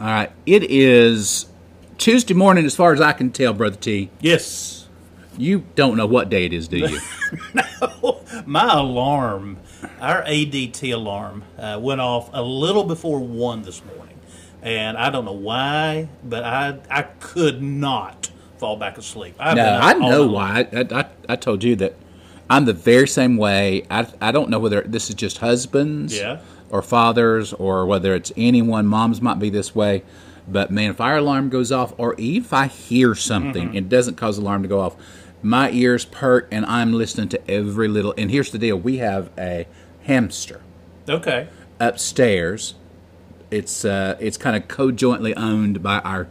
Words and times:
All 0.00 0.06
right. 0.06 0.32
It 0.46 0.64
is 0.70 1.44
Tuesday 1.98 2.32
morning, 2.32 2.64
as 2.64 2.74
far 2.74 2.94
as 2.94 3.02
I 3.02 3.12
can 3.12 3.30
tell, 3.30 3.52
Brother 3.52 3.76
T. 3.76 4.08
Yes. 4.20 4.88
You 5.36 5.66
don't 5.74 5.98
know 5.98 6.06
what 6.06 6.30
day 6.30 6.46
it 6.46 6.54
is, 6.54 6.68
do 6.68 6.78
you? 6.78 7.00
no. 7.54 8.22
My 8.46 8.72
alarm, 8.80 9.58
our 10.00 10.22
ADT 10.22 10.94
alarm, 10.94 11.44
uh, 11.58 11.78
went 11.82 12.00
off 12.00 12.30
a 12.32 12.42
little 12.42 12.84
before 12.84 13.20
1 13.20 13.60
this 13.60 13.84
morning. 13.84 14.18
And 14.62 14.96
I 14.96 15.10
don't 15.10 15.26
know 15.26 15.32
why, 15.32 16.08
but 16.24 16.44
I 16.44 16.78
I 16.90 17.02
could 17.02 17.62
not 17.62 18.30
fall 18.58 18.76
back 18.76 18.96
asleep. 18.96 19.34
I've 19.38 19.56
no, 19.56 19.78
I 19.82 19.92
know 19.94 20.26
why. 20.26 20.66
I, 20.72 20.86
I, 21.00 21.04
I 21.30 21.36
told 21.36 21.62
you 21.62 21.76
that 21.76 21.94
I'm 22.50 22.64
the 22.64 22.72
very 22.72 23.06
same 23.06 23.36
way. 23.36 23.86
I, 23.90 24.06
I 24.20 24.32
don't 24.32 24.50
know 24.50 24.58
whether 24.58 24.82
this 24.82 25.08
is 25.08 25.14
just 25.14 25.38
husbands 25.38 26.16
Yeah. 26.16 26.40
Or 26.70 26.82
fathers 26.82 27.52
or 27.52 27.84
whether 27.86 28.14
it's 28.14 28.32
anyone. 28.36 28.86
Moms 28.86 29.20
might 29.20 29.38
be 29.38 29.50
this 29.50 29.74
way. 29.74 30.02
But 30.48 30.70
man, 30.70 30.90
if 30.90 31.00
our 31.00 31.18
alarm 31.18 31.48
goes 31.48 31.70
off, 31.70 31.92
or 31.98 32.14
if 32.18 32.52
I 32.52 32.66
hear 32.66 33.14
something 33.14 33.68
Mm-hmm. 33.68 33.76
it 33.76 33.88
doesn't 33.88 34.16
cause 34.16 34.38
alarm 34.38 34.62
to 34.62 34.68
go 34.68 34.80
off, 34.80 34.96
my 35.42 35.70
ears 35.70 36.04
perk 36.04 36.48
and 36.50 36.66
I'm 36.66 36.92
listening 36.92 37.28
to 37.30 37.50
every 37.50 37.88
little. 37.88 38.14
And 38.18 38.30
here's 38.30 38.50
the 38.50 38.58
deal: 38.58 38.76
we 38.76 38.98
have 38.98 39.30
a 39.38 39.66
hamster 40.02 40.60
Okay. 41.08 41.48
upstairs. 41.78 42.74
It's 43.50 43.84
uh, 43.84 44.16
it's 44.20 44.36
kind 44.36 44.56
of 44.56 44.68
co-jointly 44.68 45.34
owned 45.36 45.82
by 45.82 45.98
our 46.00 46.28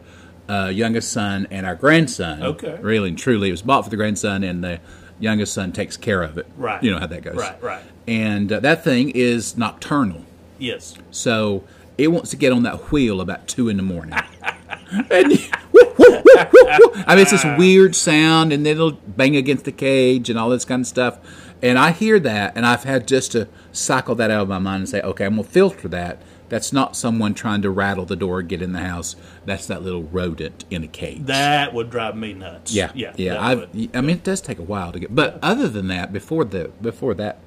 uh, 0.48 0.72
youngest 0.74 1.12
son 1.12 1.48
and 1.52 1.66
our 1.66 1.76
grandson. 1.76 2.42
Okay. 2.44 2.78
really 2.82 3.10
and 3.10 3.18
truly, 3.18 3.50
it 3.50 3.52
was 3.52 3.62
bought 3.62 3.84
for 3.84 3.90
the 3.90 3.98
grandson, 3.98 4.44
and 4.44 4.64
the 4.64 4.80
youngest 5.20 5.54
son 5.54 5.72
takes 5.72 5.98
care 5.98 6.24
of 6.24 6.38
it. 6.38 6.48
Right. 6.58 6.82
you 6.82 6.92
know 6.92 7.00
how 7.00 7.08
that 7.08 7.22
goes. 7.24 7.36
Right, 7.36 7.62
right. 7.62 7.84
And 8.08 8.52
uh, 8.52 8.60
that 8.62 8.84
thing 8.84 9.10
is 9.12 9.58
nocturnal, 9.58 10.26
Yes. 10.60 10.96
so 11.12 11.64
it 11.98 12.08
wants 12.10 12.30
to 12.30 12.38
get 12.38 12.54
on 12.54 12.64
that 12.64 12.92
wheel 12.92 13.20
about 13.20 13.48
two 13.48 13.68
in 13.68 13.78
the 13.78 13.84
morning. 13.84 14.14
and 15.12 15.30
woo, 15.74 15.82
woo, 15.84 15.94
woo, 15.98 16.22
woo, 16.26 16.46
woo. 16.54 17.04
I 17.06 17.16
mean, 17.16 17.24
it's 17.24 17.32
this 17.32 17.44
ah. 17.44 17.56
weird 17.58 17.96
sound, 17.96 18.54
and 18.54 18.66
then 18.66 18.78
it'll 18.78 18.94
bang 18.94 19.36
against 19.36 19.66
the 19.66 19.72
cage 19.72 20.30
and 20.30 20.40
all 20.40 20.50
this 20.50 20.64
kind 20.64 20.82
of 20.82 20.88
stuff. 20.88 21.20
And 21.62 21.78
I 21.78 21.92
hear 21.92 22.20
that, 22.22 22.54
and 22.56 22.66
I've 22.66 22.84
had 22.84 23.06
just 23.08 23.34
to 23.34 23.50
cycle 23.74 24.16
that 24.16 24.32
out 24.32 24.44
of 24.44 24.48
my 24.48 24.60
mind 24.60 24.82
and 24.82 24.90
say, 24.90 25.02
okay, 25.02 25.26
I'm 25.26 25.36
going 25.36 25.46
to 25.46 25.52
filter 25.52 25.90
that. 25.90 26.22
That's 26.48 26.72
not 26.74 26.96
someone 26.96 27.34
trying 27.34 27.62
to 27.64 27.70
rattle 27.70 28.06
the 28.06 28.16
door, 28.16 28.42
get 28.42 28.62
in 28.62 28.72
the 28.72 28.80
house. 28.80 29.16
That's 29.46 29.68
that 29.68 29.84
little 29.84 30.04
rodent 30.04 30.66
in 30.72 30.84
a 30.84 30.88
cage. 30.88 31.26
That 31.26 31.74
would 31.74 31.92
drive 31.92 32.16
me 32.16 32.34
nuts. 32.34 32.74
yeah, 32.74 32.92
Yeah. 32.96 33.14
yeah. 33.18 33.46
I've. 33.46 33.70
I 33.94 34.02
mean, 34.02 34.16
it 34.18 34.24
does 34.24 34.42
take 34.42 34.58
a 34.58 34.64
while 34.64 34.92
to 34.94 35.00
get. 35.00 35.14
But 35.14 35.38
other 35.44 35.68
than 35.68 35.88
that, 35.90 36.12
before 36.12 36.46
the 36.46 36.72
before 36.82 37.14
that 37.16 37.40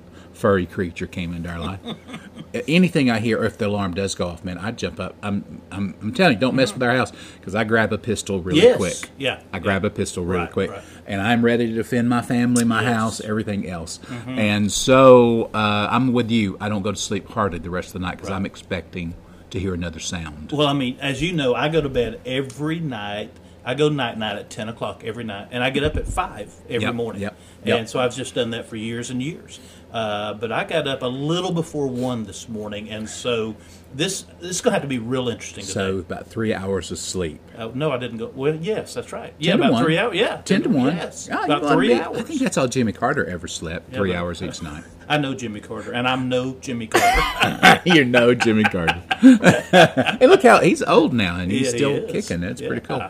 furry 0.42 0.66
creature 0.66 1.06
came 1.06 1.32
into 1.32 1.48
our 1.48 1.60
life, 1.60 1.78
anything 2.68 3.08
I 3.10 3.20
hear, 3.20 3.38
or 3.40 3.44
if 3.44 3.58
the 3.58 3.68
alarm 3.68 3.94
does 3.94 4.14
go 4.16 4.26
off, 4.26 4.44
man, 4.44 4.58
I 4.58 4.72
jump 4.72 4.98
up. 4.98 5.14
I'm 5.22 5.62
I'm, 5.70 5.94
I'm 6.02 6.12
telling 6.12 6.34
you, 6.34 6.40
don't 6.40 6.56
mess 6.56 6.74
with 6.74 6.82
our 6.82 6.94
house 6.94 7.12
because 7.38 7.54
I 7.54 7.62
grab 7.64 7.92
a 7.92 7.98
pistol 7.98 8.40
really 8.42 8.60
Yes, 8.60 8.76
quick. 8.76 9.10
yeah, 9.16 9.40
I 9.52 9.60
grab 9.60 9.84
a 9.84 9.90
pistol 9.90 10.24
really 10.24 10.42
Right, 10.42 10.50
quick, 10.52 10.70
right. 10.72 10.82
and 11.06 11.20
I'm 11.22 11.44
ready 11.44 11.68
to 11.68 11.72
defend 11.72 12.08
my 12.08 12.22
family, 12.22 12.64
my 12.64 12.82
Yes. 12.82 12.90
Mm-hmm. 12.90 12.98
house, 13.00 13.20
everything 13.20 13.68
else. 13.68 14.00
And 14.26 14.70
so 14.72 15.44
uh, 15.54 15.88
I'm 15.90 16.12
with 16.12 16.30
you. 16.30 16.56
I 16.60 16.68
don't 16.68 16.82
go 16.82 16.90
to 16.92 16.98
sleep 16.98 17.28
hardly 17.28 17.60
the 17.60 17.70
rest 17.70 17.88
of 17.88 17.92
the 17.94 17.98
night 18.00 18.16
because 18.16 18.30
I'm 18.30 18.44
expecting 18.44 19.14
to 19.50 19.60
hear 19.60 19.74
another 19.74 20.00
sound. 20.00 20.50
Well, 20.52 20.66
I 20.66 20.72
mean, 20.72 20.98
as 21.00 21.22
you 21.22 21.32
know, 21.32 21.54
I 21.54 21.68
go 21.68 21.80
to 21.80 21.88
bed 21.88 22.20
every 22.26 22.80
night. 22.80 23.30
I 23.64 23.74
go 23.74 23.88
night 23.88 24.18
night 24.18 24.36
at 24.38 24.50
ten 24.50 24.68
o'clock 24.68 25.04
every 25.04 25.22
night, 25.22 25.48
and 25.52 25.62
I 25.62 25.70
get 25.70 25.84
up 25.84 25.96
at 25.96 26.08
five 26.08 26.52
every 26.68 26.80
Yep, 26.86 26.94
morning. 26.96 27.22
yep, 27.22 27.36
And 27.64 27.88
so 27.88 28.00
I've 28.00 28.12
just 28.16 28.34
done 28.34 28.50
that 28.50 28.66
for 28.66 28.74
years 28.74 29.08
and 29.08 29.22
years. 29.22 29.60
Uh, 29.92 30.32
but 30.34 30.50
I 30.50 30.64
got 30.64 30.88
up 30.88 31.02
a 31.02 31.06
little 31.06 31.52
before 31.52 31.86
one 31.86 32.24
this 32.24 32.48
morning, 32.48 32.88
and 32.88 33.06
so 33.08 33.54
this 33.94 34.22
this 34.40 34.52
is 34.52 34.60
gonna 34.62 34.72
have 34.74 34.82
to 34.82 34.88
be 34.88 34.98
real 34.98 35.28
interesting 35.28 35.62
today. 35.64 35.72
So 35.74 35.98
about 35.98 36.26
three 36.26 36.54
hours 36.54 36.90
of 36.90 36.98
sleep. 36.98 37.40
Uh, 37.56 37.70
no, 37.74 37.92
I 37.92 37.98
didn't 37.98 38.16
go. 38.16 38.32
Well, 38.34 38.54
yes, 38.54 38.94
that's 38.94 39.12
right. 39.12 39.34
Yeah, 39.38 39.52
to 39.52 39.58
about 39.58 39.72
1. 39.72 39.84
three 39.84 39.98
hours. 39.98 40.16
Yeah, 40.16 40.36
Ten 40.46 40.62
to 40.62 40.70
one. 40.70 40.96
Yes, 40.96 41.28
Oh, 41.30 41.44
about 41.44 41.70
three 41.72 41.92
I, 41.92 42.04
hours. 42.04 42.18
I 42.18 42.22
think 42.22 42.40
that's 42.40 42.56
all 42.56 42.68
Jimmy 42.68 42.92
Carter 42.92 43.26
ever 43.26 43.46
slept. 43.46 43.90
Yeah, 43.92 43.98
three 43.98 44.12
but- 44.12 44.16
hours 44.18 44.42
each 44.42 44.62
night. 44.62 44.84
I 45.08 45.18
know 45.18 45.34
Jimmy 45.34 45.60
Carter, 45.60 45.92
and 45.92 46.08
I'm 46.08 46.30
no 46.30 46.54
Jimmy 46.62 46.86
Carter. 46.88 47.82
you 47.84 48.02
know 48.06 48.34
Jimmy 48.34 48.62
Carter. 48.64 49.02
and 49.22 50.30
look 50.30 50.42
how 50.42 50.60
he's 50.60 50.82
old 50.84 51.12
now 51.12 51.36
and 51.36 51.50
he's 51.52 51.70
Yeah, 51.72 51.76
still 51.76 51.90
is. 51.96 52.12
kicking. 52.12 52.40
That's 52.40 52.62
Yeah, 52.62 52.68
pretty 52.68 52.86
cool. 52.86 53.02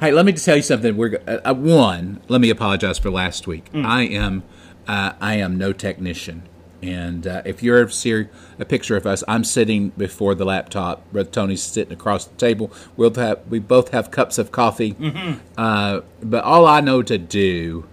Hey, 0.00 0.12
let 0.12 0.24
me 0.24 0.32
just 0.32 0.46
tell 0.46 0.56
you 0.56 0.62
something. 0.62 0.96
We're 0.96 1.20
uh, 1.26 1.40
uh, 1.50 1.54
one. 1.54 2.20
Let 2.28 2.40
me 2.40 2.48
apologize 2.50 2.98
for 2.98 3.10
last 3.10 3.46
week. 3.46 3.70
Mm. 3.72 3.84
I 3.84 4.02
am 4.04 4.42
uh, 4.88 5.12
I 5.20 5.34
am 5.34 5.56
no 5.58 5.72
technician. 5.72 6.42
And 6.80 7.26
uh, 7.26 7.42
if 7.44 7.62
you 7.62 7.76
ever 7.76 7.90
see 7.90 8.26
a 8.58 8.64
picture 8.64 8.96
of 8.96 9.04
us, 9.04 9.24
I'm 9.26 9.42
sitting 9.42 9.90
before 9.90 10.34
the 10.36 10.44
laptop. 10.44 11.10
Brother 11.12 11.30
Tony's 11.30 11.62
sitting 11.62 11.92
across 11.92 12.26
the 12.26 12.36
table. 12.36 12.72
We'll 12.96 13.12
have 13.14 13.40
we 13.48 13.58
both 13.58 13.90
have 13.90 14.10
cups 14.10 14.38
of 14.38 14.52
coffee. 14.52 14.94
Mm-hmm. 14.94 15.40
Uh, 15.56 16.00
but 16.22 16.44
all 16.44 16.66
I 16.66 16.80
know 16.80 17.02
to 17.02 17.18
do 17.18 17.88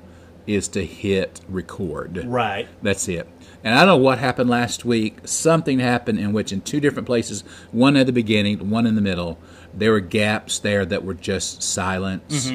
is 0.45 0.67
to 0.69 0.85
hit 0.85 1.41
record. 1.49 2.23
right. 2.25 2.67
That's 2.83 3.07
it. 3.07 3.27
And 3.63 3.73
I 3.73 3.79
don't 3.79 3.87
know 3.87 3.97
what 3.97 4.19
happened 4.19 4.47
last 4.47 4.85
week. 4.85 5.17
Something 5.23 5.79
happened 5.79 6.19
in 6.19 6.33
which, 6.33 6.51
in 6.53 6.61
two 6.61 6.79
different 6.79 7.07
places, 7.07 7.43
one 7.71 7.97
at 7.97 8.05
the 8.05 8.11
beginning, 8.11 8.69
one 8.69 8.85
in 8.85 8.93
the 8.93 9.01
middle, 9.01 9.39
there 9.73 9.91
were 9.91 9.99
gaps 9.99 10.59
there 10.59 10.85
that 10.85 11.03
were 11.03 11.15
just 11.15 11.63
silence. 11.63 12.51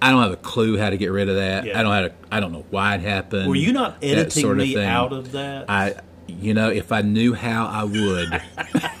I 0.00 0.10
don't 0.10 0.22
have 0.22 0.32
a 0.32 0.36
clue 0.36 0.78
how 0.78 0.90
to 0.90 0.96
get 0.96 1.08
rid 1.08 1.28
of 1.28 1.36
that. 1.36 1.60
Mm-hmm. 1.64 1.68
Yeah. 1.68 1.78
I 1.80 1.82
don't 1.82 1.92
how 1.92 2.00
to. 2.02 2.12
I 2.30 2.40
don't 2.40 2.52
know 2.52 2.64
why 2.70 2.94
it 2.94 3.00
happened. 3.00 3.48
Were 3.48 3.54
you 3.56 3.72
not 3.72 3.96
editing 4.02 4.42
sort 4.42 4.58
of 4.58 4.66
me 4.66 4.74
thing. 4.74 4.86
out 4.86 5.12
of 5.12 5.32
that? 5.32 5.68
I, 5.68 5.96
you 6.28 6.54
know, 6.54 6.68
if 6.70 6.92
I 6.92 7.02
knew 7.02 7.34
how, 7.34 7.66
I 7.66 7.84
would. 7.84 8.42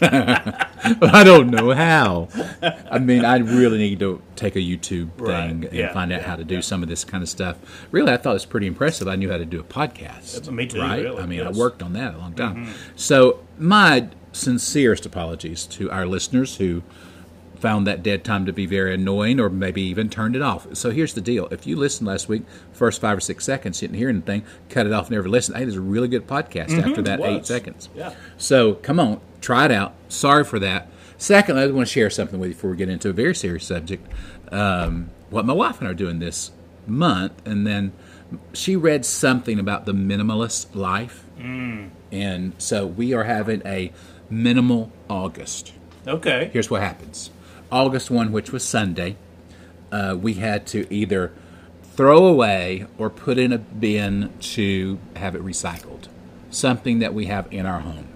I 0.00 1.22
don't 1.24 1.50
know 1.50 1.72
how. 1.72 2.28
I 2.90 2.98
mean, 2.98 3.24
I 3.24 3.36
really 3.38 3.78
need 3.78 4.00
to 4.00 4.22
take 4.36 4.56
a 4.56 4.60
YouTube 4.60 5.10
Right. 5.18 5.48
thing 5.48 5.64
and 5.66 5.72
Yeah, 5.72 5.92
find 5.92 6.12
out 6.12 6.22
yeah, 6.22 6.26
how 6.26 6.36
to 6.36 6.44
do 6.44 6.56
yeah. 6.56 6.60
some 6.62 6.82
of 6.82 6.88
this 6.88 7.04
kind 7.04 7.22
of 7.22 7.28
stuff. 7.28 7.58
Really, 7.90 8.12
I 8.12 8.16
thought 8.16 8.30
it 8.30 8.34
was 8.34 8.46
pretty 8.46 8.66
impressive. 8.66 9.08
I 9.08 9.16
knew 9.16 9.30
how 9.30 9.36
to 9.38 9.44
do 9.44 9.60
a 9.60 9.64
podcast. 9.64 10.50
Me 10.50 10.66
too, 10.66 10.80
Right? 10.80 11.02
really, 11.04 11.22
I 11.22 11.26
mean, 11.26 11.40
I 11.40 11.44
yes. 11.44 11.50
Mm-hmm. 11.52 11.60
worked 11.60 11.82
on 11.82 11.92
that 11.94 12.14
a 12.14 12.18
long 12.18 12.34
time. 12.34 12.72
So, 12.96 13.40
my 13.58 14.08
sincerest 14.32 15.04
apologies 15.06 15.64
to 15.66 15.90
our 15.90 16.06
listeners 16.06 16.56
who 16.56 16.82
found 17.60 17.86
that 17.86 18.02
dead 18.02 18.24
time 18.24 18.46
to 18.46 18.52
be 18.52 18.66
very 18.66 18.94
annoying 18.94 19.40
or 19.40 19.50
maybe 19.50 19.82
even 19.82 20.08
turned 20.08 20.36
it 20.36 20.42
off. 20.42 20.66
So 20.76 20.90
here's 20.90 21.14
the 21.14 21.20
deal. 21.20 21.46
If 21.50 21.66
you 21.66 21.76
listened 21.76 22.06
last 22.06 22.28
week, 22.28 22.42
first 22.72 23.00
five 23.00 23.16
or 23.18 23.20
six 23.20 23.44
seconds, 23.44 23.80
you 23.82 23.88
didn't 23.88 23.98
hear 23.98 24.08
anything, 24.08 24.44
cut 24.68 24.86
it 24.86 24.92
off, 24.92 25.10
never 25.10 25.28
listened. 25.28 25.56
Hey, 25.56 25.64
there's 25.64 25.76
a 25.76 25.80
really 25.80 26.08
good 26.08 26.26
podcast 26.26 26.70
after 26.78 27.02
that 27.02 27.20
Mm-hmm. 27.20 27.36
eight 27.36 27.46
seconds. 27.46 27.88
Yeah. 27.94 28.14
So 28.36 28.74
come 28.74 28.98
on, 29.00 29.20
try 29.40 29.64
it 29.64 29.72
out. 29.72 29.94
Sorry 30.08 30.44
for 30.44 30.58
that. 30.60 30.88
Secondly, 31.18 31.62
I 31.62 31.66
want 31.66 31.88
to 31.88 31.92
share 31.92 32.10
something 32.10 32.38
with 32.38 32.50
you 32.50 32.54
before 32.54 32.70
we 32.70 32.76
get 32.76 32.88
into 32.88 33.08
a 33.08 33.12
very 33.12 33.34
serious 33.34 33.64
subject. 33.66 34.06
Um, 34.52 35.10
what 35.30 35.44
my 35.44 35.52
wife 35.52 35.78
and 35.80 35.88
I 35.88 35.90
are 35.90 35.94
doing 35.94 36.20
this 36.20 36.52
month, 36.86 37.32
and 37.46 37.66
then 37.66 37.92
she 38.52 38.76
read 38.76 39.04
something 39.04 39.58
about 39.58 39.84
the 39.84 39.92
minimalist 39.92 40.74
life. 40.74 41.24
Mm. 41.38 41.90
And 42.12 42.52
so 42.58 42.86
we 42.86 43.12
are 43.14 43.24
having 43.24 43.62
a 43.66 43.92
minimal 44.30 44.92
August 45.08 45.72
Okay. 46.06 46.50
here's 46.52 46.70
what 46.70 46.82
happens 46.82 47.30
august 47.70 48.10
1 48.10 48.32
which 48.32 48.52
was 48.52 48.64
sunday 48.64 49.16
uh, 49.90 50.16
we 50.20 50.34
had 50.34 50.66
to 50.66 50.92
either 50.92 51.32
throw 51.82 52.26
away 52.26 52.86
or 52.98 53.10
put 53.10 53.38
in 53.38 53.52
a 53.52 53.58
bin 53.58 54.30
to 54.38 54.98
have 55.16 55.34
it 55.34 55.42
recycled. 55.42 56.06
Something 56.50 56.98
that 56.98 57.14
we 57.14 57.26
have 57.26 57.52
in 57.52 57.66
our 57.66 57.80
home 57.80 58.06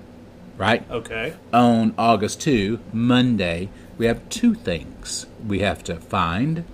right? 0.57 0.89
Okay. 0.91 1.35
on 1.53 1.95
august 1.99 2.41
2 2.43 2.79
monday 2.93 3.69
we 3.99 4.07
have 4.07 4.29
two 4.29 4.55
things 4.55 5.27
we 5.47 5.61
have 5.61 5.83
to 5.85 5.97
find 5.97 6.65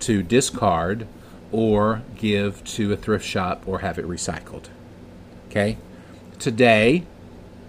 to 0.00 0.22
discard 0.22 1.06
or 1.52 2.02
give 2.16 2.64
to 2.64 2.92
a 2.92 2.96
thrift 2.96 3.24
shop 3.24 3.62
or 3.66 3.80
have 3.80 3.98
it 3.98 4.06
recycled 4.06 4.68
okay? 5.56 5.78
Today 6.38 7.04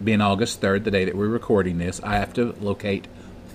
being 0.03 0.21
August 0.21 0.61
3rd, 0.61 0.83
the 0.83 0.91
day 0.91 1.05
that 1.05 1.15
we're 1.15 1.27
recording 1.27 1.77
this, 1.77 2.01
I 2.03 2.17
have 2.17 2.33
to 2.33 2.53
locate 2.59 3.07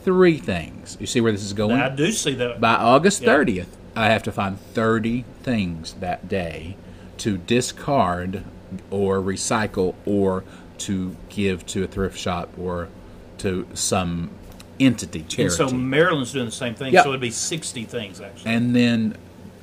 three 0.04 0.38
things. 0.38 0.96
You 1.00 1.06
see 1.06 1.20
where 1.20 1.32
this 1.32 1.43
is 1.44 1.52
going? 1.52 1.81
I 1.81 1.88
do 1.88 2.10
see 2.12 2.34
that. 2.34 2.60
By 2.60 2.75
August 2.75 3.22
Yeah. 3.22 3.28
30th, 3.34 3.66
I 3.94 4.06
have 4.10 4.22
to 4.25 4.32
find 4.32 4.58
30 4.75 5.25
things 5.43 5.94
that 6.00 6.28
day 6.28 6.76
to 7.19 7.37
discard 7.38 8.44
or 8.90 9.19
recycle 9.20 9.94
or 10.06 10.44
to 10.78 11.16
give 11.28 11.64
to 11.66 11.84
a 11.84 11.87
thrift 11.87 12.19
shop 12.19 12.49
or 12.58 12.88
to 13.38 13.66
some 13.75 14.31
entity, 14.81 15.20
charity. 15.28 15.43
and 15.62 15.70
so 15.70 15.76
Marilyn's 15.76 16.32
doing 16.32 16.46
the 16.46 16.50
same 16.50 16.75
thing. 16.75 16.93
Yeah. 16.93 17.02
So 17.02 17.10
it'd 17.10 17.20
be 17.20 17.31
sixty 17.31 17.84
things 17.84 18.20
actually. 18.20 18.50
and 18.50 18.75
then 18.75 19.16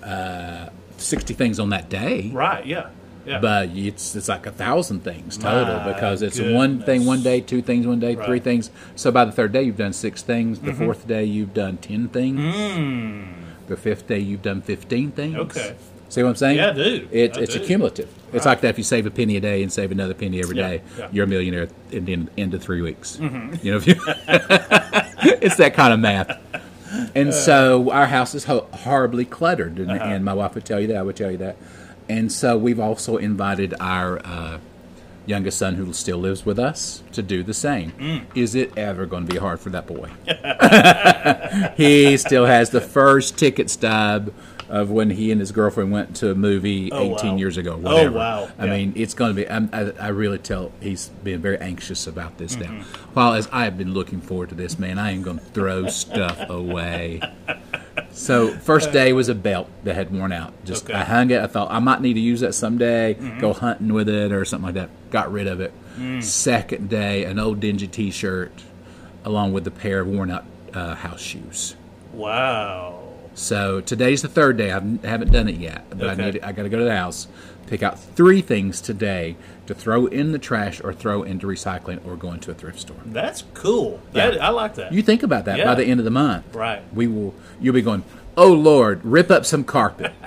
uh, 0.04 0.70
60 0.98 1.34
things 1.34 1.60
on 1.60 1.70
that 1.70 1.90
day. 1.90 2.30
right. 2.34 2.66
Yeah. 2.66 2.90
Yeah. 3.30 3.40
But 3.40 3.70
it's 3.70 4.16
it's 4.16 4.28
like 4.28 4.48
a 4.48 4.52
thousand 4.52 5.02
things 5.02 5.38
total 5.38 5.78
My 5.78 5.94
because 5.94 6.24
it's 6.24 6.40
one 6.40 6.82
thing 6.82 7.06
one 7.06 7.22
day, 7.22 7.42
two 7.42 7.62
things 7.62 7.86
one 7.86 8.00
day, 8.00 8.16
three 8.16 8.40
things. 8.40 8.72
So 8.96 9.12
by 9.12 9.24
the 9.24 9.32
third 9.32 9.52
day, 9.52 9.62
you've 9.62 9.78
done 9.78 9.94
six 9.94 10.24
things. 10.24 10.60
The 10.60 10.72
mm-hmm. 10.72 10.84
fourth 10.84 11.08
day, 11.08 11.26
you've 11.26 11.54
done 11.54 11.78
ten 11.78 12.10
things. 12.10 12.40
Mm. 12.40 13.34
The 13.68 13.78
fifth 13.78 14.08
day, 14.08 14.18
you've 14.18 14.42
done 14.42 14.64
fifteen 14.64 15.12
things. 15.12 15.36
Okay. 15.36 15.76
See 16.10 16.24
what 16.24 16.30
I'm 16.30 16.36
saying? 16.38 16.58
Yeah, 16.58 16.72
I 16.72 16.74
do. 16.74 17.08
It, 17.12 17.38
I 17.38 17.42
it's 17.42 17.54
do. 17.54 17.62
accumulative. 17.62 18.12
It's 18.34 18.48
like 18.48 18.62
that 18.62 18.70
if 18.70 18.80
you 18.80 18.84
save 18.84 19.06
a 19.06 19.12
penny 19.12 19.38
a 19.38 19.42
day 19.42 19.62
and 19.62 19.72
save 19.72 19.92
another 19.92 20.16
penny 20.16 20.40
every 20.40 20.58
Yeah, 20.58 20.68
day, 20.68 20.82
yeah. 20.98 21.10
you're 21.12 21.26
a 21.26 21.28
millionaire 21.28 21.68
in 21.92 22.06
the 22.06 22.14
end, 22.14 22.32
end 22.36 22.54
of 22.56 22.64
three 22.64 22.82
weeks. 22.82 23.18
Mm-hmm. 23.18 23.64
You 23.64 23.72
know, 23.72 23.78
if 23.78 23.86
you 23.86 23.96
it's 25.40 25.58
that 25.58 25.76
kind 25.76 25.94
of 25.94 26.00
math. 26.00 26.36
And 27.14 27.30
uh. 27.30 27.32
so 27.32 27.92
our 27.92 28.08
house 28.08 28.34
is 28.34 28.46
ho- 28.46 28.68
horribly 28.74 29.26
cluttered, 29.26 29.78
and, 29.78 29.92
uh-huh. 29.92 30.04
and 30.04 30.26
my 30.26 30.34
wife 30.34 30.56
would 30.56 30.66
tell 30.66 30.80
you 30.80 30.88
that. 30.88 30.98
I 30.98 31.04
would 31.04 31.16
tell 31.16 31.30
you 31.30 31.38
that. 31.38 31.58
And 32.10 32.32
so 32.32 32.58
we've 32.58 32.80
also 32.80 33.18
invited 33.18 33.74
our 33.80 34.20
uh, 34.26 34.58
youngest 35.28 35.60
son, 35.60 35.76
who 35.76 35.94
still 35.94 36.18
lives 36.18 36.44
with 36.46 36.58
us, 36.58 37.04
to 37.12 37.22
do 37.22 37.44
the 37.44 37.54
same. 37.54 38.26
Is 38.34 38.56
it 38.56 38.76
ever 38.78 39.06
going 39.06 39.28
to 39.28 39.32
be 39.32 39.38
hard 39.40 39.60
for 39.60 39.70
that 39.70 39.86
boy? 39.86 40.10
he 41.78 42.18
still 42.18 42.46
has 42.46 42.72
the 42.72 42.82
first 42.82 43.38
ticket 43.38 43.70
stub 43.70 44.34
of 44.70 44.92
when 44.92 45.10
he 45.10 45.32
and 45.32 45.40
his 45.40 45.52
girlfriend 45.52 45.92
went 45.92 46.16
to 46.16 46.30
a 46.32 46.36
movie 46.36 46.92
Oh, 46.92 47.16
18 47.16 47.32
wow. 47.32 47.38
years 47.38 47.58
ago. 47.58 47.80
Oh, 47.84 48.12
wow. 48.12 48.50
I 48.60 48.66
Yeah. 48.66 48.72
mean, 48.72 48.94
it's 48.96 49.14
going 49.16 49.32
to 49.32 49.36
be. 49.36 49.50
I'm, 49.50 49.70
I, 49.74 49.92
I 50.00 50.08
really 50.10 50.38
tell 50.38 50.72
he's 50.80 51.10
being 51.24 51.40
very 51.42 51.58
anxious 51.60 52.06
about 52.06 52.38
this 52.38 52.56
now. 52.56 52.68
Mm-hmm. 52.68 53.14
While 53.14 53.34
as 53.34 53.50
I 53.52 53.64
have 53.66 53.78
been 53.80 53.94
looking 53.96 54.22
forward 54.22 54.50
to 54.50 54.56
this, 54.56 54.78
man, 54.78 55.00
I 55.00 55.12
am 55.12 55.24
going 55.24 55.40
to 55.40 55.46
throw 55.46 55.88
stuff 55.88 56.40
away. 56.50 57.22
So 58.20 58.50
first 58.50 58.92
day 58.92 59.14
was 59.14 59.30
a 59.30 59.36
belt 59.36 59.70
that 59.86 59.96
had 59.96 60.12
worn 60.12 60.32
out. 60.32 60.54
Just 60.66 60.84
Okay. 60.84 60.94
Mm-hmm. 60.94 61.02
I 61.02 61.06
hung 61.06 61.32
it. 61.32 61.42
I 61.42 61.48
thought 61.48 61.72
I 61.72 61.80
might 61.80 62.02
need 62.02 62.16
to 62.16 62.20
use 62.20 62.42
that 62.42 62.54
someday. 62.54 63.14
Go 63.40 63.54
hunting 63.54 63.94
with 63.94 64.10
it 64.10 64.32
or 64.32 64.44
something 64.46 64.66
like 64.66 64.76
that. 64.76 64.90
Got 65.10 65.32
rid 65.32 65.48
of 65.48 65.62
it. 65.62 65.72
Mm. 65.98 66.22
Second 66.24 66.90
day, 66.90 67.24
an 67.26 67.40
old 67.40 67.60
dingy 67.60 67.88
T-shirt, 67.88 68.52
along 69.24 69.54
with 69.54 69.66
a 69.68 69.72
pair 69.72 70.02
of 70.02 70.08
worn 70.08 70.32
out 70.32 70.46
uh, 70.74 70.96
house 70.96 71.22
shoes. 71.22 71.76
Wow. 72.14 73.00
So 73.36 73.80
today's 73.82 74.22
the 74.22 74.28
third 74.28 74.58
day. 74.58 74.70
I 74.72 74.80
haven't- 75.08 75.32
done 75.32 75.48
it 75.48 75.56
yet, 75.56 75.86
but 75.90 76.02
Okay. 76.10 76.22
I 76.22 76.26
need. 76.32 76.44
I 76.44 76.52
got 76.52 76.64
to 76.64 76.70
go 76.70 76.78
to 76.80 76.84
the 76.84 76.96
house, 76.96 77.28
pick 77.70 77.84
out 77.84 78.00
three 78.00 78.42
things 78.42 78.82
today 78.82 79.36
to 79.68 79.74
throw 79.76 80.08
in 80.08 80.32
the 80.32 80.40
trash 80.40 80.82
or 80.84 80.92
throw 80.94 81.22
into 81.24 81.46
recycling 81.46 82.04
or 82.06 82.16
go 82.16 82.32
into 82.32 82.50
a 82.50 82.54
thrift 82.56 82.80
store. 82.80 82.98
That's 83.06 83.44
cool. 83.54 84.02
That, 84.14 84.34
Yeah. 84.36 84.48
I 84.48 84.50
like 84.50 84.76
that. 84.76 84.92
You 84.92 85.02
think 85.04 85.22
about 85.24 85.46
that 85.46 85.58
Yeah. 85.60 85.66
by 85.66 85.76
the 85.76 85.86
end 85.86 86.00
of 86.00 86.04
the 86.04 86.12
month. 86.12 86.56
Right. 86.56 86.82
We 86.94 87.08
will. 87.08 87.34
You'll 87.62 87.76
be 87.76 87.82
going. 87.84 88.04
Oh 88.36 88.52
Lord, 88.54 89.02
rip 89.06 89.30
up 89.30 89.46
some 89.46 89.64
carpet. 89.64 90.12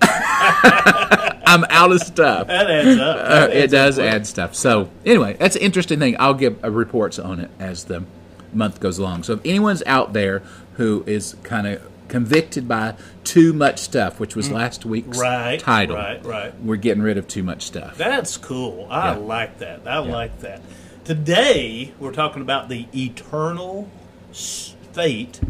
I'm 0.00 1.64
out 1.70 1.92
of 1.92 2.00
stuff. 2.00 2.46
that 2.48 2.70
adds 2.70 2.98
up. 3.00 3.16
Uh, 3.16 3.28
That 3.28 3.50
it 3.50 3.56
adds 3.64 3.72
up 3.74 3.78
does 3.78 3.94
quick. 3.96 4.06
add 4.12 4.26
stuff. 4.26 4.54
So 4.54 4.90
anyway, 5.04 5.36
that's 5.38 5.56
an 5.56 5.62
interesting 5.62 5.98
thing. 5.98 6.16
I'll 6.18 6.34
give 6.34 6.62
uh, 6.64 6.70
reports 6.70 7.18
on 7.18 7.40
it 7.40 7.50
as 7.58 7.84
the 7.84 8.04
month 8.52 8.80
goes 8.80 8.98
along. 8.98 9.22
So 9.24 9.34
if 9.34 9.40
anyone's 9.44 9.82
out 9.86 10.12
there 10.12 10.42
who 10.74 11.04
is 11.06 11.36
kind 11.42 11.66
of 11.66 11.82
convicted 12.08 12.66
by 12.66 12.94
too 13.24 13.52
much 13.52 13.78
stuff, 13.78 14.18
which 14.18 14.34
was 14.34 14.50
last 14.50 14.84
week's 14.86 15.18
Mm. 15.18 15.20
Right, 15.22 15.60
title, 15.60 15.96
right, 15.96 16.24
right. 16.24 16.60
we're 16.62 16.76
getting 16.76 17.02
rid 17.02 17.18
of 17.18 17.28
too 17.28 17.42
much 17.42 17.62
stuff. 17.62 17.96
That's 17.98 18.36
cool. 18.36 18.86
I 18.90 19.12
Yeah. 19.12 19.16
like 19.18 19.58
that. 19.58 19.80
I 19.86 19.98
like 19.98 20.40
that. 20.40 20.60
Today, 21.04 21.92
we're 21.98 22.12
talking 22.12 22.42
about 22.42 22.68
the 22.68 22.86
eternal 22.94 23.88
fate 24.32 25.40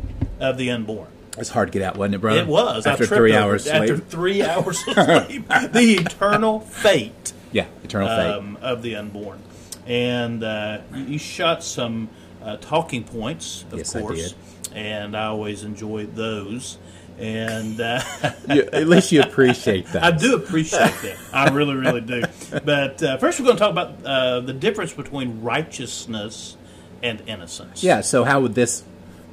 of 0.41 0.57
the 0.57 0.71
unborn. 0.71 1.09
It's 1.37 1.51
hard 1.51 1.69
to 1.73 1.79
get 1.79 1.83
out, 1.87 1.97
wasn't 1.97 2.17
it, 2.17 2.21
brother? 2.21 2.41
It 2.41 2.47
was. 2.49 2.87
After 2.87 3.07
three 3.07 3.33
over 3.33 3.51
hours. 3.53 3.67
After 3.69 3.97
sleep. 3.97 4.09
three 4.09 4.43
hours 4.45 4.83
of 4.89 4.95
sleep. 5.27 5.49
the 5.49 5.95
eternal 6.01 6.61
fate 6.61 7.33
Yeah, 7.53 7.67
eternal 7.85 8.09
fate. 8.09 8.31
um, 8.35 8.59
of 8.61 8.83
the 8.83 8.97
unborn. 8.97 9.39
And 9.87 10.43
uh, 10.45 10.79
you 10.95 11.19
shot 11.19 11.63
some 11.63 12.09
uh, 12.43 12.57
talking 12.59 13.05
points, 13.05 13.65
of 13.73 13.79
Yes, 13.79 13.95
I 13.97 14.01
course. 14.01 14.35
And 14.75 15.17
I 15.17 15.27
always 15.27 15.65
enjoy 15.65 16.07
those. 16.07 16.79
And 17.19 17.81
uh, 17.81 18.01
You- 18.49 18.69
at 18.73 18.87
least 18.87 19.11
you 19.13 19.21
appreciate 19.23 19.87
that. 19.93 20.05
I 20.05 20.11
do 20.13 20.37
appreciate 20.37 20.93
that. 21.03 21.17
I 21.33 21.51
really, 21.51 21.75
really 21.75 22.01
do. 22.01 22.23
But 22.65 23.03
uh, 23.03 23.17
first, 23.19 23.41
we're 23.41 23.47
going 23.47 23.57
to 23.57 23.61
talk 23.61 23.73
about 23.73 24.05
uh, 24.05 24.41
the 24.41 24.53
difference 24.53 24.93
between 24.93 25.41
righteousness 25.43 26.57
and 27.03 27.21
innocence. 27.27 27.83
Yeah. 27.83 28.01
So 28.03 28.25
how 28.25 28.41
would 28.41 28.55
this 28.55 28.85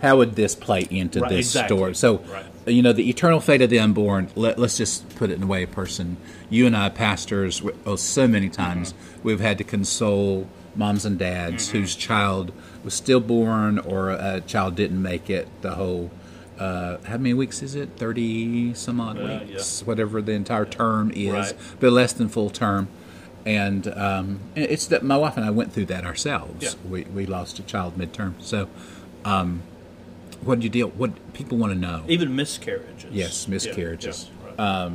how 0.01 0.17
would 0.17 0.35
this 0.35 0.55
play 0.55 0.85
into 0.89 1.21
Right, 1.21 1.29
this 1.29 1.47
exactly. 1.47 1.77
story? 1.77 1.95
So 1.95 2.17
Right. 2.17 2.45
you 2.67 2.81
know 2.81 2.93
the 2.93 3.09
eternal 3.09 3.39
fate 3.39 3.61
of 3.61 3.69
the 3.69 3.79
unborn. 3.79 4.29
Let, 4.35 4.59
us 4.59 4.77
just 4.77 5.07
put 5.15 5.29
it 5.29 5.33
in 5.35 5.43
a 5.43 5.47
way, 5.47 5.63
a 5.63 5.67
person. 5.67 6.17
You 6.49 6.67
and 6.67 6.75
I, 6.75 6.89
pastors, 6.89 7.61
we- 7.61 7.71
oh, 7.85 7.95
so 7.95 8.27
many 8.27 8.49
times 8.49 8.93
Mm-hmm. 8.93 9.19
we've 9.27 9.39
had 9.39 9.57
to 9.59 9.63
console 9.63 10.47
moms 10.75 11.05
and 11.05 11.17
dads 11.17 11.69
whose 11.69 11.95
child 11.95 12.51
was 12.85 12.93
stillborn 12.93 13.79
or 13.79 14.11
a 14.11 14.41
child 14.47 14.75
didn't 14.75 15.01
make 15.01 15.29
it. 15.29 15.47
The 15.61 15.71
whole. 15.71 16.11
Uh, 16.57 16.99
how 17.03 17.17
many 17.17 17.33
weeks 17.33 17.61
is 17.61 17.75
it? 17.75 17.89
Thirty 17.97 18.73
some 18.75 19.01
odd 19.01 19.19
Uh, 19.19 19.41
weeks, 19.45 19.83
whatever 19.85 20.21
the 20.21 20.31
entire 20.31 20.63
term 20.65 21.11
is, 21.13 21.33
Right. 21.33 21.53
but 21.81 21.91
less 21.91 22.13
than 22.13 22.29
full 22.29 22.49
term. 22.49 22.87
And 23.45 23.87
um, 23.89 24.39
it's 24.55 24.87
that 24.87 25.03
my 25.03 25.17
wife 25.17 25.35
and 25.35 25.45
I 25.45 25.49
went 25.51 25.73
through 25.73 25.85
that 25.87 26.05
ourselves. 26.05 26.63
Yeah. 26.63 26.89
We 26.89 27.03
we 27.13 27.25
lost 27.25 27.59
a 27.59 27.63
child 27.63 27.97
midterm. 27.97 28.35
So, 28.39 28.69
um, 29.25 29.63
what 30.45 30.59
do 30.59 30.63
you 30.63 30.69
deal? 30.69 30.87
What 30.89 31.11
people 31.33 31.57
want 31.57 31.73
to 31.73 31.77
know? 31.79 32.03
Even 32.07 32.35
miscarriages. 32.35 33.11
Yes, 33.11 33.47
miscarriages. 33.49 34.29
yeah, 34.57 34.63
right. 34.85 34.91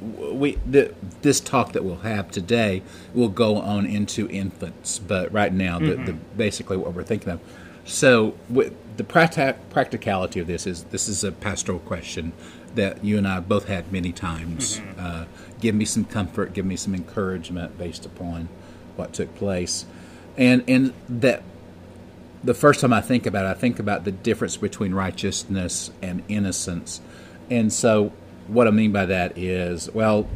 We 0.00 0.56
the, 0.66 0.94
this 1.22 1.40
talk 1.40 1.72
that 1.72 1.84
we'll 1.84 1.96
have 1.96 2.30
today 2.30 2.82
will 3.14 3.28
go 3.28 3.56
on 3.56 3.86
into 3.86 4.28
infants, 4.28 4.98
but 4.98 5.32
right 5.32 5.52
now, 5.52 5.78
the, 5.78 5.96
the 5.96 6.12
basically 6.12 6.76
what 6.76 6.94
we're 6.94 7.02
thinking 7.02 7.30
of. 7.30 7.40
So, 7.84 8.34
with 8.48 8.74
the 8.96 9.04
practi- 9.04 9.56
practicality 9.70 10.40
of 10.40 10.46
this 10.46 10.66
is 10.66 10.84
this 10.84 11.08
is 11.08 11.24
a 11.24 11.32
pastoral 11.32 11.78
question 11.80 12.32
that 12.74 13.04
you 13.04 13.16
and 13.18 13.26
I 13.26 13.40
both 13.40 13.66
had 13.66 13.90
many 13.90 14.12
times. 14.12 14.80
Uh, 14.98 15.24
give 15.60 15.74
me 15.74 15.84
some 15.84 16.04
comfort, 16.04 16.52
give 16.52 16.66
me 16.66 16.76
some 16.76 16.94
encouragement 16.94 17.78
based 17.78 18.04
upon 18.04 18.48
what 18.96 19.12
took 19.12 19.34
place, 19.34 19.86
and 20.36 20.62
and 20.68 20.92
that 21.08 21.42
the 22.44 22.54
first 22.54 22.80
time 22.80 22.92
I 22.92 23.00
think 23.00 23.26
about 23.26 23.46
it, 23.46 23.48
I 23.48 23.54
think 23.54 23.78
about 23.78 24.04
the 24.04 24.12
difference 24.12 24.56
between 24.56 24.94
righteousness 24.94 25.90
and 26.02 26.22
innocence. 26.28 27.00
And 27.50 27.72
so, 27.72 28.12
what 28.48 28.66
I 28.66 28.70
mean 28.70 28.92
by 28.92 29.06
that 29.06 29.36
is, 29.38 29.90
well, 29.92 30.26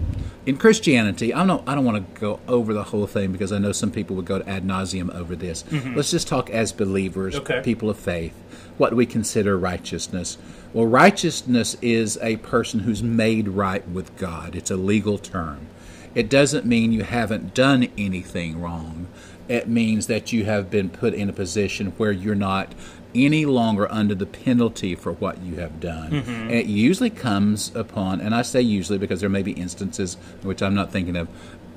in 0.47 0.56
Christianity, 0.56 1.32
I 1.32 1.47
don't, 1.47 1.67
I 1.69 1.75
don't 1.75 1.85
want 1.85 2.14
to 2.14 2.20
go 2.20 2.41
over 2.49 2.73
the 2.75 2.82
whole 2.85 3.06
thing 3.06 3.32
because 3.32 3.53
I 3.53 3.59
know 3.59 3.73
some 3.73 3.91
people 3.91 4.17
would 4.17 4.25
go 4.25 4.38
to 4.38 4.49
ad 4.49 4.64
nauseum 4.64 5.14
over 5.14 5.35
this. 5.37 5.62
Mm-hmm. 5.64 5.94
Let's 5.94 6.11
just 6.11 6.29
talk 6.29 6.50
as 6.50 6.73
believers, 6.73 7.37
Okay. 7.37 7.61
people 7.62 7.88
of 7.91 7.99
faith. 7.99 8.35
What 8.79 8.94
we 8.94 9.06
consider 9.06 9.56
righteousness? 9.59 10.38
Well, 10.73 10.87
righteousness 10.87 11.76
is 11.82 12.19
a 12.23 12.37
person 12.38 12.81
who's 12.81 13.03
made 13.03 13.49
right 13.49 13.87
with 13.88 14.17
God. 14.17 14.55
It's 14.56 14.70
a 14.70 14.76
legal 14.76 15.19
term. 15.19 15.67
It 16.15 16.29
doesn't 16.29 16.67
mean 16.67 16.93
you 16.93 17.05
haven't 17.05 17.55
done 17.55 17.89
anything 17.96 18.60
wrong. 18.60 19.06
It 19.48 19.69
means 19.69 20.06
that 20.06 20.32
you 20.32 20.44
have 20.44 20.70
been 20.70 20.89
put 20.89 21.15
in 21.15 21.29
a 21.29 21.32
position 21.32 21.93
where 21.98 22.13
you're 22.13 22.34
not 22.34 22.75
any 23.15 23.45
longer 23.45 23.91
under 23.91 24.15
the 24.15 24.27
penalty 24.27 24.95
for 24.95 25.13
what 25.13 25.41
you 25.43 25.57
have 25.57 25.81
done. 25.81 26.13
And 26.13 26.51
it 26.51 26.67
usually 26.67 27.11
comes 27.11 27.75
upon, 27.75 28.21
and 28.21 28.35
I 28.35 28.43
say 28.43 28.61
usually 28.61 28.99
because 28.99 29.21
there 29.21 29.29
may 29.29 29.43
be 29.43 29.53
instances 29.53 30.17
which 30.43 30.63
I'm 30.63 30.75
not 30.75 30.93
thinking 30.93 31.17
of, 31.17 31.29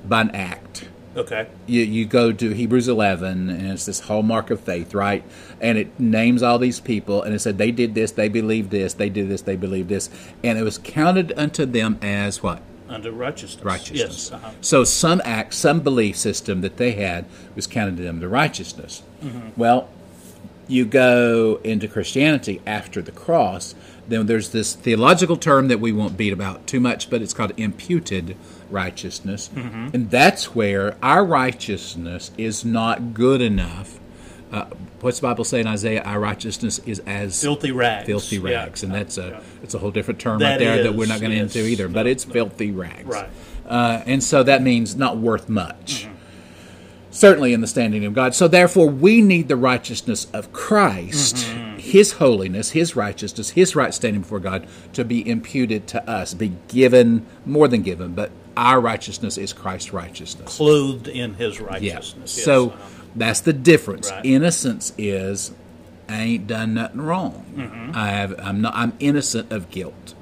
by 0.08 0.22
an 0.22 0.30
act 0.30 0.88
Okay. 1.16 1.46
you, 1.66 1.80
you 1.82 2.04
go 2.04 2.30
to 2.30 2.50
Hebrews 2.50 2.88
11, 2.88 3.48
and 3.48 3.70
it's 3.72 3.86
this 3.86 4.00
hallmark 4.00 4.50
of 4.50 4.60
faith, 4.60 4.92
right? 4.92 5.24
And 5.62 5.78
it 5.78 5.98
names 5.98 6.42
all 6.42 6.58
these 6.58 6.78
people, 6.78 7.22
and 7.22 7.34
it 7.34 7.38
said 7.38 7.56
they 7.56 7.70
did 7.70 7.94
this, 7.94 8.12
they 8.12 8.28
believed 8.28 8.70
this, 8.70 8.92
they 8.92 9.08
did 9.08 9.30
this, 9.30 9.40
they 9.42 9.56
believed 9.56 9.88
this, 9.88 10.10
and 10.44 10.58
it 10.58 10.62
was 10.62 10.76
counted 10.78 11.32
unto 11.36 11.64
them 11.64 11.98
as 12.02 12.42
what? 12.42 12.60
Under 12.88 13.10
righteousness. 13.10 13.64
Righteousness. 13.64 14.30
Yes. 14.30 14.32
uh-huh. 14.32 14.50
So 14.60 14.84
some 14.84 15.22
act, 15.24 15.54
some 15.54 15.80
belief 15.80 16.16
system 16.16 16.60
that 16.60 16.76
they 16.76 16.92
had 16.92 17.24
was 17.54 17.66
counted 17.66 17.96
to 17.96 18.02
them 18.02 18.20
to 18.20 18.28
righteousness. 18.28 19.02
Well, 19.56 19.88
you 20.68 20.84
go 20.84 21.60
into 21.64 21.86
Christianity 21.88 22.60
after 22.66 23.00
the 23.02 23.12
cross, 23.12 23.74
then 24.08 24.26
there's 24.26 24.50
this 24.50 24.74
theological 24.74 25.36
term 25.36 25.68
that 25.68 25.80
we 25.80 25.92
won't 25.92 26.16
beat 26.16 26.32
about 26.32 26.66
too 26.66 26.80
much, 26.80 27.10
but 27.10 27.22
it's 27.22 27.32
called 27.32 27.52
imputed 27.56 28.36
righteousness. 28.70 29.50
And 29.54 30.10
that's 30.10 30.54
where 30.54 30.96
our 31.02 31.24
righteousness 31.24 32.30
is 32.38 32.64
not 32.64 33.14
good 33.14 33.40
enough. 33.40 33.98
Uh, 34.52 34.66
what's 35.00 35.18
the 35.18 35.26
Bible 35.26 35.44
say 35.44 35.60
in 35.60 35.66
Isaiah? 35.66 36.02
Our 36.04 36.20
righteousness 36.20 36.78
is 36.86 37.00
as 37.00 37.40
Filthy 37.40 37.72
rags. 37.72 38.06
filthy 38.06 38.36
Yeah. 38.36 38.42
rags, 38.62 38.82
and 38.84 38.94
that's 38.94 39.18
a 39.18 39.28
Yeah. 39.30 39.40
it's 39.62 39.74
a 39.74 39.78
whole 39.78 39.90
different 39.90 40.20
term 40.20 40.38
That 40.38 40.50
right 40.50 40.58
there 40.60 40.82
that 40.84 40.94
we're 40.94 41.08
not 41.08 41.20
going 41.20 41.32
to 41.32 41.38
into 41.38 41.66
either. 41.66 41.88
But 41.88 42.06
it's 42.06 42.26
no. 42.26 42.32
filthy 42.32 42.70
rags, 42.70 43.04
Right. 43.06 43.28
Uh, 43.68 44.02
and 44.06 44.22
so 44.22 44.44
that 44.44 44.62
means 44.62 44.94
not 44.94 45.18
worth 45.18 45.48
much. 45.48 46.06
Certainly 47.16 47.54
in 47.54 47.62
the 47.62 47.66
standing 47.66 48.04
of 48.04 48.12
God. 48.12 48.34
So 48.34 48.46
therefore, 48.46 48.88
we 48.88 49.22
need 49.22 49.48
the 49.48 49.56
righteousness 49.56 50.26
of 50.34 50.52
Christ, 50.52 51.38
His 51.78 52.12
holiness, 52.12 52.72
His 52.72 52.94
righteousness, 52.94 53.50
His 53.50 53.74
right 53.74 53.94
standing 53.94 54.20
before 54.20 54.38
God, 54.38 54.66
to 54.92 55.02
be 55.02 55.26
imputed 55.26 55.86
to 55.88 56.08
us, 56.10 56.34
be 56.34 56.52
given 56.68 57.24
more 57.46 57.68
than 57.68 57.80
given, 57.80 58.12
but 58.14 58.30
our 58.54 58.80
righteousness 58.80 59.38
is 59.38 59.54
Christ's 59.54 59.94
righteousness. 59.94 60.56
Clothed 60.56 61.08
in 61.08 61.34
his 61.34 61.58
Yeah. 61.58 61.66
righteousness. 61.66 62.36
Yes, 62.36 62.44
So 62.44 62.68
uh-huh. 62.70 62.78
that's 63.14 63.40
the 63.40 63.52
difference. 63.54 64.10
Right. 64.10 64.24
Innocence 64.26 64.92
is 64.98 65.52
I 66.08 66.22
ain't 66.22 66.46
done 66.46 66.74
nothing 66.74 67.00
wrong. 67.00 67.44
Mm-hmm. 67.56 67.90
I 67.94 68.08
have 68.10 68.34
I'm 68.38 68.60
not 68.60 68.74
I'm 68.76 68.92
innocent 69.00 69.50
of 69.50 69.70
guilt. 69.70 70.14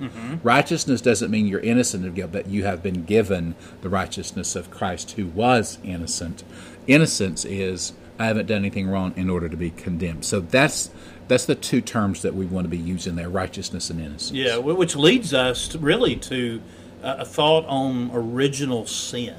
Righteousness 0.43 1.01
doesn't 1.01 1.31
mean 1.31 1.47
you're 1.47 1.61
innocent 1.61 2.07
of 2.07 2.15
guilt, 2.15 2.33
but 2.33 2.47
you 2.49 2.65
have 2.65 2.83
been 2.83 3.05
given 3.05 3.55
the 3.83 3.89
righteousness 3.89 4.57
of 4.57 4.71
Christ 4.71 5.13
who 5.13 5.27
was 5.27 5.79
innocent. 5.85 6.43
Innocence 6.87 7.45
is 7.45 7.93
I 8.19 8.27
haven't 8.27 8.47
done 8.47 8.59
anything 8.59 8.89
wrong 8.89 9.13
in 9.17 9.29
order 9.31 9.49
to 9.49 9.57
be 9.57 9.71
condemned. 9.71 10.25
So 10.25 10.41
that's 10.41 10.91
that's 11.27 11.47
the 11.47 11.55
two 11.55 11.81
terms 11.81 12.23
that 12.23 12.35
we 12.35 12.47
want 12.47 12.65
to 12.65 12.69
be 12.69 12.77
using 12.79 13.17
there: 13.17 13.29
righteousness 13.29 13.91
and 13.91 14.01
innocence. 14.01 14.33
Yeah, 14.33 14.57
which 14.59 14.95
leads 14.95 15.33
us 15.35 15.69
to, 15.69 15.79
really 15.79 16.17
to 16.17 16.61
a 17.03 17.25
thought 17.25 17.65
on 17.67 18.11
original 18.13 18.87
sin, 18.87 19.35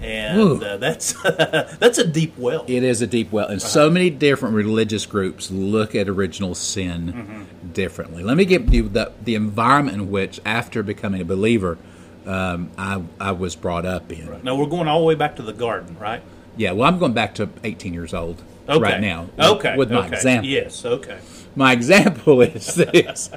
and 0.00 0.62
uh, 0.62 0.76
that's 0.76 1.14
that's 1.22 1.98
a 1.98 2.06
deep 2.06 2.36
well. 2.38 2.64
It 2.68 2.82
is 2.82 3.02
a 3.02 3.06
deep 3.06 3.32
well, 3.32 3.48
and 3.48 3.60
so 3.62 3.90
many 3.90 4.10
different 4.10 4.54
religious 4.54 5.06
groups 5.06 5.50
look 5.50 5.94
at 5.94 6.08
original 6.08 6.54
sin 6.54 7.12
Mm-hmm. 7.12 7.72
differently. 7.72 8.22
Let 8.22 8.36
me 8.36 8.44
give 8.44 8.72
you 8.72 8.88
the 8.88 9.12
the 9.24 9.34
environment 9.34 9.96
in 9.96 10.10
which, 10.10 10.38
after 10.44 10.82
becoming 10.82 11.20
a 11.20 11.24
believer, 11.24 11.78
um, 12.26 12.70
I 12.78 13.02
I 13.18 13.32
was 13.32 13.56
brought 13.56 13.86
up 13.86 14.12
in. 14.12 14.42
Now 14.42 14.54
we're 14.54 14.66
going 14.66 14.86
all 14.86 15.00
the 15.00 15.06
way 15.06 15.14
back 15.14 15.36
to 15.36 15.42
the 15.42 15.52
garden, 15.54 15.96
right? 15.98 16.22
Yeah, 16.56 16.72
well, 16.72 16.88
I'm 16.88 16.98
going 16.98 17.12
back 17.12 17.34
to 17.36 17.48
18 17.64 17.92
years 17.94 18.14
old 18.14 18.42
Okay. 18.68 18.80
right 18.80 19.00
now. 19.00 19.28
Okay. 19.38 19.76
with 19.76 19.90
my 19.92 20.06
okay. 20.06 20.16
example. 20.16 20.48
Yes. 20.48 20.84
Okay. 20.84 21.18
My 21.54 21.72
example 21.72 22.42
is 22.42 22.74
this: 22.74 23.30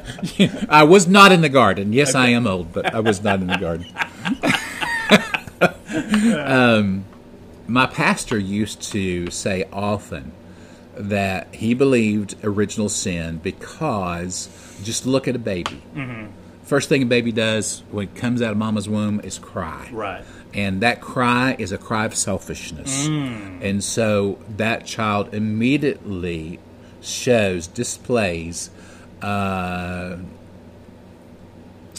I 0.67 0.83
was 0.83 1.07
not 1.07 1.31
in 1.31 1.41
the 1.41 1.49
garden. 1.49 1.93
Yes, 1.93 2.15
I 2.15 2.29
am 2.29 2.47
old, 2.47 2.73
but 2.73 2.93
I 2.93 2.99
was 2.99 3.23
not 3.23 3.39
in 3.39 3.47
the 3.47 3.57
garden. 3.57 3.85
um, 6.35 7.05
my 7.67 7.85
pastor 7.85 8.37
used 8.37 8.81
to 8.91 9.29
say 9.29 9.65
often 9.71 10.31
that 10.95 11.53
he 11.53 11.73
believed 11.73 12.35
original 12.43 12.89
sin 12.89 13.37
because 13.37 14.49
just 14.83 15.05
look 15.05 15.27
at 15.27 15.35
a 15.35 15.39
baby. 15.39 15.81
First 16.63 16.89
thing 16.89 17.01
a 17.01 17.05
baby 17.05 17.31
does 17.31 17.83
when 17.89 18.09
it 18.09 18.15
comes 18.15 18.41
out 18.41 18.51
of 18.51 18.57
mama's 18.57 18.87
womb 18.89 19.21
is 19.21 19.39
cry. 19.39 19.89
Right. 19.91 20.23
And 20.53 20.81
that 20.81 20.99
cry 20.99 21.55
is 21.59 21.71
a 21.71 21.77
cry 21.77 22.05
of 22.05 22.15
selfishness. 22.15 23.07
Mm. 23.07 23.61
And 23.61 23.83
so 23.83 24.39
that 24.57 24.85
child 24.85 25.33
immediately 25.33 26.59
shows, 27.01 27.67
displays, 27.67 28.71
uh, 29.21 30.17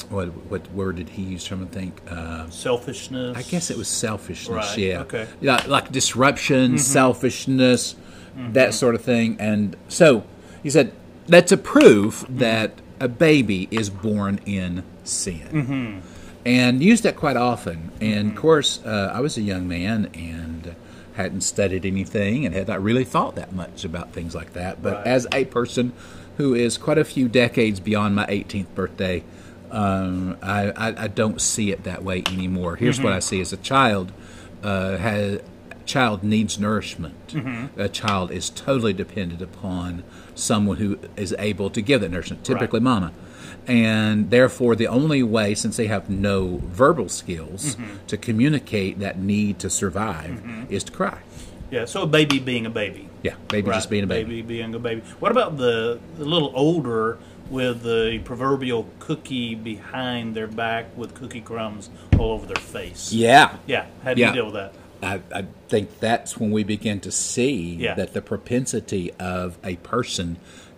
what 0.09 0.29
what 0.51 0.71
word 0.73 0.97
did 0.97 1.11
he 1.11 1.23
use? 1.23 1.45
Trying 1.45 1.67
to 1.67 1.73
think. 1.73 2.01
Uh, 2.09 2.49
Selfishness. 2.51 3.37
I 3.37 3.43
guess 3.43 3.71
it 3.71 3.77
was 3.77 3.89
selfishness. 3.89 4.71
Right, 4.71 4.79
Yeah. 4.79 5.01
okay. 5.03 5.29
Yeah, 5.41 5.63
like 5.67 5.93
disruption, 5.93 6.73
mm-hmm. 6.73 6.77
selfishness, 6.79 7.95
mm-hmm. 8.37 8.53
that 8.55 8.75
sort 8.75 8.95
of 8.95 9.03
thing. 9.03 9.37
And 9.39 9.77
so 9.89 10.25
he 10.63 10.71
said 10.71 10.93
that's 11.27 11.53
a 11.53 11.57
proof 11.57 12.23
mm-hmm. 12.23 12.39
that 12.39 12.73
a 12.99 13.09
baby 13.09 13.69
is 13.71 13.89
born 13.91 14.41
in 14.45 14.83
sin. 15.05 16.03
And 16.45 16.83
used 16.83 17.03
that 17.03 17.17
quite 17.17 17.37
often. 17.37 17.91
And 18.01 18.31
of 18.31 18.37
course, 18.37 18.81
uh, 18.85 19.13
I 19.15 19.21
was 19.21 19.37
a 19.37 19.43
young 19.43 19.69
man 19.69 20.09
and 20.15 20.75
hadn't 21.15 21.43
studied 21.43 21.85
anything 21.85 22.47
and 22.47 22.55
had 22.55 22.69
not 22.69 22.83
really 22.83 23.05
thought 23.05 23.35
that 23.37 23.53
much 23.53 23.85
about 23.85 24.13
things 24.13 24.35
like 24.35 24.55
that. 24.55 24.83
But 24.83 24.95
Right. 24.95 25.07
as 25.07 25.27
a 25.33 25.45
person 25.47 25.93
who 26.39 26.55
is 26.55 26.79
quite 26.79 26.97
a 26.99 27.05
few 27.05 27.29
decades 27.29 27.81
beyond 27.81 28.15
my 28.17 28.25
18th 28.27 28.75
birthday, 28.75 29.23
um, 29.71 30.37
I, 30.43 30.71
I, 30.71 31.05
I 31.05 31.09
don't 31.09 31.41
see 31.41 31.71
it 31.73 31.85
that 31.85 32.03
way 32.03 32.23
anymore. 32.33 32.77
Here's 32.77 33.01
what 33.01 33.13
I 33.13 33.19
see 33.19 33.41
as 33.41 33.53
a 33.53 33.59
child 33.59 34.11
uh, 34.63 34.97
has 34.97 35.41
child 35.91 36.23
needs 36.23 36.59
nourishment. 36.59 37.29
Mm-hmm. 37.29 37.81
A 37.81 37.89
child 37.89 38.31
is 38.31 38.49
totally 38.49 38.93
dependent 38.93 39.43
upon 39.43 40.05
someone 40.35 40.77
who 40.77 40.99
is 41.17 41.35
able 41.39 41.69
to 41.71 41.83
give 41.83 42.01
that 42.01 42.11
nourishment, 42.11 42.45
typically 42.45 42.81
mama. 42.81 43.13
And 43.67 44.31
therefore, 44.31 44.77
the 44.77 44.87
only 44.87 45.23
way, 45.23 45.55
since 45.55 45.77
they 45.77 45.89
have 45.89 46.09
no 46.09 46.61
verbal 46.65 47.09
skills 47.09 47.75
mm-hmm. 47.75 48.07
to 48.07 48.17
communicate 48.17 49.01
that 49.01 49.19
need 49.19 49.59
to 49.59 49.69
survive, 49.69 50.31
mm-hmm. 50.31 50.73
is 50.73 50.85
to 50.85 50.93
cry. 50.93 51.19
Yeah. 51.71 51.85
So 51.85 52.03
a 52.03 52.07
baby 52.07 52.39
being 52.39 52.67
a 52.67 52.71
baby. 52.71 53.09
Yeah, 53.23 53.35
baby 53.49 53.69
Right, 53.69 53.77
just 53.77 53.91
being 53.91 54.05
a 54.05 54.07
baby. 54.07 54.25
Baby 54.25 54.43
being 54.43 54.75
a 54.75 54.79
baby. 54.79 55.03
What 55.19 55.31
about 55.33 55.57
the, 55.59 56.01
the 56.17 56.25
little 56.25 56.53
older 56.55 57.19
with 57.51 57.83
the 57.83 58.21
proverbial 58.25 58.89
cookie 59.01 59.55
behind 59.57 60.35
their 60.35 60.47
back 60.47 60.97
with 60.97 61.15
cookie 61.15 61.41
crumbs 61.41 61.91
all 62.19 62.33
over 62.33 62.47
their 62.47 62.57
face? 62.57 63.13
Yeah. 63.13 63.57
Yeah. 63.67 63.87
How 64.05 64.15
do 64.15 64.21
Yeah. 64.21 64.29
you 64.29 64.35
deal 64.35 64.45
with 64.47 64.55
that? 64.55 64.73
I, 65.03 65.21
I 65.35 65.47
think 65.69 66.01
that's 66.01 66.37
when 66.37 66.51
we 66.51 66.65
begin 66.65 67.01
to 67.01 67.11
see 67.11 67.77
Yeah. 67.77 67.95
that 67.95 68.13
the 68.13 68.23
propensity 68.23 69.13
of 69.19 69.59
a 69.65 69.77
person 69.77 70.37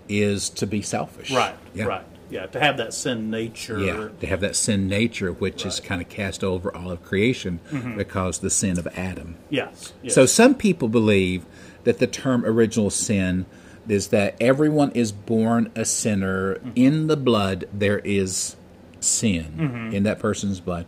is 0.08 0.50
to 0.50 0.66
be 0.66 0.82
selfish. 0.82 1.30
Right. 1.30 1.54
Yeah. 1.74 1.84
Right. 1.84 2.04
Yeah. 2.30 2.46
To 2.46 2.60
have 2.60 2.78
that 2.78 2.94
sin 2.94 3.30
nature. 3.30 3.78
Yeah, 3.78 4.08
to 4.20 4.26
have 4.26 4.40
that 4.40 4.56
sin 4.56 4.88
nature, 4.88 5.32
which 5.32 5.66
is 5.66 5.80
kind 5.80 6.00
of 6.00 6.08
cast 6.08 6.42
over 6.42 6.74
all 6.74 6.90
of 6.90 7.02
creation 7.04 7.60
mm-hmm. 7.70 7.96
because 7.96 8.38
the 8.38 8.50
sin 8.50 8.78
of 8.78 8.86
Adam. 8.96 9.36
Yes. 9.50 9.92
yes. 10.02 10.14
So 10.14 10.24
some 10.26 10.54
people 10.54 10.88
believe 10.88 11.44
that 11.84 11.98
the 11.98 12.06
term 12.06 12.44
original 12.44 12.90
sin 12.90 13.44
is 13.88 14.08
that 14.08 14.36
everyone 14.40 14.92
is 14.92 15.12
born 15.12 15.70
a 15.74 15.84
sinner. 15.84 16.54
Mm-hmm. 16.54 16.70
In 16.76 17.06
the 17.08 17.16
blood, 17.16 17.68
there 17.72 17.98
is 17.98 18.56
sin 19.00 19.54
mm-hmm. 19.56 19.94
in 19.94 20.04
that 20.04 20.18
person's 20.18 20.60
blood. 20.60 20.86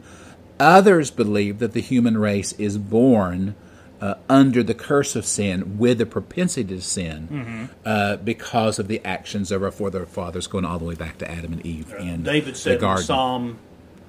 Others 0.61 1.11
believe 1.11 1.59
that 1.59 1.73
the 1.73 1.81
human 1.81 2.17
race 2.19 2.53
is 2.55 2.79
born 2.79 3.55
uh, 4.01 4.15
under 4.29 4.63
the 4.63 4.75
curse 4.75 5.17
of 5.17 5.25
sin 5.25 5.79
with 5.79 6.01
a 6.01 6.07
propensity 6.07 6.75
to 6.77 6.81
sin 6.81 7.71
uh, 7.85 8.17
because 8.17 8.79
of 8.79 8.87
the 8.89 9.05
actions 9.05 9.51
of 9.51 9.63
our 9.63 9.71
forefathers 9.71 10.47
going 10.47 10.65
all 10.65 10.79
the 10.79 10.85
way 10.85 10.95
back 10.95 11.19
to 11.19 11.31
Adam 11.31 11.53
and 11.55 11.65
Eve 11.65 11.93
in 11.99 12.23
David 12.23 12.57
said 12.57 12.83
in. 12.83 12.99
Psalm 12.99 13.59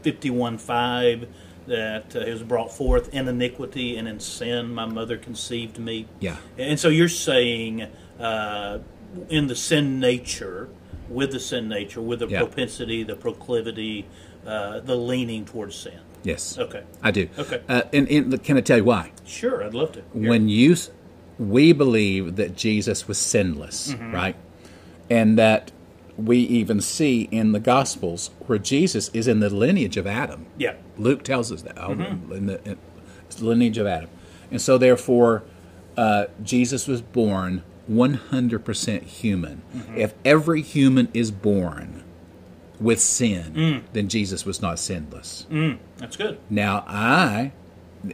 51 0.02 0.58
5 0.58 1.28
that 1.68 2.16
uh, 2.16 2.20
it 2.20 2.32
was 2.32 2.44
brought 2.44 2.72
forth 2.72 3.12
in 3.14 3.28
iniquity 3.28 3.98
and 3.98 4.08
in 4.08 4.20
sin 4.20 4.74
my 4.74 4.86
mother 4.86 5.18
conceived 5.18 5.80
me. 5.80 6.06
Yeah. 6.20 6.38
And 6.58 6.80
so 6.80 6.90
you're 6.90 7.10
saying 7.10 7.88
uh, 8.20 8.80
in 9.30 9.48
the 9.48 9.56
sin 9.56 10.00
nature, 10.00 10.70
with 11.10 11.32
the 11.32 11.40
sin 11.40 11.68
nature, 11.68 12.02
with 12.02 12.20
the 12.20 12.28
Yeah. 12.28 12.40
propensity, 12.40 13.04
the 13.04 13.16
proclivity, 13.16 14.06
uh, 14.46 14.80
the 14.82 14.96
leaning 14.96 15.46
towards 15.46 15.76
sin. 15.76 16.00
Yes, 16.26 16.58
Okay. 16.58 16.84
I 17.02 17.12
do. 17.12 17.30
Okay. 17.38 17.62
Uh, 17.70 17.84
and, 17.94 18.08
and 18.10 18.44
can 18.44 18.58
I 18.58 18.62
tell 18.62 18.78
you 18.78 18.84
why? 18.84 19.12
Sure, 19.26 19.64
I'd 19.64 19.74
love 19.74 19.92
to. 19.94 20.02
when 20.14 20.50
you 20.50 20.76
we 21.38 21.72
believe 21.74 22.36
that 22.38 22.56
Jesus 22.58 23.08
was 23.08 23.18
sinless, 23.18 23.94
Mm-hmm. 23.94 24.14
right? 24.14 24.36
And 25.10 25.38
that 25.38 25.72
we 26.18 26.38
even 26.40 26.80
see 26.82 27.24
in 27.32 27.52
the 27.52 27.60
Gospels 27.60 28.32
where 28.48 28.58
Jesus 28.58 29.10
is 29.14 29.28
in 29.28 29.40
the 29.42 29.50
lineage 29.50 29.98
of 29.98 30.08
Adam. 30.08 30.46
Yeah. 30.58 30.76
Luke 30.98 31.24
tells 31.24 31.52
us 31.52 31.62
that 31.64 31.76
Mm-hmm. 31.76 32.32
in 32.34 32.46
the, 32.48 32.64
in 32.64 32.78
the 33.30 33.46
lineage 33.46 33.78
of 33.78 33.86
Adam, 33.88 34.10
and 34.50 34.62
so 34.62 34.78
therefore 34.78 35.44
uh, 35.98 36.26
Jesus 36.42 36.88
was 36.88 37.02
born 37.02 37.64
100% 37.92 39.04
human. 39.04 39.62
Mm-hmm. 39.76 39.98
If 39.98 40.14
every 40.24 40.62
human 40.62 41.10
is 41.14 41.32
born 41.32 42.04
with 42.80 43.00
sin, 43.00 43.54
Mm. 43.56 43.82
then 43.94 44.08
Jesus 44.10 44.46
was 44.46 44.62
not 44.62 44.80
sinless. 44.80 45.46
That's 45.98 46.18
good. 46.18 46.38
Now 46.50 46.84
I, 46.88 47.52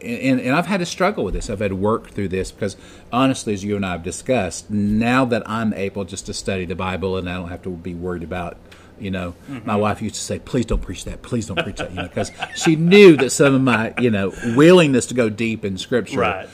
and, 0.02 0.40
and 0.40 0.56
I've 0.56 0.68
had 0.68 0.80
to 0.80 0.86
struggle 0.86 1.24
with 1.24 1.34
this. 1.34 1.50
I've 1.50 1.60
had 1.60 1.70
to 1.70 1.76
work 1.76 2.12
through 2.12 2.30
this 2.30 2.52
because 2.52 2.78
honestly, 3.12 3.54
as 3.54 3.64
you 3.64 3.76
and 3.76 3.86
I 3.86 3.92
have 3.94 4.04
discussed, 4.04 4.70
now 4.70 5.26
that 5.26 5.44
I'm 5.50 5.74
able 5.74 6.06
just 6.06 6.26
to 6.28 6.34
study 6.34 6.66
the 6.66 6.76
Bible 6.76 7.18
and 7.18 7.30
I 7.30 7.36
don't 7.36 7.50
have 7.50 7.62
to 7.64 7.70
be 7.72 7.94
worried 7.94 8.24
about, 8.24 8.58
you 9.00 9.12
know, 9.12 9.34
Mm-hmm. 9.50 9.68
my 9.68 9.76
wife 9.76 10.02
used 10.02 10.16
to 10.16 10.22
say, 10.22 10.38
"Please 10.40 10.66
don't 10.66 10.82
preach 10.82 11.04
that. 11.06 11.22
Please 11.24 11.48
don't 11.48 11.58
preach 11.62 11.78
that," 11.78 11.90
you 11.90 11.98
know, 11.98 12.08
because 12.08 12.32
she 12.56 12.76
knew 12.76 13.18
that 13.18 13.32
some 13.32 13.54
of 13.56 13.62
my, 13.62 13.94
you 14.00 14.12
know, 14.12 14.32
willingness 14.56 15.08
to 15.08 15.14
go 15.16 15.28
deep 15.30 15.66
in 15.66 15.78
Scripture. 15.78 16.20
Right. 16.20 16.48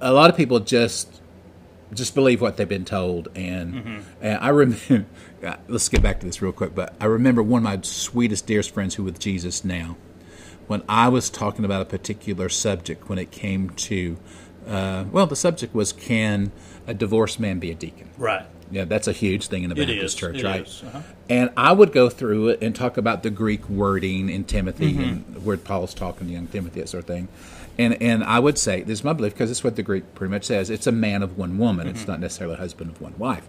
A 0.00 0.12
lot 0.12 0.28
of 0.30 0.36
people 0.36 0.60
just 0.60 1.20
just 1.92 2.14
believe 2.14 2.40
what 2.40 2.56
they've 2.56 2.68
been 2.68 2.84
told, 2.84 3.28
and 3.34 3.74
Mm-hmm. 3.74 3.98
and 4.22 4.38
I 4.40 4.48
remember. 4.48 5.06
Let's 5.68 5.88
get 5.88 6.02
back 6.02 6.20
to 6.20 6.26
this 6.26 6.42
real 6.42 6.52
quick, 6.52 6.74
but 6.74 6.94
I 7.00 7.06
remember 7.06 7.42
one 7.42 7.58
of 7.58 7.64
my 7.64 7.80
sweetest, 7.82 8.46
dearest 8.46 8.72
friends 8.72 8.96
who 8.96 9.04
with 9.04 9.18
Jesus 9.18 9.64
now 9.64 9.96
when 10.66 10.82
I 10.88 11.08
was 11.08 11.30
talking 11.30 11.64
about 11.64 11.82
a 11.82 11.84
particular 11.86 12.48
subject 12.48 13.08
when 13.08 13.18
it 13.18 13.30
came 13.32 13.70
to, 13.70 14.16
uh, 14.68 15.04
well, 15.10 15.26
the 15.26 15.34
subject 15.36 15.74
was 15.74 15.92
can 15.92 16.52
a 16.86 16.94
divorced 16.94 17.40
man 17.40 17.58
be 17.58 17.70
a 17.70 17.74
deacon? 17.74 18.08
Right. 18.18 18.46
Yeah, 18.70 18.84
that's 18.84 19.08
a 19.08 19.12
huge 19.12 19.48
thing 19.48 19.64
in 19.64 19.68
the 19.70 19.74
Baptist 19.74 20.04
is. 20.04 20.14
church, 20.14 20.36
It 20.36 20.44
right? 20.44 20.60
Uh-huh. 20.86 21.00
And 21.28 21.50
I 21.56 21.72
would 21.72 21.90
go 21.92 22.08
through 22.08 22.50
it 22.50 22.62
and 22.62 22.72
talk 22.76 22.96
about 22.98 23.24
the 23.24 23.30
Greek 23.30 23.68
wording 23.68 24.28
in 24.28 24.44
Timothy 24.44 24.92
Mm-hmm. 24.92 25.02
and 25.02 25.44
where 25.44 25.56
Paul's 25.56 25.92
talking 25.92 26.28
to 26.28 26.32
young 26.32 26.46
Timothy, 26.46 26.80
that 26.80 26.88
sort 26.88 27.02
of 27.02 27.08
thing. 27.08 27.26
And 27.78 28.00
and 28.00 28.22
I 28.22 28.38
would 28.38 28.58
say, 28.58 28.82
this 28.82 29.00
is 29.00 29.04
my 29.04 29.12
belief, 29.12 29.32
because 29.32 29.50
it's 29.50 29.64
what 29.64 29.74
the 29.74 29.82
Greek 29.82 30.14
pretty 30.14 30.30
much 30.30 30.44
says. 30.44 30.70
It's 30.70 30.86
a 30.86 30.92
man 30.92 31.22
of 31.24 31.36
one 31.38 31.56
woman. 31.58 31.88
It's 31.88 32.02
Mm-hmm. 32.02 32.10
not 32.12 32.20
necessarily 32.20 32.54
a 32.54 32.58
husband 32.58 32.90
of 32.90 33.00
one 33.00 33.14
wife. 33.18 33.48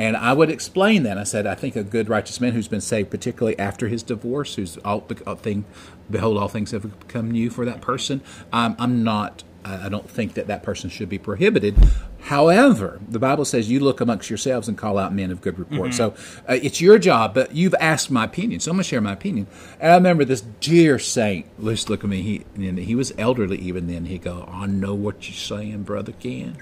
And 0.00 0.16
I 0.16 0.32
would 0.32 0.48
explain 0.48 1.02
that. 1.02 1.18
I 1.18 1.24
said, 1.24 1.46
I 1.46 1.54
think 1.54 1.76
a 1.76 1.84
good 1.84 2.08
righteous 2.08 2.40
man 2.40 2.54
who's 2.54 2.68
been 2.68 2.80
saved, 2.80 3.10
particularly 3.10 3.58
after 3.58 3.86
his 3.86 4.02
divorce, 4.02 4.54
who's 4.54 4.78
all, 4.78 5.06
all 5.26 5.34
thing, 5.34 5.66
behold, 6.10 6.38
all 6.38 6.48
things 6.48 6.70
have 6.70 6.98
become 7.00 7.30
new 7.30 7.50
for 7.50 7.66
that 7.66 7.82
person. 7.82 8.22
I'm, 8.50 8.74
I'm 8.78 9.04
not 9.04 9.44
I 9.62 9.90
don't 9.90 10.08
think 10.08 10.34
that 10.34 10.46
that 10.46 10.62
person 10.62 10.88
should 10.88 11.10
be 11.10 11.18
prohibited. 11.18 11.76
However, 12.20 12.98
the 13.06 13.18
Bible 13.18 13.44
says 13.44 13.70
you 13.70 13.80
look 13.80 14.00
amongst 14.00 14.30
yourselves 14.30 14.68
and 14.68 14.78
call 14.78 14.96
out 14.96 15.12
men 15.12 15.30
of 15.30 15.42
good 15.42 15.58
report. 15.58 15.92
So 15.92 16.14
uh, 16.48 16.58
it's 16.62 16.80
your 16.80 16.98
job, 16.98 17.34
but 17.34 17.54
you've 17.54 17.74
asked 17.78 18.10
my 18.10 18.24
opinion, 18.24 18.60
so 18.60 18.70
I'm 18.70 18.78
going 18.78 18.84
to 18.84 18.88
share 18.88 19.02
my 19.02 19.12
opinion. 19.12 19.48
And 19.78 19.92
I 19.92 19.94
remember 19.96 20.24
this 20.24 20.40
dear 20.60 20.98
saint, 20.98 21.46
let's 21.58 21.90
look 21.90 22.02
at 22.02 22.08
me. 22.08 22.22
He 22.22 22.44
and 22.54 22.78
he 22.78 22.94
was 22.94 23.12
elderly 23.18 23.58
even 23.58 23.86
then. 23.86 24.06
He 24.06 24.16
go, 24.16 24.48
I 24.50 24.66
know 24.66 24.94
what 24.94 25.28
you're 25.28 25.36
saying, 25.36 25.82
brother 25.82 26.12
Ken. 26.12 26.56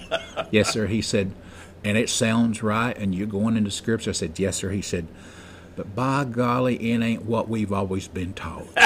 yes, 0.50 0.70
sir. 0.70 0.86
He 0.86 1.00
said, 1.00 1.32
and 1.84 1.96
it 1.98 2.08
sounds 2.08 2.62
right. 2.62 2.96
And 2.96 3.14
you're 3.14 3.26
going 3.26 3.56
into 3.56 3.70
scripture. 3.70 4.10
I 4.10 4.12
said, 4.12 4.38
yes, 4.38 4.56
sir. 4.56 4.70
He 4.70 4.82
said, 4.82 5.06
but 5.76 5.94
by 5.96 6.24
golly, 6.24 6.76
it 6.76 7.02
ain't 7.02 7.24
what 7.24 7.48
we've 7.48 7.72
always 7.72 8.06
been 8.08 8.34
taught. 8.34 8.66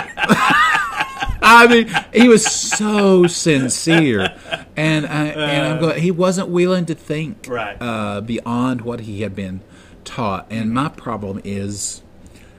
I 1.49 1.67
mean, 1.69 1.89
he 2.13 2.29
was 2.29 2.45
so 2.45 3.27
sincere, 3.27 4.35
and 4.77 5.07
I, 5.07 5.27
and 5.27 5.67
I'm 5.75 5.81
going. 5.81 6.01
He 6.03 6.11
wasn't 6.11 6.49
willing 6.49 6.87
to 6.87 6.95
think 6.95 7.47
Right. 7.49 7.77
uh, 7.81 8.21
beyond 8.21 8.81
what 8.81 9.01
he 9.01 9.23
had 9.23 9.37
been 9.37 9.61
taught. 10.05 10.47
And 10.51 10.73
my 10.73 10.89
problem 10.89 11.41
is, 11.45 12.03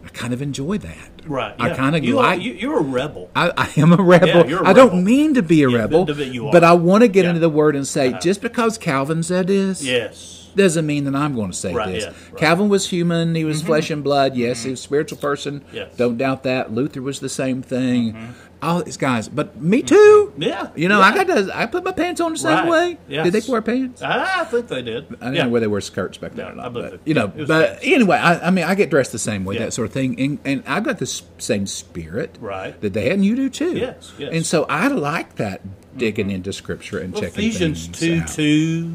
I 0.05 0.09
kind 0.09 0.33
of 0.33 0.41
enjoy 0.41 0.77
that. 0.77 1.09
Right. 1.27 1.55
I 1.59 1.69
yeah. 1.69 1.75
kind 1.75 1.95
of 1.95 2.03
you 2.03 2.15
like. 2.15 2.39
Are, 2.39 2.41
you, 2.41 2.53
you're 2.53 2.79
a 2.79 2.83
rebel. 2.83 3.29
I, 3.35 3.51
I 3.57 3.71
am 3.77 3.93
a 3.93 3.97
rebel. 4.01 4.27
Yeah, 4.27 4.45
you're 4.45 4.63
a 4.63 4.67
I 4.67 4.73
don't 4.73 5.03
mean 5.03 5.33
to 5.35 5.41
be 5.43 5.63
a 5.63 5.69
Yeah, 5.69 5.77
rebel, 5.79 6.05
but- 6.05 6.17
but. 6.51 6.63
I 6.63 6.73
want 6.73 7.03
to 7.03 7.07
get. 7.07 7.25
Uh-huh. 7.25 7.29
into 7.29 7.39
the 7.41 7.49
word 7.49 7.75
and 7.75 7.85
say 7.87 8.17
just 8.21 8.41
because 8.41 8.77
Calvin 8.77 9.21
said 9.21 9.47
this, 9.47 9.83
yes. 9.83 10.49
doesn't 10.55 10.85
mean 10.85 11.03
that 11.03 11.15
I'm 11.15 11.35
going 11.35 11.51
to 11.51 11.57
say 11.57 11.73
Right, 11.73 11.91
this. 11.91 12.05
right. 12.05 12.13
Mm-hmm. 12.13 12.35
Calvin 12.37 12.69
was 12.69 12.89
human; 12.89 13.35
he 13.35 13.43
was 13.43 13.61
flesh 13.61 13.89
and 13.91 14.03
blood. 14.03 14.35
Yes, 14.35 14.63
he 14.63 14.71
was 14.71 14.79
a 14.79 14.83
spiritual 14.83 15.17
person. 15.17 15.63
Yes. 15.73 15.87
Mm-hmm. 15.89 15.97
Don't 15.97 16.17
doubt 16.17 16.43
that. 16.43 16.71
Luther 16.71 17.01
was 17.01 17.19
the 17.19 17.27
same 17.29 17.61
thing. 17.61 18.33
All 18.59 18.81
these 18.81 18.97
guys, 18.97 19.29
but 19.29 19.61
me 19.61 19.83
too. 19.83 20.33
Yeah. 20.37 20.69
You 20.75 20.89
know, 20.89 20.99
yeah. 20.99 21.05
I 21.05 21.13
got 21.23 21.27
to. 21.27 21.55
I 21.55 21.67
put 21.67 21.83
my 21.83 21.91
pants 21.91 22.19
on 22.19 22.31
the 22.31 22.39
same 22.39 22.67
Right. 22.67 22.67
way. 22.67 22.97
Yes. 23.07 23.25
Did 23.29 23.33
they 23.33 23.51
wear 23.51 23.61
pants? 23.61 24.01
I 24.01 24.45
think 24.45 24.67
they 24.67 24.81
did. 24.81 25.05
I 25.21 25.25
don't 25.25 25.35
yeah. 25.35 25.43
know 25.43 25.49
whether 25.49 25.65
they 25.65 25.67
wear 25.67 25.79
skirts 25.81 26.17
back 26.17 26.33
then 26.33 26.45
No, 26.45 26.51
or 26.51 26.55
not. 26.55 26.65
I 26.65 26.69
believe 26.69 26.89
but, 26.89 26.93
it. 26.95 27.01
you 27.05 27.13
know, 27.13 27.27
but 27.27 27.79
anyway, 27.83 28.17
I, 28.17 28.47
I 28.47 28.49
mean, 28.49 28.65
I 28.65 28.73
get 28.73 28.89
dressed 28.89 29.11
the 29.11 29.19
same 29.19 29.45
way, 29.45 29.55
Yeah. 29.55 29.65
that 29.65 29.73
sort 29.73 29.87
of 29.87 29.93
thing, 29.93 30.19
and, 30.19 30.39
and 30.43 30.63
I've 30.65 30.83
got 30.83 30.97
the 30.97 31.05
same 31.37 31.67
spirit 31.67 32.37
Right. 32.41 32.79
that 32.81 32.93
they 32.93 33.03
had, 33.03 33.13
and 33.13 33.25
you 33.25 33.35
do 33.35 33.49
too. 33.49 33.77
Yes, 33.77 34.11
yes. 34.17 34.31
And 34.33 34.43
so 34.43 34.65
I 34.67 34.87
like 34.87 35.35
that 35.35 35.61
digging 35.95 36.27
mm-hmm. 36.27 36.35
into 36.35 36.51
Scripture 36.51 36.97
and 36.97 37.13
Well, 37.13 37.21
checking 37.21 37.43
Ephesians 37.43 37.87
2 37.89 38.21
out. 38.23 38.27
2 38.29 38.91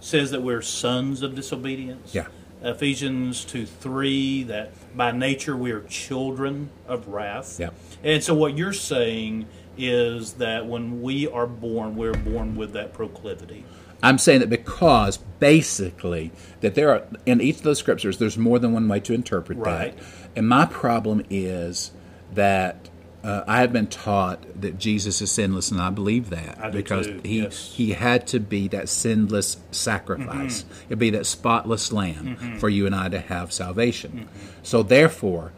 says 0.00 0.32
that 0.32 0.42
we're 0.42 0.62
sons 0.62 1.22
of 1.22 1.36
disobedience. 1.36 2.14
Yeah. 2.14 2.26
Ephesians 2.62 3.44
2 3.44 3.66
3, 3.66 4.42
that 4.44 4.96
by 4.96 5.12
nature 5.12 5.56
we 5.56 5.70
are 5.70 5.82
children 5.82 6.70
of 6.88 7.06
wrath. 7.08 7.60
Yeah. 7.60 7.70
And 8.02 8.22
so 8.22 8.34
what 8.34 8.56
you're 8.56 8.72
saying 8.72 9.46
is 9.76 10.34
that 10.34 10.66
when 10.66 11.02
we 11.02 11.28
are 11.28 11.46
born, 11.46 11.96
we're 11.96 12.12
born 12.12 12.56
with 12.56 12.72
that 12.72 12.92
proclivity. 12.92 13.64
I'm 14.02 14.18
saying 14.18 14.40
that 14.40 14.50
because 14.50 15.16
basically 15.38 16.30
that 16.60 16.74
there 16.74 16.90
are 16.90 17.02
in 17.26 17.40
each 17.40 17.56
of 17.56 17.62
those 17.62 17.78
scriptures 17.78 18.18
there's 18.18 18.38
more 18.38 18.58
than 18.58 18.72
one 18.72 18.86
way 18.88 19.00
to 19.00 19.12
interpret 19.12 19.58
Right. 19.58 19.96
that. 19.96 20.04
And 20.36 20.48
my 20.48 20.66
problem 20.66 21.24
is 21.30 21.90
that 22.34 22.88
uh, 23.24 23.42
I 23.48 23.60
have 23.60 23.72
been 23.72 23.88
taught 23.88 24.44
that 24.60 24.78
Jesus 24.78 25.20
is 25.20 25.32
sinless, 25.32 25.72
and 25.72 25.80
I 25.80 25.90
believe 25.90 26.30
that 26.30 26.58
I 26.62 26.70
because 26.70 27.08
too, 27.08 27.20
he 27.24 27.42
yes. 27.42 27.72
he 27.74 27.90
had 27.90 28.28
to 28.28 28.38
be 28.38 28.68
that 28.68 28.88
sinless 28.88 29.56
sacrifice. 29.72 30.62
Mm-hmm. 30.62 30.84
It'd 30.86 30.98
be 31.00 31.10
that 31.10 31.26
spotless 31.26 31.92
lamb 31.92 32.56
for 32.58 32.68
you 32.68 32.86
and 32.86 32.94
I 32.94 33.08
to 33.08 33.18
have 33.18 33.52
salvation. 33.52 34.28
Mm-hmm. 34.28 34.46
So 34.62 34.82
therefore. 34.82 35.52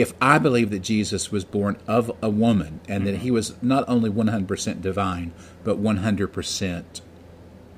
If 0.00 0.12
I 0.20 0.38
believe 0.38 0.70
that 0.70 0.80
Jesus 0.80 1.32
was 1.32 1.44
born 1.44 1.78
of 1.86 2.10
a 2.22 2.28
woman 2.28 2.80
and 2.88 3.06
that 3.06 3.14
Mm-hmm. 3.14 3.22
he 3.22 3.30
was 3.30 3.54
not 3.62 3.84
only 3.88 4.10
100% 4.10 4.82
divine, 4.82 5.32
but 5.64 5.78
100% 5.82 7.00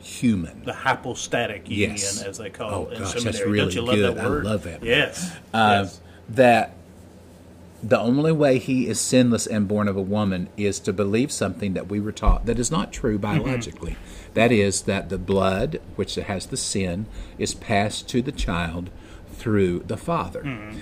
human, 0.01 0.65
The 0.65 0.73
hypostatic 0.73 1.69
union, 1.69 1.91
Yes. 1.93 2.23
as 2.23 2.39
they 2.39 2.51
call 2.51 2.71
Oh, 2.75 2.87
it 2.89 2.95
in 2.95 3.03
gosh, 3.03 3.23
that's 3.23 3.41
really 3.41 3.59
Don't 3.59 3.75
you 3.75 3.83
love 3.83 3.95
good. 3.97 4.17
that 4.17 4.25
I 4.25 4.29
love 4.29 4.65
that. 4.65 4.83
Yes. 4.83 5.31
uh, 5.53 5.81
yes. 5.85 6.01
that 6.31 6.75
the 7.83 7.99
only 8.01 8.33
way 8.33 8.59
he 8.59 8.89
is 8.89 9.01
sinless 9.01 9.47
and 9.47 9.69
born 9.69 9.87
of 9.87 9.97
a 9.97 10.03
woman 10.03 10.49
is 10.57 10.81
to 10.81 10.93
believe 10.93 11.31
something 11.31 11.75
that 11.75 11.89
we 11.89 12.01
were 12.01 12.11
taught 12.13 12.47
that 12.47 12.59
is 12.59 12.71
not 12.71 12.93
true 12.93 13.19
Mm-hmm. 13.19 13.43
biologically. 13.43 13.97
That 14.35 14.51
is, 14.51 14.83
that 14.83 15.09
the 15.09 15.19
blood, 15.19 15.81
which 15.97 16.17
has 16.17 16.47
the 16.47 16.57
sin, 16.57 17.07
is 17.39 17.55
passed 17.55 18.09
to 18.09 18.23
the 18.23 18.33
child 18.33 18.91
through 19.35 19.81
the 19.87 19.97
father. 19.97 20.43
Mm-hmm. 20.43 20.79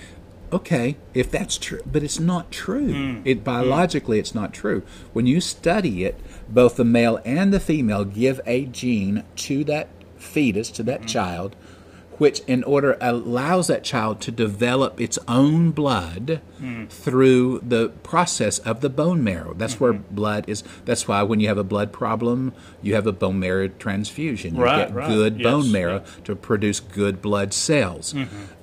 Okay, 0.57 0.97
if 1.13 1.31
that's 1.31 1.59
true, 1.59 1.83
but 1.91 2.03
it's 2.03 2.19
not 2.21 2.51
true. 2.51 2.93
Mm. 2.93 3.23
It 3.25 3.45
biologically, 3.45 4.19
it's 4.19 4.35
not 4.35 4.55
true. 4.55 4.83
When 5.13 5.27
you 5.27 5.41
study 5.41 6.05
it, 6.05 6.19
both 6.49 6.77
the 6.77 6.85
male 6.85 7.21
and 7.25 7.53
the 7.53 7.61
female 7.61 8.05
give 8.05 8.41
a 8.47 8.65
gene 8.67 9.23
to 9.47 9.65
that 9.65 9.89
fetus, 10.17 10.71
to 10.71 10.83
Mm-hmm. 10.83 10.91
that 10.93 11.07
child, 11.07 11.57
which 12.19 12.41
in 12.47 12.65
order 12.65 12.97
allows 13.03 13.67
that 13.67 13.85
child 13.85 14.23
to 14.23 14.31
develop 14.31 14.99
its 14.99 15.19
own 15.29 15.71
blood 15.73 16.41
Hmm. 16.59 16.87
through 16.87 17.61
the 17.75 17.91
process 18.03 18.59
of 18.61 18.81
the 18.81 18.89
bone 18.89 19.23
marrow. 19.23 19.53
That's 19.53 19.79
where 19.79 19.93
Mm-hmm. 19.93 20.15
blood 20.15 20.45
is. 20.49 20.65
That's 20.87 21.07
why 21.07 21.23
when 21.25 21.41
you 21.41 21.49
have 21.49 21.59
a 21.59 21.65
blood 21.75 21.93
problem, 21.93 22.55
you 22.81 22.95
have 22.95 23.07
a 23.07 23.13
bone 23.13 23.39
marrow 23.41 23.69
transfusion. 23.69 24.57
You 24.57 24.63
Right, 24.63 24.87
get 24.87 24.95
right. 24.95 25.09
good 25.09 25.33
Yes, 25.41 25.45
bone 25.45 25.71
marrow 25.71 25.97
yeah. 26.01 26.09
Mm-hmm. 26.13 26.23
to 26.23 26.37
produce 26.37 26.81
good 26.81 27.21
blood 27.21 27.53
cells. 27.53 28.15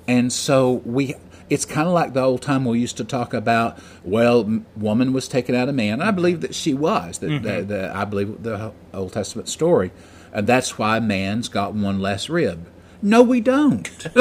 And 0.08 0.32
so 0.32 0.82
we 0.84 1.14
it's 1.54 1.64
kind 1.64 1.86
of 1.86 1.94
like 1.94 2.12
the 2.12 2.20
old 2.20 2.42
time 2.42 2.64
we 2.64 2.78
used 2.80 2.96
to 2.98 3.04
talk 3.04 3.32
about 3.32 3.78
well 4.04 4.62
woman 4.76 5.12
was 5.12 5.28
taken 5.28 5.54
out 5.54 5.68
of 5.68 5.74
man. 5.74 6.00
I 6.02 6.10
believe 6.10 6.40
that 6.42 6.54
she 6.54 6.74
was 6.74 7.18
that, 7.18 7.30
Mm-hmm. 7.30 7.44
that, 7.44 7.68
that 7.68 7.96
i 7.96 8.04
believe 8.04 8.42
the 8.42 8.72
old 8.92 9.12
testament 9.12 9.48
story. 9.48 9.90
And 10.32 10.46
that's 10.46 10.78
why 10.78 10.98
man's 11.00 11.48
got 11.48 11.74
one 11.74 12.00
less 12.00 12.28
rib. 12.28 12.66
No 13.00 13.22
we 13.22 13.40
don't. 13.40 13.88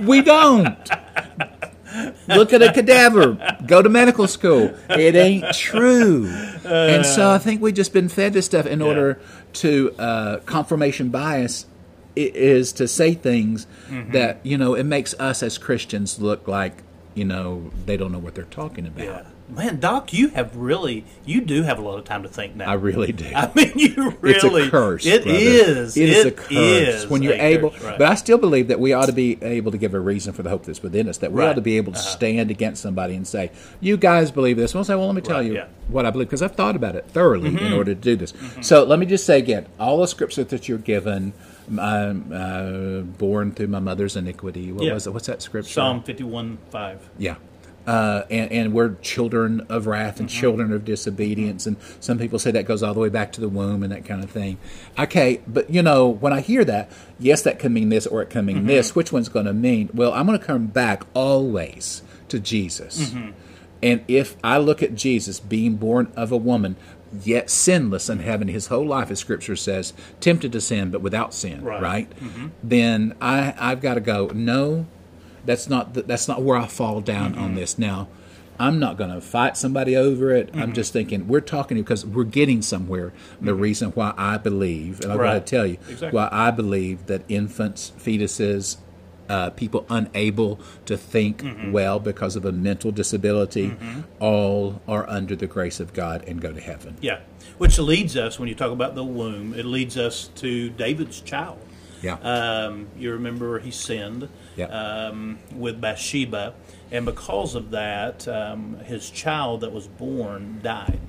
We 0.00 0.20
don't. 0.22 0.78
Look 2.28 2.52
at 2.52 2.62
a 2.62 2.72
cadaver. 2.72 3.56
Go 3.66 3.82
to 3.82 3.88
medical 3.88 4.28
school. 4.28 4.74
It 4.90 5.16
ain't 5.16 5.52
true. 5.54 6.26
And 6.64 7.04
so 7.06 7.30
i 7.30 7.38
think 7.38 7.60
we've 7.62 7.74
just 7.74 7.92
been 7.92 8.08
fed 8.08 8.32
this 8.34 8.44
stuff 8.46 8.66
in 8.66 8.82
order 8.82 9.18
to 9.54 9.92
uh, 9.98 10.36
confirmation 10.40 11.08
bias 11.08 11.66
is 12.26 12.72
to 12.72 12.86
say 12.88 13.14
things 13.14 13.66
Mm-hmm. 13.88 14.12
that 14.12 14.40
you 14.44 14.58
know 14.58 14.74
it 14.74 14.84
makes 14.84 15.14
us 15.18 15.42
as 15.42 15.56
christians 15.56 16.18
look 16.20 16.46
like 16.46 16.82
you 17.14 17.24
know 17.24 17.70
they 17.86 17.96
don't 17.96 18.12
know 18.12 18.18
what 18.18 18.34
they're 18.34 18.44
talking 18.44 18.86
about 18.86 19.04
Yeah. 19.04 19.22
Man, 19.50 19.80
Doc, 19.80 20.12
you 20.12 20.28
have 20.28 20.54
really, 20.56 21.04
you 21.24 21.40
do 21.40 21.62
have 21.62 21.78
a 21.78 21.82
lot 21.82 21.98
of 21.98 22.04
time 22.04 22.22
to 22.22 22.28
think 22.28 22.54
now. 22.54 22.68
i 22.70 22.74
really 22.74 23.12
do 23.12 23.24
I 23.34 23.50
mean, 23.54 23.72
you 23.76 24.10
really. 24.20 24.34
it's 24.62 24.68
a 24.68 24.70
curse. 24.70 25.06
It 25.06 25.26
is. 25.26 25.96
It 25.96 26.08
is 26.10 26.24
a 26.26 26.30
curse 26.32 26.50
is 26.52 27.06
when 27.08 27.22
you're 27.22 27.32
able. 27.32 27.70
curse, 27.70 27.82
right. 27.82 27.98
But 27.98 28.08
I 28.08 28.14
still 28.14 28.36
believe 28.36 28.68
that 28.68 28.78
we 28.78 28.92
ought 28.92 29.06
to 29.06 29.12
be 29.12 29.42
able 29.42 29.72
to 29.72 29.78
give 29.78 29.94
a 29.94 30.00
reason 30.00 30.34
for 30.34 30.42
the 30.42 30.50
hope 30.50 30.64
that's 30.66 30.82
within 30.82 31.08
us. 31.08 31.16
That 31.18 31.32
we 31.32 31.40
Right. 31.40 31.48
ought 31.50 31.54
to 31.54 31.60
be 31.62 31.78
able 31.78 31.92
to 31.94 31.98
stand 31.98 32.50
against 32.50 32.82
somebody 32.82 33.14
and 33.14 33.26
say, 33.26 33.50
"You 33.80 33.96
guys 33.96 34.30
believe 34.30 34.58
this." 34.58 34.74
We'll 34.74 34.84
say, 34.84 34.94
"Well, 34.94 35.06
let 35.06 35.14
me 35.14 35.22
tell 35.22 35.38
Right, 35.38 35.46
you 35.46 35.54
yeah. 35.54 35.60
Mm-hmm. 35.62 35.92
what 35.94 36.04
I 36.04 36.10
believe," 36.10 36.28
because 36.28 36.42
I've 36.42 36.54
thought 36.54 36.76
about 36.76 36.94
it 36.94 37.06
thoroughly 37.08 37.48
in 37.48 37.72
order 37.72 37.94
to 37.94 38.00
do 38.00 38.16
this. 38.16 38.34
So 38.60 38.84
let 38.84 38.98
me 38.98 39.06
just 39.06 39.24
say 39.24 39.38
again: 39.38 39.66
all 39.80 40.00
the 40.02 40.08
scripture 40.08 40.44
that 40.44 40.68
you're 40.68 40.76
given, 40.78 41.32
um, 41.78 42.30
uh, 42.34 43.00
born 43.18 43.52
through 43.52 43.68
my 43.68 43.80
mother's 43.80 44.14
iniquity. 44.14 44.72
What 44.72 44.84
Yeah. 44.84 44.92
was 44.92 45.06
it? 45.06 45.12
What's 45.14 45.26
that 45.26 45.40
scripture? 45.40 45.72
Psalm 45.72 46.02
51 46.02 46.58
5. 46.70 46.98
Yeah. 47.18 47.36
Uh, 47.88 48.26
and, 48.28 48.52
and 48.52 48.72
we're 48.74 48.96
children 48.96 49.62
of 49.70 49.86
wrath 49.86 50.20
and 50.20 50.28
mm-hmm. 50.28 50.40
children 50.40 50.72
of 50.74 50.84
disobedience. 50.84 51.66
And 51.66 51.78
some 52.00 52.18
people 52.18 52.38
say 52.38 52.50
that 52.50 52.66
goes 52.66 52.82
all 52.82 52.92
the 52.92 53.00
way 53.00 53.08
back 53.08 53.32
to 53.32 53.40
the 53.40 53.48
womb 53.48 53.82
and 53.82 53.90
that 53.90 54.04
kind 54.04 54.22
of 54.22 54.28
thing. 54.30 54.58
Okay, 54.98 55.40
but 55.46 55.70
you 55.70 55.80
know, 55.80 56.06
when 56.06 56.34
I 56.34 56.40
hear 56.42 56.66
that, 56.66 56.92
yes, 57.18 57.40
that 57.42 57.58
can 57.58 57.72
mean 57.72 57.88
this 57.88 58.06
or 58.06 58.20
it 58.20 58.28
can 58.28 58.44
mean 58.44 58.58
mm-hmm. 58.58 58.66
this. 58.66 58.94
Which 58.94 59.10
one's 59.10 59.30
going 59.30 59.46
to 59.46 59.54
mean? 59.54 59.88
Well, 59.94 60.12
I'm 60.12 60.26
going 60.26 60.38
to 60.38 60.44
come 60.44 60.66
back 60.66 61.04
always 61.14 62.02
to 62.28 62.38
Jesus. 62.38 63.08
Mm-hmm. 63.08 63.30
And 63.82 64.04
if 64.06 64.36
I 64.44 64.58
look 64.58 64.82
at 64.82 64.94
Jesus 64.94 65.40
being 65.40 65.76
born 65.76 66.12
of 66.14 66.30
a 66.30 66.36
woman, 66.36 66.76
yet 67.22 67.48
sinless 67.48 68.10
and 68.10 68.20
having 68.20 68.48
his 68.48 68.66
whole 68.66 68.86
life, 68.86 69.10
as 69.10 69.18
Scripture 69.18 69.56
says, 69.56 69.94
tempted 70.20 70.52
to 70.52 70.60
sin 70.60 70.90
but 70.90 71.00
without 71.00 71.32
sin, 71.32 71.64
Right. 71.64 71.80
right? 71.80 72.12
Then 72.62 73.14
I, 73.20 73.54
I've 73.58 73.80
got 73.80 73.94
to 73.94 74.00
go. 74.00 74.26
No, 74.34 74.86
that's 75.48 75.66
not 75.68 75.94
the, 75.94 76.02
that's 76.02 76.28
not 76.28 76.42
where 76.42 76.58
I 76.58 76.66
fall 76.66 77.00
down 77.00 77.34
on 77.36 77.54
this. 77.54 77.78
Now, 77.78 78.06
I'm 78.60 78.78
not 78.78 78.96
going 78.98 79.10
to 79.10 79.20
fight 79.20 79.56
somebody 79.56 79.96
over 79.96 80.30
it. 80.32 80.50
I'm 80.54 80.72
just 80.74 80.92
thinking 80.92 81.26
we're 81.26 81.40
talking 81.40 81.78
because 81.78 82.04
we're 82.04 82.24
getting 82.24 82.60
somewhere. 82.60 83.12
The 83.40 83.54
reason 83.54 83.90
why 83.92 84.12
I 84.16 84.36
believe, 84.36 85.00
and 85.00 85.10
I'm 85.12 85.18
going 85.18 85.40
to 85.40 85.40
tell 85.40 85.66
you 85.66 85.78
Exactly. 85.88 86.10
why 86.16 86.28
I 86.30 86.50
believe 86.50 87.06
that 87.06 87.22
infants, 87.28 87.92
fetuses, 87.98 88.76
uh, 89.28 89.50
people 89.50 89.86
unable 89.90 90.58
to 90.86 90.96
think 90.96 91.44
well 91.70 91.98
because 92.00 92.34
of 92.36 92.44
a 92.44 92.52
mental 92.52 92.90
disability, 92.90 93.76
all 94.20 94.80
are 94.88 95.08
under 95.08 95.36
the 95.36 95.46
grace 95.46 95.80
of 95.80 95.92
God 95.92 96.24
and 96.26 96.40
go 96.40 96.52
to 96.52 96.60
heaven. 96.60 96.96
Yeah. 97.00 97.20
Which 97.58 97.78
leads 97.78 98.16
us, 98.16 98.38
when 98.38 98.48
you 98.48 98.54
talk 98.54 98.72
about 98.72 98.94
the 98.94 99.04
womb, 99.04 99.54
it 99.54 99.64
leads 99.64 99.96
us 99.96 100.28
to 100.36 100.70
David's 100.70 101.20
child. 101.20 101.58
Yeah. 102.02 102.14
Um, 102.22 102.88
you 102.98 103.12
remember 103.12 103.58
he 103.60 103.70
sinned 103.70 104.28
Yeah. 104.58 104.66
um, 104.66 105.38
with 105.54 105.80
Bathsheba, 105.80 106.54
and 106.90 107.06
because 107.06 107.54
of 107.54 107.70
that, 107.70 108.26
um, 108.26 108.78
his 108.80 109.08
child 109.10 109.60
that 109.60 109.72
was 109.72 109.86
born 109.86 110.60
died. 110.62 111.00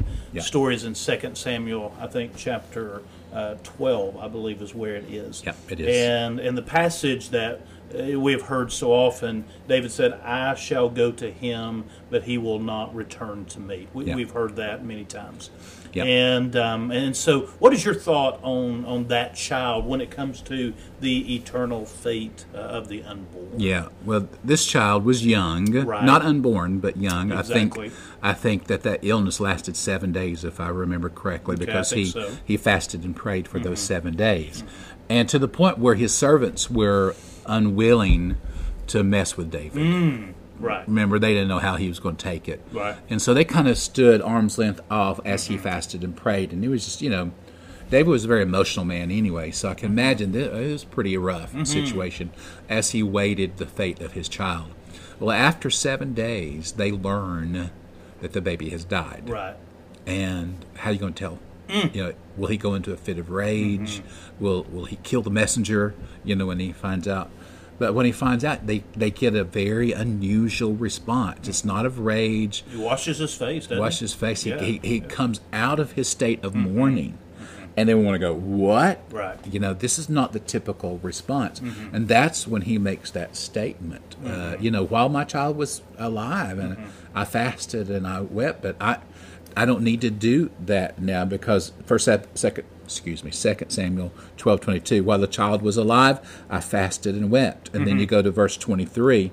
Stories 0.42 0.84
in 0.84 0.94
Second 0.94 1.36
Samuel, 1.36 1.96
I 2.00 2.06
think 2.06 2.34
chapter 2.38 3.02
uh, 3.34 3.56
12, 3.64 4.18
I 4.18 4.28
believe 4.28 4.62
is 4.62 4.76
where 4.76 4.96
it 4.96 5.12
is. 5.12 5.42
Yeah, 5.44 5.54
it 5.68 5.80
is. 5.80 5.88
And 5.88 6.40
in 6.40 6.54
the 6.54 6.62
passage 6.62 7.30
that 7.30 7.66
uh, 7.94 8.20
we 8.20 8.32
have 8.34 8.44
heard 8.44 8.72
so 8.72 8.92
often, 8.92 9.46
David 9.68 9.92
said, 9.92 10.14
I 10.24 10.54
shall 10.54 10.88
go 10.90 11.12
to 11.14 11.32
him, 11.32 11.86
but 12.12 12.24
he 12.24 12.38
will 12.38 12.60
not 12.60 12.94
return 12.94 13.46
to 13.46 13.60
me. 13.60 13.88
We, 13.94 14.06
Yeah. 14.06 14.16
We've 14.16 14.32
heard 14.32 14.56
that 14.58 14.86
many 14.86 15.06
times. 15.06 15.50
Yeah. 15.94 16.04
And 16.04 16.56
um, 16.56 16.92
and 16.92 17.16
so, 17.16 17.42
what 17.60 17.74
is 17.74 17.84
your 17.84 17.96
thought 17.96 18.40
on, 18.44 18.86
on 18.86 19.08
that 19.08 19.36
child 19.36 19.86
when 19.86 20.02
it 20.02 20.12
comes 20.12 20.42
to 20.42 20.74
the 21.00 21.36
eternal 21.36 21.86
fate 21.86 22.46
uh, 22.54 22.58
of 22.58 22.88
the 22.90 23.04
unborn? 23.04 23.60
Yeah, 23.60 23.88
well, 24.06 24.28
this 24.44 24.66
child 24.66 25.04
was 25.06 25.26
young, 25.26 25.72
Right. 25.72 26.04
not 26.04 26.22
unborn, 26.22 26.80
but 26.80 26.98
young. 26.98 27.32
Exactly. 27.32 27.88
I 27.88 27.90
think 27.90 27.94
I 28.22 28.34
think 28.34 28.68
that 28.68 28.84
that 28.84 29.00
illness 29.04 29.40
lasted 29.40 29.76
seven 29.76 30.12
days, 30.12 30.44
if 30.44 30.60
I 30.60 30.70
remember 30.70 31.10
correctly, 31.10 31.56
Okay, 31.56 31.66
because 31.66 31.90
he 31.92 32.06
so. 32.06 32.32
he 32.46 32.56
fasted 32.58 33.04
and 33.04 33.16
prayed 33.16 33.48
for 33.48 33.60
those 33.60 33.80
seven 33.80 34.16
days, 34.16 34.64
and 35.10 35.28
to 35.30 35.40
the 35.40 35.48
point 35.48 35.78
where 35.80 35.96
his 35.96 36.14
servants 36.14 36.70
were 36.70 37.16
unwilling 37.46 38.38
to 38.88 39.04
mess 39.04 39.36
with 39.38 39.50
David. 39.52 40.36
Right. 40.60 40.88
Remember, 40.88 41.20
they 41.20 41.34
didn't 41.34 41.48
know 41.48 41.60
how 41.60 41.76
he 41.76 41.88
was 41.88 42.00
going 42.00 42.16
to 42.18 42.24
take 42.24 42.48
it, 42.48 42.62
Right. 42.72 42.96
and 43.10 43.22
so 43.22 43.34
they 43.34 43.46
kind 43.46 43.68
of 43.68 43.78
stood 43.78 44.22
arm's 44.22 44.58
length 44.58 44.82
off 44.92 45.20
as 45.26 45.46
he 45.46 45.56
mm-hmm. 45.56 45.64
fasted 45.64 46.04
and 46.04 46.16
prayed, 46.16 46.52
and 46.52 46.64
it 46.64 46.70
was 46.70 46.86
just 46.86 47.02
you 47.02 47.10
know. 47.10 47.32
David 47.90 48.12
was 48.12 48.24
a 48.24 48.28
very 48.28 48.44
emotional 48.44 48.86
man 48.86 49.10
anyway, 49.10 49.50
so 49.50 49.68
I 49.68 49.74
can 49.74 49.88
mm-hmm. 49.88 49.98
imagine 49.98 50.32
that 50.34 50.56
it 50.56 50.72
was 50.72 50.84
a 50.84 50.86
pretty 50.86 51.18
rough 51.18 51.54
mm-hmm. 51.54 51.64
situation 51.64 52.30
as 52.70 52.92
he 52.92 53.02
waited 53.02 53.58
the 53.58 53.66
fate 53.66 54.00
of 54.00 54.12
his 54.12 54.30
child. 54.30 54.68
Well, 55.20 55.32
after 55.32 55.72
seven 55.72 56.14
days, 56.14 56.74
they 56.74 56.92
learn 56.92 57.72
that 58.22 58.34
the 58.34 58.42
baby 58.42 58.70
has 58.70 58.86
died. 58.86 59.28
Right. 59.28 59.56
And 60.06 60.66
how 60.76 60.92
are 60.92 60.94
you 60.94 61.00
going 61.00 61.14
to 61.14 61.20
tell? 61.20 61.40
Mm. 61.68 61.96
You 61.96 62.04
know, 62.04 62.14
will 62.38 62.48
he 62.48 62.58
go 62.58 62.74
into 62.74 62.94
a 62.94 62.98
fit 62.98 63.20
of 63.20 63.30
rage? 63.30 64.02
Will 64.40 64.64
Will 64.72 64.86
he 64.86 64.96
kill 64.98 65.22
the 65.22 65.30
messenger? 65.30 65.94
You 66.24 66.36
know, 66.36 66.48
when 66.48 66.60
he 66.60 66.74
finds 66.74 67.08
out. 67.08 67.30
But 67.80 67.94
when 67.94 68.06
he 68.06 68.12
finds 68.12 68.44
out, 68.44 68.68
they 68.68 68.84
they 68.96 69.10
get 69.10 69.34
a 69.36 69.44
very 69.44 69.94
unusual 69.94 70.76
response. 70.76 71.48
It's 71.48 71.66
not 71.66 71.86
of 71.86 72.00
rage. 72.00 72.64
He 72.70 72.78
washes 72.78 73.18
his 73.18 73.34
face, 73.34 73.66
doesn't 73.68 73.80
Wash 73.82 74.00
he? 74.00 74.04
his 74.04 74.14
face. 74.14 74.44
He, 74.44 74.52
Yeah. 74.52 74.62
he, 74.62 74.80
he 74.84 75.00
comes 75.00 75.40
out 75.54 75.80
of 75.80 75.94
his 75.94 76.08
state 76.08 76.44
of 76.44 76.54
mm-hmm. 76.54 76.76
mourning. 76.76 77.12
Mm-hmm. 77.14 77.66
And 77.78 77.88
they 77.88 77.94
want 77.96 78.16
to 78.16 78.20
go, 78.20 78.34
what? 78.34 79.02
Right. 79.10 79.38
You 79.50 79.62
know, 79.62 79.74
this 79.74 79.98
is 79.98 80.10
not 80.10 80.34
the 80.34 80.40
typical 80.42 81.00
response. 81.02 81.62
Mm-hmm. 81.62 81.96
And 81.96 82.08
that's 82.10 82.46
when 82.46 82.64
he 82.64 82.78
makes 82.78 83.12
that 83.12 83.38
statement. 83.38 84.18
Uh, 84.26 84.58
you 84.60 84.70
know, 84.70 84.84
while 84.84 85.08
my 85.08 85.24
child 85.24 85.56
was 85.56 85.82
alive 85.98 86.60
and 86.60 86.76
I 87.16 87.24
fasted 87.24 87.90
and 87.90 88.06
I 88.06 88.20
wept, 88.20 88.62
but 88.62 88.76
I 88.82 88.98
I 89.56 89.66
don't 89.66 89.82
need 89.82 90.02
to 90.02 90.10
do 90.10 90.52
that 90.66 91.02
now 91.02 91.26
because 91.26 91.72
first 91.86 92.06
second 92.06 92.66
excuse 92.84 93.24
me, 93.24 93.30
second 93.32 93.70
Samuel 93.70 94.12
twelve 94.38 94.62
twenty 94.62 94.80
two, 94.80 95.04
while 95.04 95.20
the 95.20 95.28
child 95.28 95.62
was 95.62 95.78
alive, 95.78 96.20
I 96.50 96.60
fasted 96.60 97.16
and 97.16 97.30
wept. 97.30 97.70
And 97.74 97.86
then 97.86 98.00
you 98.00 98.06
go 98.06 98.22
to 98.22 98.32
verse 98.32 98.58
twenty 98.58 98.86
three, 98.86 99.32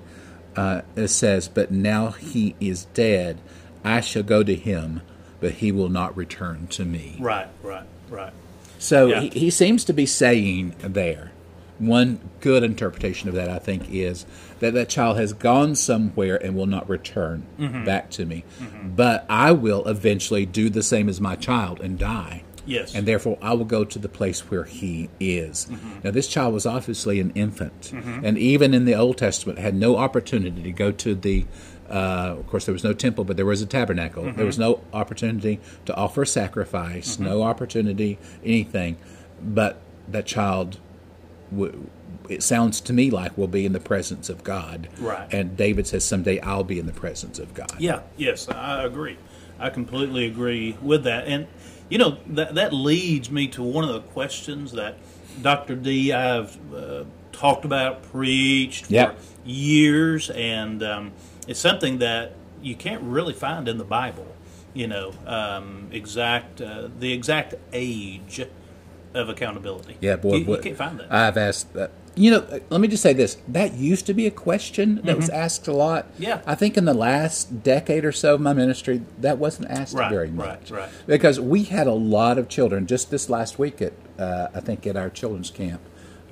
uh, 0.55 0.81
it 0.95 1.07
says, 1.09 1.47
But 1.47 1.71
now 1.71 2.09
he 2.11 2.55
is 2.59 2.85
dead, 2.85 3.39
I 3.83 4.01
shall 4.01 4.23
go 4.23 4.43
to 4.43 4.55
him, 4.55 5.01
but 5.39 5.53
he 5.53 5.71
will 5.71 5.89
not 5.89 6.15
return 6.15 6.67
to 6.67 6.85
me. 6.85 7.15
Right, 7.19 7.47
right, 7.63 7.85
right. 8.09 8.33
So 8.79 9.07
Yeah. 9.07 9.21
he, 9.21 9.29
he 9.29 9.49
seems 9.49 9.83
to 9.85 9.93
be 9.93 10.05
saying 10.05 10.75
there. 10.79 11.31
One 11.79 12.19
good 12.41 12.63
interpretation 12.63 13.29
of 13.29 13.35
that, 13.35 13.49
I 13.49 13.59
think, 13.59 13.83
is 13.91 14.25
that 14.59 14.73
that 14.73 14.89
child 14.89 15.17
has 15.17 15.33
gone 15.33 15.75
somewhere 15.75 16.35
and 16.43 16.55
will 16.55 16.65
not 16.65 16.89
return 16.89 17.45
Mm-hmm. 17.59 17.85
back 17.85 18.09
to 18.11 18.25
me. 18.25 18.43
Mm-hmm. 18.59 18.95
But 18.95 19.25
I 19.29 19.51
will 19.51 19.87
eventually 19.87 20.45
do 20.45 20.69
the 20.69 20.83
same 20.83 21.09
as 21.09 21.19
my 21.21 21.35
child 21.35 21.79
and 21.79 21.97
die. 21.97 22.43
Yes. 22.65 22.93
And 22.93 23.07
therefore, 23.07 23.37
I 23.41 23.53
will 23.53 23.65
go 23.65 23.85
to 23.85 23.97
the 23.97 24.09
place 24.09 24.41
where 24.51 24.65
he 24.65 25.09
is. 25.21 25.67
Mm-hmm. 25.67 25.99
Now, 26.03 26.11
this 26.11 26.27
child 26.27 26.53
was 26.53 26.65
obviously 26.65 27.19
an 27.21 27.31
infant, 27.31 27.91
mm-hmm. 27.93 28.25
and 28.25 28.37
even 28.37 28.73
in 28.73 28.83
the 28.83 28.93
Old 28.93 29.17
Testament, 29.17 29.57
had 29.57 29.73
no 29.73 29.95
opportunity 29.95 30.61
to 30.63 30.71
go 30.73 30.91
to 30.91 31.15
the. 31.15 31.45
Uh, 31.89 32.35
of 32.37 32.47
course, 32.47 32.65
there 32.65 32.73
was 32.73 32.83
no 32.83 32.91
temple, 32.91 33.23
but 33.23 33.37
there 33.37 33.45
was 33.45 33.61
a 33.61 33.65
tabernacle. 33.65 34.29
There 34.33 34.45
was 34.45 34.59
no 34.59 34.81
opportunity 34.91 35.61
to 35.85 35.95
offer 35.95 36.25
sacrifice, 36.25 37.17
no 37.17 37.41
opportunity, 37.43 38.19
anything. 38.43 38.97
But 39.41 39.79
that 40.09 40.25
child, 40.25 40.79
w- 41.49 41.89
it 42.29 42.43
sounds 42.43 42.81
to 42.81 42.93
me 42.93 43.09
like 43.09 43.37
we'll 43.37 43.47
be 43.47 43.65
in 43.65 43.73
the 43.73 43.79
presence 43.79 44.29
of 44.29 44.43
God. 44.43 44.89
Right. 44.99 45.31
And 45.33 45.55
David 45.57 45.87
says, 45.87 46.03
"Someday 46.03 46.39
I'll 46.41 46.63
be 46.63 46.79
in 46.79 46.85
the 46.85 46.93
presence 46.93 47.39
of 47.39 47.53
God." 47.53 47.73
Yeah, 47.79 48.01
yes, 48.17 48.47
I 48.49 48.83
agree. 48.83 49.17
I 49.59 49.69
completely 49.69 50.25
agree 50.25 50.77
with 50.81 51.03
that. 51.05 51.25
And 51.27 51.47
you 51.89 51.97
know 51.97 52.17
that 52.27 52.55
that 52.55 52.73
leads 52.73 53.31
me 53.31 53.47
to 53.49 53.63
one 53.63 53.83
of 53.83 53.93
the 53.93 54.01
questions 54.01 54.71
that 54.73 54.97
Dr. 55.41 55.75
D 55.75 56.11
I've 56.13 56.57
uh, 56.73 57.03
talked 57.31 57.65
about, 57.65 58.03
preached 58.11 58.89
Yep. 58.89 59.17
for 59.19 59.49
years, 59.49 60.29
and 60.31 60.83
um, 60.83 61.11
it's 61.47 61.59
something 61.59 61.99
that 61.99 62.33
you 62.61 62.75
can't 62.75 63.03
really 63.03 63.33
find 63.33 63.67
in 63.67 63.77
the 63.77 63.83
Bible. 63.85 64.25
You 64.73 64.87
know, 64.87 65.13
um, 65.25 65.87
exact 65.91 66.61
uh, 66.61 66.89
the 66.99 67.11
exact 67.13 67.55
age 67.73 68.45
of 69.17 69.29
accountability. 69.29 69.97
Yeah, 70.01 70.15
boy, 70.15 70.35
you, 70.37 70.45
boy, 70.45 70.55
you 70.57 70.61
can't 70.61 70.77
find 70.77 70.99
that. 70.99 71.11
I've 71.11 71.37
asked 71.37 71.73
that. 71.73 71.91
You 72.15 72.31
know, 72.31 72.37
uh, 72.39 72.59
let 72.69 72.81
me 72.81 72.87
just 72.87 73.03
say 73.03 73.13
this. 73.13 73.37
That 73.47 73.73
used 73.75 74.07
to 74.07 74.13
be 74.15 74.25
a 74.25 74.31
question 74.31 75.01
that 75.03 75.15
was 75.17 75.29
asked 75.29 75.67
a 75.67 75.71
lot. 75.73 76.11
Mm-hmm. 76.13 76.23
Yeah. 76.23 76.41
I 76.47 76.55
think 76.55 76.75
in 76.75 76.85
the 76.85 76.93
last 76.95 77.61
decade 77.63 78.03
or 78.05 78.11
so 78.11 78.33
of 78.35 78.41
my 78.41 78.53
ministry, 78.53 79.03
that 79.19 79.37
wasn't 79.37 79.69
asked 79.69 79.93
Right, 79.93 80.09
very 80.09 80.29
right, 80.31 80.59
much. 80.61 80.71
right. 80.71 80.89
Because 81.05 81.39
we 81.39 81.63
had 81.65 81.85
a 81.85 81.93
lot 81.93 82.39
of 82.39 82.49
children 82.49 82.87
just 82.87 83.11
this 83.11 83.29
last 83.29 83.59
week 83.59 83.81
at, 83.83 83.93
uh, 84.17 84.47
I 84.55 84.61
think, 84.61 84.87
at 84.87 84.97
our 84.97 85.11
children's 85.11 85.51
camp. 85.51 85.81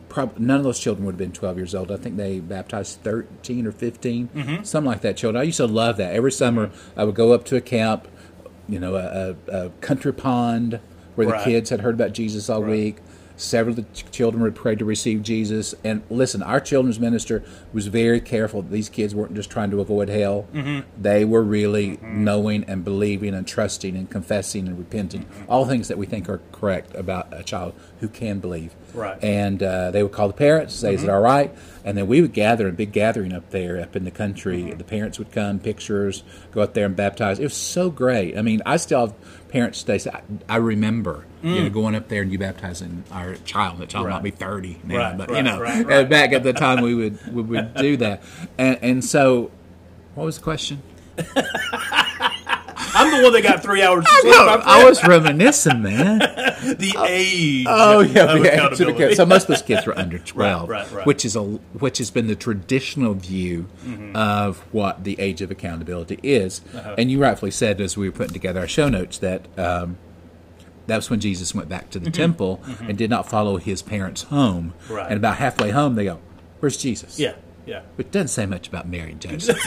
Prob- 0.10 0.40
none 0.40 0.58
of 0.58 0.64
those 0.64 0.80
children 0.80 1.06
would 1.06 1.14
have 1.14 1.20
been 1.20 1.32
12 1.34 1.58
years 1.58 1.76
old. 1.76 1.92
I 1.92 1.98
think 1.98 2.18
they 2.18 2.40
baptized 2.40 3.02
13 3.04 3.68
or 3.68 3.72
15, 3.72 4.30
Mm-hmm. 4.30 4.64
something 4.64 4.90
like 4.90 5.02
that. 5.02 5.18
Children. 5.18 5.40
I 5.42 5.44
used 5.46 5.58
to 5.58 5.68
love 5.68 5.98
that. 5.98 6.16
Every 6.16 6.32
summer, 6.32 6.72
I 6.98 7.04
would 7.04 7.16
go 7.16 7.32
up 7.34 7.46
to 7.46 7.58
a 7.58 7.62
camp, 7.62 8.08
you 8.68 8.80
know, 8.80 8.96
a, 8.96 9.36
a 9.56 9.70
country 9.82 10.14
pond 10.14 10.80
where 11.16 11.28
Right. 11.28 11.44
the 11.46 11.52
kids 11.52 11.70
had 11.70 11.82
heard 11.82 11.96
about 11.96 12.14
Jesus 12.14 12.50
all 12.50 12.62
Right. 12.62 12.72
week. 12.72 12.98
Several 13.38 13.72
of 13.72 13.76
the 13.76 13.94
ch- 13.94 14.10
children 14.12 14.42
were 14.42 14.50
pray 14.50 14.76
to 14.76 14.86
receive 14.86 15.22
Jesus. 15.22 15.76
And 15.84 16.04
listen, 16.10 16.42
our 16.42 16.62
children's 16.62 17.02
minister 17.02 17.44
was 17.74 17.88
very 17.88 18.22
careful. 18.22 18.62
that 18.62 18.72
These 18.72 18.88
kids 18.88 19.14
weren't 19.14 19.34
just 19.36 19.50
trying 19.50 19.72
to 19.72 19.82
avoid 19.82 20.08
hell. 20.08 20.46
Mm-hmm. 20.54 20.80
They 21.02 21.26
were 21.26 21.44
really 21.44 22.00
knowing 22.02 22.64
and 22.66 22.86
believing 22.86 23.34
and 23.34 23.46
trusting 23.46 23.94
and 23.98 24.10
confessing 24.10 24.68
and 24.70 24.78
repenting. 24.80 25.24
Mm-hmm. 25.24 25.52
All 25.52 25.66
things 25.66 25.90
that 25.90 25.98
we 25.98 26.06
think 26.06 26.30
are 26.30 26.40
correct 26.54 26.96
about 26.96 27.28
a 27.34 27.44
child 27.44 27.74
who 28.00 28.08
can 28.08 28.40
believe. 28.40 28.74
Right. 28.94 29.22
And 29.22 29.62
uh, 29.62 29.92
they 29.92 30.02
would 30.02 30.14
call 30.14 30.28
the 30.28 30.34
parents, 30.34 30.74
say, 30.74 30.94
"Is 30.94 31.04
it 31.04 31.10
all 31.10 31.20
right?" 31.20 31.54
And 31.84 31.98
then 31.98 32.08
we 32.08 32.22
would 32.22 32.32
gather 32.32 32.70
a 32.70 32.72
big 32.72 32.94
gathering 32.94 33.34
up 33.34 33.50
there, 33.50 33.82
up 33.82 33.98
in 33.98 34.06
the 34.06 34.12
country. 34.12 34.72
The 34.72 34.86
parents 34.86 35.20
would 35.20 35.34
come, 35.34 35.60
pictures, 35.60 36.24
go 36.54 36.62
up 36.62 36.74
there 36.74 36.86
and 36.86 36.96
baptize. 36.96 37.40
It 37.40 37.44
was 37.44 37.54
so 37.54 37.90
great. 37.90 38.38
I 38.38 38.42
mean, 38.42 38.62
I 38.66 38.78
still 38.78 39.02
have 39.08 39.14
parents 39.56 39.80
today 39.84 39.98
say, 39.98 40.12
"I, 40.12 40.22
I 40.50 40.58
remember 40.58 41.24
you 41.42 41.64
know 41.64 41.70
going 41.70 41.96
up 41.96 42.10
there 42.10 42.22
and 42.24 42.30
you 42.32 42.38
baptizing 42.38 43.04
our 43.12 43.36
child. 43.46 43.78
The 43.78 43.86
child 43.86 44.06
Right. 44.08 44.14
might 44.16 44.24
be 44.24 44.32
thirty 44.32 44.80
now, 44.84 44.98
Right, 44.98 45.18
but 45.18 45.30
right, 45.32 45.38
you 45.38 45.44
know, 45.44 45.64
uh, 45.64 46.04
back 46.04 46.34
at 46.34 46.44
the 46.44 46.52
time 46.52 46.84
we 46.84 46.94
would 46.94 47.34
we 47.34 47.42
would 47.42 47.74
do 47.76 47.96
that. 48.06 48.22
And 48.58 48.78
and 48.82 49.06
so, 49.06 49.52
what 50.16 50.26
was 50.26 50.38
the 50.38 50.44
question? 50.44 50.82
I'm 52.96 53.16
the 53.18 53.24
one 53.24 53.34
that 53.34 53.42
got 53.44 53.62
three 53.62 53.82
hours. 53.82 54.06
No, 54.24 54.46
my 54.46 54.62
I 54.66 54.84
was 54.86 55.04
reminiscing, 55.08 55.82
man. 55.82 56.20
the 56.20 56.96
age. 57.08 57.66
Oh 57.70 58.00
yeah, 58.00 58.34
of 58.34 58.44
yeah. 58.44 58.52
accountability. 58.52 59.16
So 59.16 59.26
most 59.26 59.44
of 59.44 59.48
those 59.50 59.62
kids 59.62 59.86
were 59.86 59.98
under 59.98 60.18
twelve, 60.34 60.70
right, 60.70 60.90
right. 60.92 61.06
which 61.06 61.26
is 61.26 61.36
a 61.36 61.42
which 61.44 61.98
has 62.00 62.10
been 62.12 62.28
the 62.28 62.36
traditional 62.36 63.14
view 63.14 63.68
Mm-hmm. 63.86 64.16
of 64.16 64.60
what 64.74 65.04
the 65.04 65.20
age 65.20 65.42
of 65.42 65.52
accountability 65.52 66.20
is. 66.24 66.62
Uh-huh. 66.74 66.96
And 66.98 67.12
you 67.12 67.22
rightfully 67.22 67.52
said 67.52 67.80
as 67.82 67.96
we 67.98 68.10
were 68.10 68.16
putting 68.16 68.34
together 68.34 68.62
our 68.62 68.68
show 68.68 68.90
notes 68.90 69.18
that 69.20 69.46
um, 69.60 69.98
that's 70.88 71.10
when 71.10 71.20
Jesus 71.20 71.54
went 71.54 71.70
back 71.70 71.90
to 71.92 72.00
the 72.00 72.10
temple 72.10 72.62
and 72.82 72.98
did 72.98 73.10
not 73.10 73.28
follow 73.30 73.58
his 73.58 73.82
parents 73.84 74.24
home. 74.24 74.74
Mm-hmm. 74.86 74.94
Right. 74.94 75.06
And 75.08 75.18
about 75.18 75.38
halfway 75.38 75.70
home, 75.72 75.96
they 75.96 76.06
go, 76.06 76.20
"Where's 76.62 76.78
Jesus?" 76.78 77.20
yeah, 77.20 77.36
yeah. 77.66 77.82
Which 77.96 78.10
doesn't 78.12 78.30
say 78.30 78.46
much 78.46 78.68
about 78.68 78.88
Mary 78.88 79.12
and 79.12 79.22
Joseph. 79.22 79.58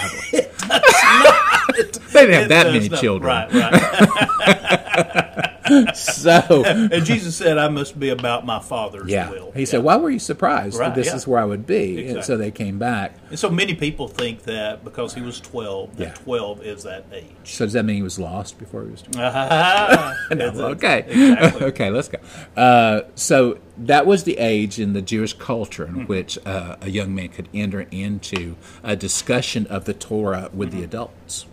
By 1.69 1.73
the 1.77 1.83
way. 1.83 2.07
they 2.13 2.21
didn't 2.27 2.35
have 2.41 2.49
that 2.49 2.67
many 2.67 2.79
does 2.81 2.91
not- 2.91 3.01
children. 3.01 3.29
Right, 3.29 3.53
right. 3.53 5.45
So 5.95 6.65
and 6.65 7.05
Jesus 7.05 7.37
said, 7.37 7.59
"I 7.59 7.69
must 7.69 8.01
be 8.01 8.09
about 8.09 8.47
my 8.47 8.59
Father's 8.59 9.11
Yeah. 9.11 9.29
will." 9.29 9.53
He 9.53 9.67
said, 9.67 9.83
Why 9.83 9.97
were 9.97 10.09
you 10.09 10.19
surprised 10.19 10.77
that 10.79 10.81
Right, 10.81 10.95
this 10.95 11.09
yeah. 11.09 11.17
is 11.17 11.27
where 11.27 11.39
I 11.41 11.45
would 11.45 11.67
be? 11.67 12.09
And 12.09 12.25
so 12.25 12.39
they 12.39 12.51
came 12.51 12.79
back. 12.79 13.15
And 13.29 13.39
so 13.39 13.51
many 13.51 13.75
people 13.75 14.09
think 14.09 14.45
that 14.45 14.83
because 14.83 15.13
he 15.13 15.21
was 15.21 15.41
twelve, 15.41 15.95
that 15.99 16.03
Yeah. 16.03 16.15
twelve 16.15 16.63
is 16.65 16.85
that 16.85 17.05
age. 17.13 17.27
So 17.45 17.67
does 17.67 17.75
that 17.75 17.85
mean 17.85 17.97
he 17.97 18.03
was 18.03 18.19
lost 18.19 18.59
before 18.59 18.85
he 18.85 18.91
was 18.93 19.05
Ah, 19.19 20.17
No, 20.31 20.37
that's 20.37 20.59
it. 20.59 20.63
okay. 20.63 20.99
Exactly. 21.07 21.67
okay, 21.67 21.91
let's 21.91 22.09
go. 22.09 22.19
Uh, 22.57 23.03
so 23.15 23.59
that 23.77 24.07
was 24.07 24.25
the 24.25 24.39
age 24.39 24.81
in 24.81 24.95
the 24.95 25.03
Jewish 25.03 25.35
culture 25.35 25.85
in 25.85 26.07
which 26.07 26.39
uh, 26.47 26.77
a 26.81 26.89
young 26.89 27.15
man 27.15 27.29
could 27.29 27.49
enter 27.53 27.87
into 27.91 28.57
a 28.83 28.97
discussion 28.97 29.67
of 29.67 29.85
the 29.85 29.93
Torah 29.93 30.49
with 30.55 30.73
the 30.73 30.83
adults. 30.83 31.45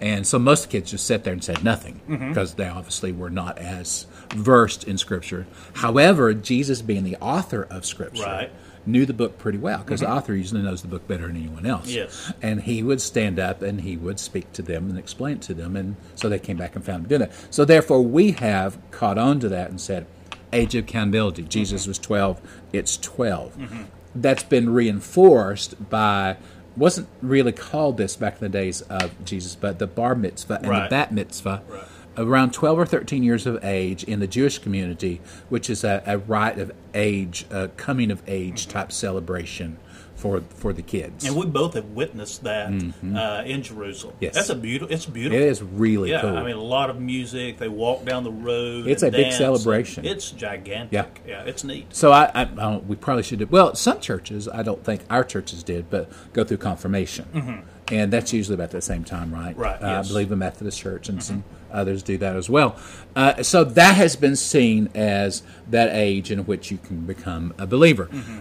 And 0.00 0.26
so 0.26 0.38
most 0.38 0.68
kids 0.70 0.90
just 0.90 1.06
sat 1.06 1.24
there 1.24 1.32
and 1.32 1.42
said 1.42 1.64
nothing 1.64 2.00
Mm-hmm. 2.08 2.28
because 2.28 2.54
they 2.54 2.68
obviously 2.68 3.12
were 3.12 3.30
not 3.30 3.58
as 3.58 4.06
versed 4.30 4.84
in 4.84 4.98
Scripture. 4.98 5.46
However, 5.74 6.34
Jesus, 6.34 6.82
being 6.82 7.04
the 7.04 7.16
author 7.16 7.66
of 7.70 7.86
Scripture, 7.86 8.22
Right. 8.22 8.50
knew 8.84 9.06
the 9.06 9.14
book 9.14 9.38
pretty 9.38 9.58
well 9.58 9.78
because 9.78 10.00
the 10.00 10.06
mm-hmm. 10.06 10.16
author 10.16 10.34
usually 10.34 10.62
knows 10.62 10.82
the 10.82 10.88
book 10.88 11.08
better 11.08 11.26
than 11.26 11.36
anyone 11.36 11.66
else. 11.66 11.88
Yes. 11.88 12.32
And 12.42 12.62
he 12.62 12.82
would 12.82 13.00
stand 13.00 13.38
up 13.38 13.62
and 13.62 13.80
he 13.80 13.96
would 13.96 14.20
speak 14.20 14.52
to 14.52 14.62
them 14.62 14.90
and 14.90 14.98
explain 14.98 15.36
it 15.36 15.42
to 15.42 15.54
them. 15.54 15.76
And 15.76 15.96
so 16.14 16.28
they 16.28 16.38
came 16.38 16.56
back 16.56 16.76
and 16.76 16.84
found 16.84 17.04
him 17.04 17.08
doing 17.08 17.20
that. 17.22 17.32
So 17.50 17.64
therefore, 17.64 18.02
we 18.02 18.32
have 18.32 18.78
caught 18.90 19.18
on 19.18 19.40
to 19.40 19.48
that 19.48 19.70
and 19.70 19.80
said, 19.80 20.06
age 20.52 20.74
of 20.74 20.84
accountability. 20.84 21.42
Jesus 21.42 21.82
mm-hmm. 21.82 21.90
was 21.90 21.98
12, 21.98 22.40
it's 22.72 22.96
12. 22.98 23.56
Mm-hmm. 23.56 23.82
That's 24.14 24.44
been 24.44 24.70
reinforced 24.70 25.90
by, 25.90 26.36
wasn't 26.76 27.08
really 27.22 27.52
called 27.52 27.96
this 27.96 28.16
back 28.16 28.34
in 28.34 28.40
the 28.40 28.48
days 28.48 28.82
of 28.82 29.24
Jesus, 29.24 29.54
but 29.54 29.78
the 29.78 29.86
bar 29.86 30.14
mitzvah 30.14 30.58
and 30.58 30.68
Right. 30.68 30.84
the 30.84 30.90
bat 30.90 31.12
mitzvah. 31.12 31.62
Right. 31.68 31.84
Around 32.18 32.54
12 32.54 32.78
or 32.78 32.86
13 32.86 33.22
years 33.22 33.46
of 33.46 33.62
age 33.62 34.02
in 34.04 34.20
the 34.20 34.26
Jewish 34.26 34.58
community, 34.58 35.20
which 35.50 35.68
is 35.68 35.84
a, 35.84 36.02
a 36.06 36.16
rite 36.16 36.58
of 36.58 36.72
age, 36.94 37.44
a 37.50 37.68
coming 37.68 38.10
of 38.10 38.22
age 38.26 38.68
type 38.68 38.90
celebration 38.90 39.76
for 40.16 40.40
for 40.40 40.72
the 40.72 40.82
kids. 40.82 41.24
And 41.26 41.36
we 41.36 41.46
both 41.46 41.74
have 41.74 41.84
witnessed 41.90 42.42
that 42.44 42.68
uh, 42.68 43.42
in 43.44 43.62
Jerusalem. 43.62 44.14
Mm-hmm. 44.14 44.24
Yes. 44.24 44.34
that's 44.34 44.48
a 44.50 44.54
beautiful. 44.56 44.92
It's 44.94 45.06
beautiful. 45.06 45.38
It 45.38 45.46
is 45.48 45.62
really 45.62 46.10
Yeah, 46.10 46.22
cool. 46.22 46.36
I 46.36 46.42
mean, 46.42 46.56
a 46.56 46.60
lot 46.62 46.90
of 46.90 47.00
music. 47.00 47.58
They 47.58 47.68
walk 47.68 48.04
down 48.04 48.24
the 48.24 48.32
road. 48.32 48.86
It's 48.86 49.02
a 49.02 49.10
big 49.10 49.32
celebration. 49.32 50.04
It's 50.06 50.30
gigantic. 50.30 50.92
Yeah. 50.92 51.06
yeah, 51.26 51.44
it's 51.44 51.62
neat. 51.64 51.94
So 51.94 52.12
I, 52.12 52.30
I, 52.34 52.42
I 52.58 52.76
we 52.78 52.96
probably 52.96 53.22
should 53.22 53.38
do. 53.38 53.46
Well, 53.46 53.74
some 53.74 54.00
churches, 54.00 54.48
I 54.48 54.62
don't 54.62 54.82
think 54.84 55.02
our 55.10 55.22
churches 55.24 55.62
did, 55.62 55.90
but 55.90 56.10
go 56.32 56.44
through 56.44 56.58
confirmation, 56.58 57.64
and 57.88 58.12
that's 58.12 58.32
usually 58.32 58.54
about 58.54 58.70
the 58.70 58.80
same 58.82 59.04
time, 59.04 59.32
right? 59.32 59.52
Mm-hmm. 59.52 59.60
Right, 59.60 59.82
Uh, 59.82 59.86
yes. 59.86 59.90
Mm-hmm. 59.90 59.98
I 59.98 60.08
believe 60.08 60.28
the 60.30 60.36
Methodist 60.36 60.80
Church 60.80 61.08
and 61.08 61.22
some 61.22 61.44
others 61.70 62.02
do 62.02 62.16
that 62.18 62.36
as 62.36 62.48
well. 62.48 62.76
Uh, 63.14 63.42
so 63.42 63.62
that 63.64 63.96
has 63.96 64.16
been 64.16 64.36
seen 64.36 64.88
as 64.94 65.42
that 65.68 65.90
age 65.94 66.30
in 66.30 66.40
which 66.46 66.70
you 66.70 66.78
can 66.78 67.00
become 67.04 67.52
a 67.58 67.66
believer, 67.66 68.06
Mm-hmm. 68.06 68.38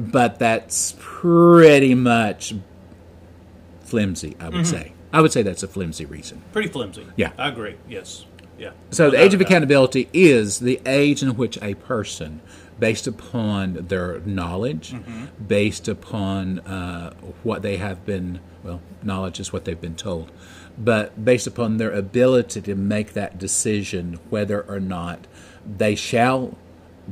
But 0.00 0.38
that's 0.38 0.94
pretty 0.98 1.94
much 1.94 2.54
flimsy. 3.82 4.36
I 4.40 4.44
Mm-hmm. 4.46 4.56
would 4.56 4.66
say. 4.66 4.92
I 5.12 5.20
would 5.20 5.32
say 5.32 5.42
that's 5.42 5.62
a 5.62 5.68
flimsy 5.68 6.04
reason. 6.06 6.42
Pretty 6.52 6.68
flimsy. 6.68 7.04
Yeah. 7.16 7.32
I 7.36 7.48
agree. 7.48 7.74
Yes. 7.88 8.26
Yeah. 8.58 8.70
So 8.90 9.04
No 9.06 9.10
the 9.10 9.20
age 9.22 9.34
of 9.34 9.40
accountability 9.40 10.08
is 10.12 10.60
the 10.60 10.80
age 10.86 11.22
in 11.22 11.30
which 11.36 11.58
a 11.62 11.74
person, 11.74 12.40
based 12.78 13.06
upon 13.06 13.74
their 13.88 14.20
knowledge, 14.20 14.92
Mm-hmm. 14.92 15.24
based 15.46 15.88
upon 15.88 16.60
uh, 16.60 17.12
what 17.42 17.62
they 17.62 17.76
have 17.78 18.04
been, 18.06 18.38
well, 18.62 18.80
knowledge 19.02 19.40
is 19.40 19.52
what 19.52 19.64
they've 19.64 19.80
been 19.80 19.96
told, 19.96 20.30
but 20.78 21.24
based 21.24 21.46
upon 21.48 21.78
their 21.78 21.90
ability 21.92 22.60
to 22.62 22.74
make 22.76 23.14
that 23.14 23.38
decision 23.38 24.20
whether 24.30 24.62
or 24.62 24.78
not 24.78 25.26
they 25.66 25.94
shall 25.96 26.56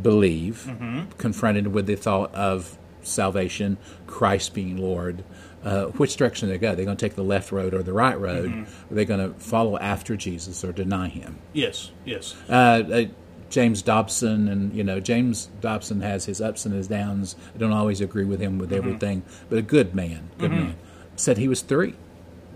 believe, 0.03 0.65
Mm-hmm. 0.69 1.11
confronted 1.19 1.69
with 1.69 1.87
the 1.87 1.97
thought 1.97 2.35
of 2.35 2.77
salvation, 3.03 3.77
Christ 4.07 4.55
being 4.55 4.77
Lord. 4.77 5.25
Uh, 5.65 5.87
which 5.87 6.17
direction 6.17 6.49
they 6.49 6.57
go? 6.59 6.75
They're 6.75 6.85
going 6.85 6.97
to 6.97 7.05
take 7.05 7.17
the 7.17 7.25
left 7.25 7.51
road 7.51 7.75
or 7.75 7.83
the 7.83 7.93
right 7.93 8.19
road? 8.19 8.51
Mm-hmm. 8.51 8.93
Are 8.93 8.95
they 8.95 9.05
going 9.05 9.33
to 9.33 9.39
follow 9.41 9.77
after 9.79 10.17
Jesus 10.17 10.65
or 10.65 10.73
deny 10.73 11.09
him? 11.09 11.39
Yes. 11.53 11.91
Yes. 12.05 12.37
uh, 12.49 12.53
uh, 12.53 13.05
James 13.51 13.81
Dobson, 13.81 14.47
and 14.47 14.75
you 14.75 14.85
know 14.85 15.01
James 15.01 15.49
Dobson 15.63 16.03
has 16.03 16.27
his 16.27 16.39
ups 16.43 16.67
and 16.67 16.75
his 16.75 16.87
downs. 16.87 17.35
I 17.55 17.59
don't 17.59 17.73
always 17.73 18.01
agree 18.03 18.25
with 18.27 18.41
him 18.41 18.53
Mm-hmm. 18.53 18.61
with 18.61 18.73
everything, 18.75 19.23
but 19.49 19.59
a 19.59 19.63
good 19.63 19.95
man, 19.95 20.29
good 20.37 20.51
man, 20.51 20.77
said 21.17 21.39
he 21.39 21.49
was 21.49 21.63
three 21.63 21.95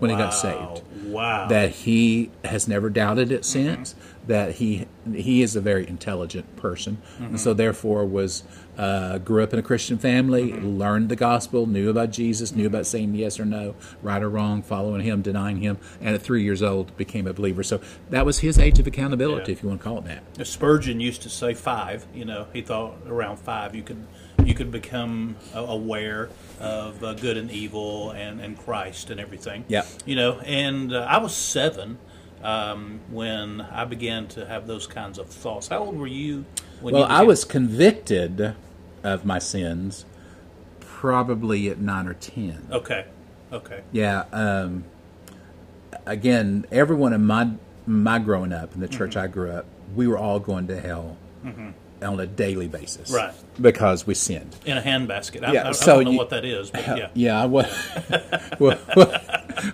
when 0.03 0.11
he 0.11 0.17
got 0.17 0.33
saved. 0.33 0.83
Wow. 1.05 1.47
That 1.47 1.71
he 1.71 2.29
has 2.43 2.67
never 2.67 2.89
doubted 2.89 3.31
it 3.31 3.41
mm-hmm. 3.41 3.75
since. 3.75 3.95
That 4.27 4.55
he 4.55 4.87
he 5.13 5.41
is 5.41 5.55
a 5.55 5.61
very 5.61 5.87
intelligent 5.87 6.55
person, 6.55 7.01
and 7.19 7.39
so 7.39 7.51
mm-hmm. 7.51 7.57
therefore 7.57 8.05
was 8.05 8.43
uh, 8.77 9.17
grew 9.17 9.43
up 9.43 9.51
in 9.51 9.59
a 9.59 9.61
Christian 9.61 9.97
family, 9.97 10.51
mm-hmm. 10.51 10.77
learned 10.77 11.09
the 11.09 11.15
gospel, 11.15 11.65
knew 11.65 11.89
about 11.89 12.11
Jesus, 12.11 12.53
knew 12.53 12.65
about 12.65 12.85
saying 12.85 13.15
yes 13.15 13.39
or 13.39 13.45
no, 13.45 13.75
right 14.01 14.23
or 14.23 14.29
wrong, 14.29 14.61
following 14.61 15.01
him, 15.01 15.21
denying 15.21 15.57
him, 15.57 15.77
and 15.99 16.15
at 16.15 16.21
three 16.21 16.43
years 16.43 16.63
old 16.63 16.95
became 16.95 17.27
a 17.27 17.33
believer. 17.33 17.63
So 17.63 17.81
that 18.11 18.25
was 18.25 18.39
his 18.39 18.57
age 18.57 18.79
of 18.79 18.87
accountability, 18.87 19.51
Yeah. 19.51 19.57
if 19.57 19.63
you 19.63 19.69
want 19.69 19.81
to 19.81 19.83
call 19.83 19.97
it 19.99 20.05
that. 20.05 20.47
Spurgeon 20.47 20.99
used 21.01 21.21
to 21.23 21.29
say 21.29 21.53
five. 21.53 22.05
You 22.13 22.25
know, 22.25 22.47
he 22.53 22.61
thought 22.61 22.95
around 23.05 23.37
five 23.39 23.75
you 23.75 23.83
could 23.83 24.07
you 24.43 24.53
could 24.53 24.71
become 24.71 25.35
aware 25.53 26.29
of 26.59 27.03
uh, 27.03 27.13
good 27.13 27.37
and 27.37 27.49
evil 27.51 28.11
and, 28.11 28.41
and 28.41 28.57
Christ 28.57 29.09
and 29.09 29.19
everything. 29.19 29.65
Yeah. 29.67 29.83
You 30.05 30.15
know, 30.15 30.39
and 30.39 30.93
uh, 30.93 31.05
I 31.09 31.17
was 31.17 31.35
seven 31.35 31.97
um, 32.43 32.99
when 33.09 33.61
I 33.61 33.85
began 33.85 34.27
to 34.29 34.45
have 34.45 34.67
those 34.67 34.87
kinds 34.87 35.17
of 35.17 35.29
thoughts. 35.29 35.67
How 35.69 35.79
old 35.79 35.97
were 35.97 36.07
you? 36.07 36.45
When 36.81 36.93
Well, 36.93 37.03
you 37.03 37.09
I 37.09 37.23
was 37.23 37.45
convicted 37.45 38.55
of 39.03 39.25
my 39.25 39.39
sins 39.39 40.05
probably 40.79 41.69
at 41.69 41.79
nine 41.79 42.07
or 42.07 42.13
ten. 42.13 42.67
okay. 42.71 43.05
Okay. 43.51 43.81
Yeah. 43.91 44.23
Um, 44.31 44.83
again, 46.05 46.65
everyone 46.71 47.13
in 47.13 47.25
my 47.25 47.51
my 47.85 48.17
growing 48.17 48.51
up 48.53 48.73
in 48.73 48.79
the 48.79 48.87
church 48.87 49.15
I 49.15 49.27
grew 49.27 49.51
up, 49.51 49.65
we 49.95 50.07
were 50.07 50.17
all 50.17 50.39
going 50.39 50.67
to 50.67 50.79
hell 50.79 51.17
on 52.03 52.19
a 52.19 52.25
daily 52.27 52.67
basis, 52.67 53.11
Right. 53.11 53.33
Because 53.61 54.05
we 54.07 54.13
sinned. 54.15 54.55
In 54.65 54.77
a 54.77 54.81
handbasket. 54.81 55.43
I, 55.47 55.53
Yeah, 55.53 55.63
I, 55.65 55.69
I 55.69 55.71
so 55.73 55.95
don't 55.95 56.05
know 56.05 56.11
you- 56.11 56.17
what 56.17 56.29
that 56.31 56.43
is, 56.45 56.69
but 56.71 56.85
yeah. 56.97 57.09
Yeah. 57.13 57.41
I 57.41 57.45
wa- 57.45 57.63
what, 58.57 58.79
what, 58.95 59.23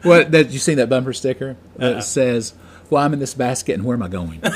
what? 0.04 0.32
That 0.32 0.50
you 0.52 0.60
seen 0.60 0.78
that 0.78 0.90
bumper 0.90 1.14
sticker 1.14 1.56
that 1.78 1.94
Uh-uh. 1.96 2.02
says, 2.02 2.54
"Well, 2.90 3.02
I'm 3.04 3.14
in 3.14 3.20
this 3.20 3.34
basket, 3.34 3.74
and 3.74 3.86
where 3.86 3.96
am 3.96 4.04
I 4.04 4.08
going?" 4.10 4.42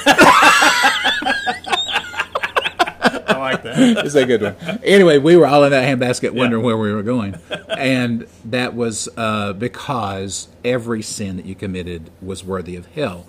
I 3.25 3.37
like 3.37 3.63
that. 3.63 3.77
It's 4.05 4.15
a 4.15 4.25
good 4.25 4.41
one. 4.41 4.55
Anyway, 4.83 5.17
we 5.17 5.35
were 5.37 5.45
all 5.47 5.63
in 5.63 5.71
that 5.71 5.87
handbasket 5.87 6.31
wondering 6.31 6.63
where 6.63 6.77
we 6.77 6.91
were 6.93 7.03
going. 7.03 7.35
And 7.69 8.27
that 8.45 8.75
was 8.75 9.09
uh, 9.17 9.53
because 9.53 10.47
every 10.63 11.01
sin 11.01 11.37
that 11.37 11.45
you 11.45 11.55
committed 11.55 12.09
was 12.21 12.43
worthy 12.43 12.75
of 12.75 12.85
hell. 12.87 13.25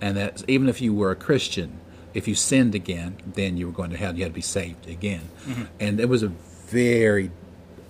And 0.00 0.16
that 0.16 0.42
even 0.48 0.68
if 0.68 0.80
you 0.80 0.94
were 0.94 1.10
a 1.10 1.16
Christian, 1.16 1.78
if 2.14 2.28
you 2.28 2.34
sinned 2.34 2.74
again, 2.74 3.16
then 3.26 3.56
you 3.56 3.66
were 3.66 3.72
going 3.72 3.90
to 3.90 3.96
hell. 3.96 4.14
You 4.14 4.22
had 4.22 4.32
to 4.32 4.34
be 4.34 4.40
saved 4.40 4.88
again. 4.88 5.28
Mm-hmm. 5.46 5.64
And 5.80 6.00
it 6.00 6.08
was 6.08 6.22
a 6.22 6.28
very 6.28 7.30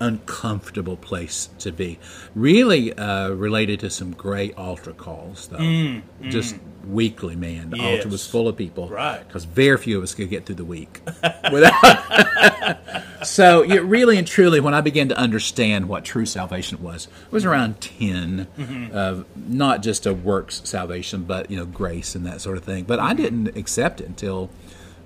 uncomfortable 0.01 0.97
place 0.97 1.49
to 1.61 1.73
be. 1.73 1.99
Really 2.35 2.93
uh, 2.93 3.31
related 3.31 3.81
to 3.81 3.91
some 3.91 4.13
great 4.13 4.57
altar 4.57 4.93
calls, 4.93 5.49
though. 5.49 5.59
Mm, 5.59 6.03
Just 6.29 6.57
mm. 6.57 6.61
Weekly, 6.87 7.37
man. 7.37 7.71
The 7.71 7.81
altar 7.81 8.09
was 8.09 8.27
full 8.27 8.49
of 8.49 8.57
people. 8.57 8.89
Right. 8.89 9.27
Because 9.27 9.45
very 9.45 9.77
few 9.79 9.99
of 9.99 10.03
us 10.03 10.15
could 10.15 10.31
get 10.31 10.47
through 10.47 10.57
the 10.57 10.65
week 10.65 11.01
without. 11.53 12.79
so, 13.23 13.63
you 13.63 13.83
really 13.83 14.19
and 14.19 14.27
truly, 14.27 14.61
when 14.61 14.75
I 14.75 14.81
began 14.81 15.09
to 15.09 15.17
understand 15.17 15.89
what 15.89 16.05
true 16.05 16.27
salvation 16.27 16.83
was, 16.83 17.07
it 17.07 17.33
was 17.33 17.45
around 17.45 17.81
10 17.81 18.47
mm-hmm. 18.59 18.97
of 18.97 19.27
not 19.37 19.83
just 19.83 20.07
a 20.07 20.15
works 20.15 20.63
salvation, 20.65 21.25
but 21.25 21.51
you 21.51 21.57
know 21.57 21.67
grace 21.67 22.15
and 22.15 22.27
that 22.27 22.41
sort 22.41 22.57
of 22.57 22.65
thing. 22.65 22.85
But 22.85 23.01
I 23.01 23.13
mm-hmm. 23.13 23.23
didn't 23.23 23.57
accept 23.57 24.01
it 24.01 24.09
until 24.09 24.51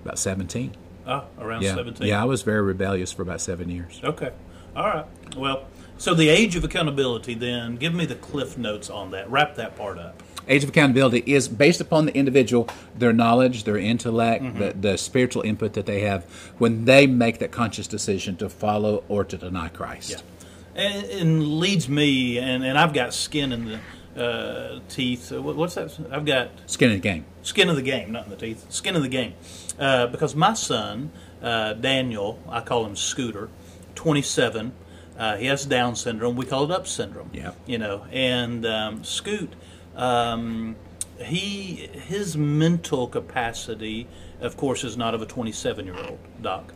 about 0.03 0.19
seventeen. 0.19 0.75
Oh, 1.07 1.25
around 1.39 1.63
Yeah, 1.63 1.77
17. 1.77 2.07
yeah, 2.07 2.21
I 2.21 2.25
was 2.25 2.43
very 2.43 2.63
rebellious 2.63 3.13
for 3.13 3.23
about 3.23 3.41
seven 3.41 3.69
years. 3.69 4.01
Okay. 4.03 4.33
All 4.75 4.87
right. 4.87 5.07
Well, 5.37 5.67
so 5.99 6.15
the 6.15 6.29
age 6.29 6.57
of 6.57 6.65
accountability, 6.65 7.35
then, 7.35 7.77
give 7.77 7.95
me 7.95 8.07
the 8.07 8.17
cliff 8.17 8.59
notes 8.59 8.91
on 8.91 9.13
that. 9.13 9.31
Wrap 9.31 9.55
that 9.55 9.77
part 9.77 9.99
up. 9.99 10.23
Age 10.49 10.63
of 10.63 10.69
accountability 10.71 11.23
is 11.27 11.49
based 11.49 11.81
upon 11.81 12.07
the 12.07 12.15
individual, 12.15 12.69
their 12.97 13.13
knowledge, 13.13 13.65
their 13.65 13.77
intellect, 13.77 14.59
the, 14.59 14.73
the 14.79 14.97
spiritual 14.97 15.43
input 15.43 15.73
that 15.73 15.87
they 15.87 16.01
have 16.01 16.25
when 16.59 16.85
they 16.85 17.07
make 17.07 17.39
that 17.41 17.51
conscious 17.51 17.87
decision 17.89 18.37
to 18.37 18.49
follow 18.49 19.03
or 19.09 19.25
to 19.25 19.37
deny 19.37 19.69
Christ. 19.69 20.11
Yeah. 20.11 20.17
And, 20.77 21.05
and 21.11 21.59
leads 21.59 21.89
me, 21.89 22.39
and, 22.39 22.63
and 22.65 22.79
I've 22.79 22.93
got 22.93 23.13
skin 23.15 23.51
in 23.53 23.65
the 23.65 24.23
uh, 24.23 24.81
teeth. 24.89 25.33
Uh, 25.33 25.43
what- 25.43 25.57
What's 25.57 25.75
that? 25.75 25.99
I've 26.13 26.25
got 26.27 26.51
Skin 26.67 26.91
in 26.91 26.97
the 26.99 27.03
game. 27.03 27.25
skin 27.43 27.69
of 27.69 27.77
the 27.77 27.83
game, 27.83 28.13
not 28.13 28.25
in 28.25 28.31
the 28.31 28.37
teeth. 28.37 28.67
Skin 28.71 28.95
of 28.95 29.03
the 29.03 29.09
game. 29.09 29.35
Uh, 29.79 30.07
because 30.07 30.35
my 30.37 30.53
son, 30.55 31.11
uh, 31.43 31.73
Daniel, 31.75 32.39
I 32.49 32.61
call 32.61 32.87
him 32.87 32.95
Scooter, 32.95 33.49
27. 33.95 34.73
Uh, 35.19 35.37
he 35.37 35.47
has 35.47 35.65
Down 35.67 35.97
syndrome. 35.97 36.37
We 36.37 36.45
call 36.47 36.65
it 36.65 36.71
Up 36.71 36.87
syndrome. 36.87 37.31
Yeah. 37.33 37.53
You 37.67 37.79
know, 37.79 38.05
and 38.13 38.65
um, 38.67 39.03
Scoot, 39.05 39.55
um, 39.97 40.77
he 41.19 41.89
his 41.93 42.37
mental 42.37 43.07
capacity, 43.07 44.07
of 44.41 44.57
course, 44.57 44.85
is 44.85 44.97
not 44.97 45.15
of 45.15 45.23
a 45.23 45.27
27 45.27 45.87
year 45.87 45.97
old 45.97 46.19
doc, 46.43 46.73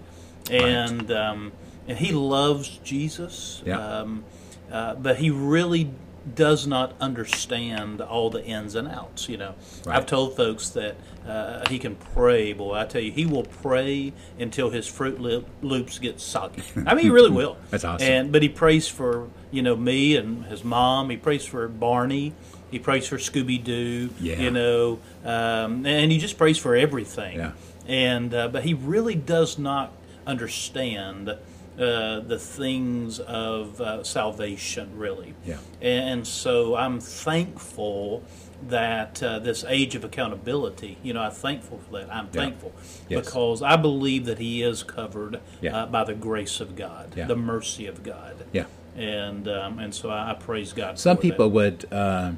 and 0.50 1.11
um, 1.12 1.52
and 1.87 1.98
he 1.98 2.12
loves 2.12 2.78
Jesus. 2.83 3.62
Yeah. 3.64 3.78
Um, 3.78 4.24
uh, 4.70 4.94
but 4.94 5.16
he 5.16 5.30
really 5.30 5.90
does 6.35 6.66
not 6.66 6.94
understand 7.00 8.00
all 8.00 8.30
the 8.30 8.44
ins 8.44 8.74
and 8.74 8.87
outs. 8.87 9.28
You 9.28 9.37
know, 9.38 9.54
Right. 9.85 9.96
I've 9.96 10.06
told 10.06 10.37
folks 10.37 10.70
that 10.70 10.96
uh, 11.26 11.68
he 11.68 11.78
can 11.78 11.96
pray. 11.96 12.52
Boy, 12.52 12.74
I 12.74 12.85
tell 12.85 13.00
you, 13.00 13.11
he 13.11 13.26
will 13.26 13.44
pray 13.44 14.12
until 14.38 14.70
his 14.70 14.87
Froot 14.87 15.18
Loop, 15.18 15.46
Loops 15.62 15.98
get 15.98 16.20
soggy. 16.20 16.62
I 16.87 16.94
mean, 16.94 17.04
he 17.06 17.11
really 17.11 17.30
will. 17.30 17.56
That's 17.70 17.85
awesome. 17.85 18.06
And 18.06 18.33
but 18.33 18.42
he 18.42 18.48
prays 18.48 18.88
for 18.88 19.28
you 19.50 19.62
know 19.62 19.76
me 19.76 20.16
and 20.16 20.44
his 20.46 20.64
mom. 20.64 21.11
He 21.11 21.16
prays 21.16 21.44
for 21.44 21.68
Barney 21.68 22.35
He 22.70 22.78
prays 22.78 23.06
for 23.09 23.16
Scooby 23.16 23.62
Doo. 23.62 24.11
Yeah. 24.20 24.40
You 24.40 24.50
know, 24.50 24.98
um, 25.24 25.85
and 25.87 26.11
he 26.12 26.18
just 26.18 26.38
prays 26.38 26.59
for 26.59 26.74
everything. 26.76 27.38
Yeah. 27.38 27.52
And 27.87 28.33
uh, 28.35 28.48
but 28.48 28.64
he 28.64 28.74
really 28.74 29.14
does 29.14 29.59
not 29.59 29.92
understand. 30.26 31.37
Uh, 31.78 32.20
the 32.20 32.38
things 32.38 33.20
of 33.20 33.80
uh, 33.80 34.04
salvation, 34.04 34.90
really. 34.98 35.33
Yeah. 35.46 35.56
And 35.80 36.26
so 36.26 36.74
I'm 36.76 37.00
thankful 37.00 38.22
that 38.68 39.22
uh, 39.22 39.38
this 39.38 39.64
age 39.66 39.94
of 39.94 40.04
accountability, 40.04 40.98
you 41.02 41.14
know, 41.14 41.22
I'm 41.22 41.30
thankful 41.30 41.78
for 41.78 41.92
that. 41.92 42.12
I'm 42.14 42.26
Yeah. 42.35 42.40
thankful 42.42 42.72
Yes. 43.09 43.24
because 43.24 43.62
I 43.62 43.76
believe 43.76 44.26
that 44.26 44.38
he 44.38 44.62
is 44.62 44.83
covered 44.83 45.40
Yeah. 45.62 45.74
uh, 45.85 45.87
by 45.87 46.04
the 46.04 46.12
grace 46.12 46.61
of 46.61 46.76
God, 46.76 47.14
Yeah. 47.16 47.26
the 47.26 47.37
mercy 47.37 47.87
of 47.87 48.02
God. 48.02 48.35
Yeah. 48.52 48.64
And 48.94 49.48
um, 49.48 49.78
and 49.78 49.94
so 49.94 50.11
I, 50.11 50.33
I 50.33 50.35
praise 50.35 50.74
God. 50.74 50.98
Some 50.98 51.16
people 51.16 51.48
that. 51.48 51.54
would, 51.54 51.87
uh, 51.90 52.33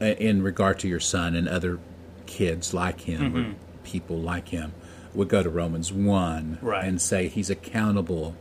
Uh, 0.00 0.04
in 0.04 0.42
regard 0.42 0.78
to 0.78 0.88
your 0.88 1.00
son 1.00 1.34
and 1.34 1.48
other 1.48 1.78
kids 2.26 2.74
like 2.74 3.02
him, 3.02 3.34
or 3.34 3.40
mm-hmm. 3.40 3.52
people 3.82 4.18
like 4.18 4.48
him, 4.48 4.72
would 5.14 5.28
go 5.28 5.42
to 5.42 5.48
Romans 5.48 5.92
1 5.92 6.58
Right. 6.60 6.84
and 6.84 7.00
say 7.00 7.28
he's 7.28 7.48
accountable 7.48 8.36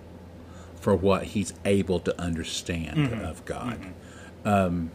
for 0.81 0.95
what 0.95 1.23
he's 1.27 1.53
able 1.63 1.99
to 2.01 2.21
understand 2.21 2.97
mm-hmm. 2.97 3.23
of 3.23 3.45
God. 3.45 3.79
Mm-hmm. 3.79 4.47
Um, 4.47 4.91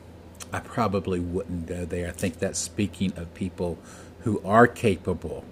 I 0.52 0.60
probably 0.60 1.18
wouldn't 1.18 1.66
go 1.66 1.84
there. 1.84 2.08
I 2.08 2.12
think 2.12 2.38
that's 2.38 2.58
speaking 2.58 3.12
of 3.16 3.32
people 3.34 3.78
who 4.20 4.42
are 4.44 4.66
capable 4.66 5.44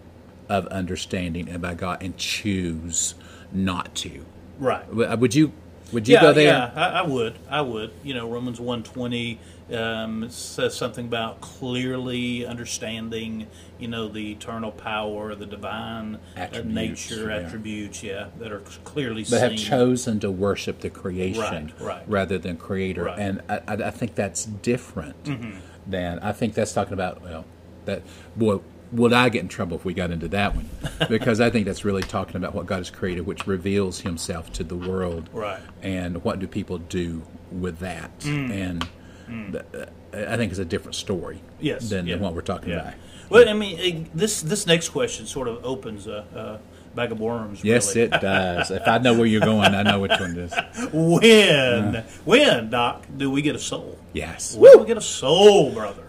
of 0.48 0.66
understanding 0.66 1.48
about 1.52 1.78
God 1.78 2.02
and 2.02 2.16
choose 2.16 3.14
not 3.52 3.94
to. 3.96 4.24
right. 4.58 4.84
Uh, 4.90 5.16
would 5.18 5.34
you? 5.34 5.52
Would 5.92 6.06
you 6.06 6.14
yeah, 6.14 6.20
go 6.20 6.32
there? 6.32 6.46
yeah, 6.46 6.72
I, 6.74 7.00
I 7.00 7.02
would. 7.02 7.38
I 7.48 7.60
would. 7.62 7.90
You 8.04 8.14
know, 8.14 8.28
Romans 8.28 8.60
one 8.60 8.82
twenty 8.82 9.38
um, 9.72 10.28
says 10.30 10.76
something 10.76 11.06
about 11.06 11.40
clearly 11.40 12.44
understanding. 12.46 13.46
You 13.78 13.88
know, 13.88 14.08
the 14.08 14.32
eternal 14.32 14.70
power, 14.72 15.34
the 15.34 15.46
divine 15.46 16.16
uh, 16.36 16.40
Attributes, 16.40 17.10
nature, 17.10 17.30
yeah. 17.30 17.36
attributes. 17.46 18.02
Yeah, 18.02 18.28
that 18.38 18.52
are 18.52 18.60
clearly 18.84 19.24
but 19.28 19.40
have 19.40 19.56
chosen 19.56 20.20
to 20.20 20.30
worship 20.30 20.80
the 20.80 20.90
creation 20.90 21.72
Right, 21.78 21.80
right. 21.80 22.02
rather 22.08 22.38
than 22.38 22.56
creator 22.56 23.04
Right. 23.04 23.18
and 23.18 23.42
I, 23.48 23.56
I, 23.68 23.72
I 23.74 23.90
think 23.90 24.14
that's 24.14 24.44
different 24.44 25.24
Mm-hmm. 25.24 25.58
than 25.86 26.18
i 26.20 26.32
think 26.32 26.54
that's 26.54 26.72
talking 26.72 26.92
about 26.92 27.22
well 27.22 27.44
that 27.86 28.02
boy 28.36 28.60
would 28.92 29.12
i 29.12 29.28
get 29.28 29.42
in 29.42 29.48
trouble 29.48 29.76
if 29.76 29.84
we 29.84 29.92
got 29.94 30.10
into 30.10 30.28
that 30.28 30.54
one 30.56 30.68
because 31.08 31.40
i 31.40 31.50
think 31.50 31.66
that's 31.66 31.84
really 31.84 32.02
talking 32.02 32.36
about 32.36 32.54
what 32.54 32.66
god 32.66 32.78
has 32.78 32.90
created 32.90 33.26
which 33.26 33.46
reveals 33.46 34.00
himself 34.00 34.52
to 34.52 34.64
the 34.64 34.76
world 34.76 35.28
Right. 35.32 35.60
and 35.82 36.22
what 36.24 36.38
do 36.38 36.46
people 36.46 36.78
do 36.78 37.22
with 37.52 37.78
that 37.80 38.18
Mm. 38.20 38.50
and 38.50 39.52
th- 39.52 39.64
uh, 39.74 40.32
i 40.32 40.36
think 40.36 40.50
it's 40.50 40.58
a 40.58 40.64
different 40.64 40.94
story 40.94 41.40
Yes, 41.60 41.90
than, 41.90 42.06
yeah. 42.06 42.14
than 42.14 42.22
what 42.24 42.34
we're 42.34 42.40
talking 42.40 42.70
Yeah. 42.70 42.80
about 42.80 42.94
Well, 43.30 43.46
I 43.48 43.52
mean, 43.52 43.78
it, 43.78 44.16
this 44.16 44.40
this 44.40 44.66
next 44.66 44.88
question 44.88 45.26
sort 45.26 45.48
of 45.48 45.62
opens 45.64 46.06
a, 46.06 46.24
a 46.34 46.96
bag 46.96 47.12
of 47.12 47.20
worms. 47.20 47.62
yes 47.62 47.94
it 47.94 48.10
does 48.10 48.70
if 48.70 48.88
i 48.88 48.96
know 48.98 49.12
where 49.14 49.26
you're 49.26 49.42
going 49.42 49.74
i 49.74 49.82
know 49.82 50.00
which 50.00 50.18
one 50.18 50.30
it 50.32 50.38
is 50.38 50.54
When 50.92 52.04
when 52.24 52.70
Doc 52.70 53.04
do 53.16 53.30
we 53.30 53.42
get 53.42 53.54
a 53.54 53.58
soul? 53.58 53.98
yes 54.14 54.56
When 54.56 54.72
do 54.72 54.78
we 54.78 54.86
get 54.86 54.96
a 54.96 55.02
soul, 55.02 55.72
brother? 55.72 56.04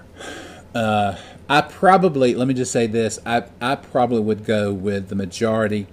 I 1.50 1.62
probably 1.62 2.36
let 2.36 2.48
me 2.48 2.54
just 2.54 2.72
say 2.72 2.88
this. 2.88 3.20
I 3.26 3.44
I 3.60 3.76
probably 3.76 4.22
would 4.22 4.46
go 4.46 4.72
with 4.72 5.10
the 5.10 5.16
majority 5.16 5.88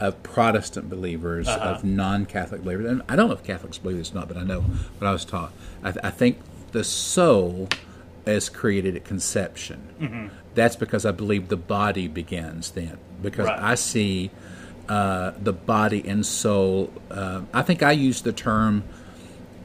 of 0.00 0.22
Protestant 0.22 0.88
believers 0.88 1.48
of 1.48 1.82
non-Catholic 1.82 2.62
believers, 2.62 2.86
and 2.90 3.02
I 3.08 3.16
don't 3.16 3.28
know 3.28 3.34
if 3.34 3.42
Catholics 3.42 3.78
believe 3.78 3.98
this 3.98 4.12
or 4.12 4.16
not, 4.16 4.28
but 4.28 4.36
I 4.36 4.44
know 4.44 4.60
what 4.60 5.08
I 5.08 5.12
was 5.12 5.24
taught. 5.24 5.50
I, 5.82 5.90
th- 5.90 6.04
I 6.04 6.10
think 6.10 6.38
the 6.70 6.84
soul 6.84 7.68
is 8.24 8.48
created 8.48 8.94
at 8.94 9.04
conception. 9.04 10.30
That's 10.54 10.76
because 10.76 11.04
I 11.04 11.10
believe 11.10 11.48
the 11.48 11.56
body 11.56 12.06
begins 12.06 12.70
then, 12.72 12.98
because 13.22 13.46
Right. 13.46 13.58
I 13.60 13.74
see 13.74 14.30
uh, 14.88 15.32
the 15.42 15.52
body 15.52 16.06
and 16.06 16.24
soul. 16.24 16.92
Uh, 17.10 17.42
I 17.52 17.62
think 17.62 17.82
I 17.82 17.90
use 17.92 18.22
the 18.22 18.32
term 18.32 18.84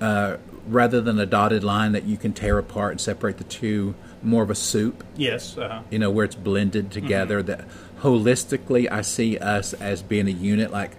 uh, 0.01 0.37
rather 0.67 0.99
than 1.01 1.19
a 1.19 1.25
dotted 1.27 1.63
line 1.63 1.91
that 1.91 2.05
you 2.05 2.17
can 2.17 2.33
tear 2.33 2.57
apart 2.57 2.91
and 2.93 3.01
separate 3.01 3.37
the 3.37 3.43
two, 3.43 3.93
more 4.23 4.43
of 4.43 4.49
a 4.49 4.55
soup 4.55 5.03
Yes. 5.17 5.57
Uh-huh. 5.57 5.81
you 5.91 5.99
know, 5.99 6.09
where 6.09 6.25
it's 6.25 6.35
blended 6.35 6.91
together. 6.91 7.43
That 7.43 7.65
holistically, 8.01 8.89
I 8.91 9.01
see 9.01 9.37
us 9.37 9.73
as 9.73 10.01
being 10.01 10.27
a 10.27 10.31
unit. 10.31 10.71
Like 10.71 10.91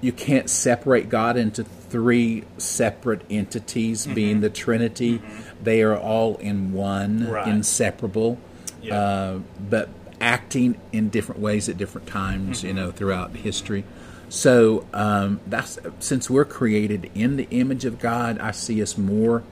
you 0.00 0.12
can't 0.12 0.48
separate 0.50 1.08
God 1.08 1.36
into 1.36 1.64
three 1.64 2.44
separate 2.58 3.22
entities, 3.30 4.06
being 4.06 4.40
the 4.40 4.50
Trinity. 4.50 5.22
They 5.62 5.82
are 5.82 5.96
all 5.96 6.36
in 6.36 6.72
one, 6.72 7.28
Right. 7.30 7.48
inseparable, 7.48 8.38
Yeah. 8.82 8.98
uh, 8.98 9.38
but 9.70 9.88
acting 10.20 10.76
in 10.92 11.08
different 11.08 11.40
ways 11.40 11.68
at 11.68 11.76
different 11.78 12.06
times. 12.06 12.62
You 12.62 12.72
know, 12.74 12.90
throughout 12.90 13.34
history. 13.36 13.84
So 14.28 14.86
um, 14.92 15.40
that's 15.46 15.78
since 16.00 16.28
we're 16.28 16.44
created 16.44 17.10
in 17.14 17.36
the 17.36 17.46
image 17.50 17.84
of 17.84 17.98
God, 18.00 18.38
I 18.40 18.50
see 18.50 18.82
us 18.82 18.98
more 18.98 19.42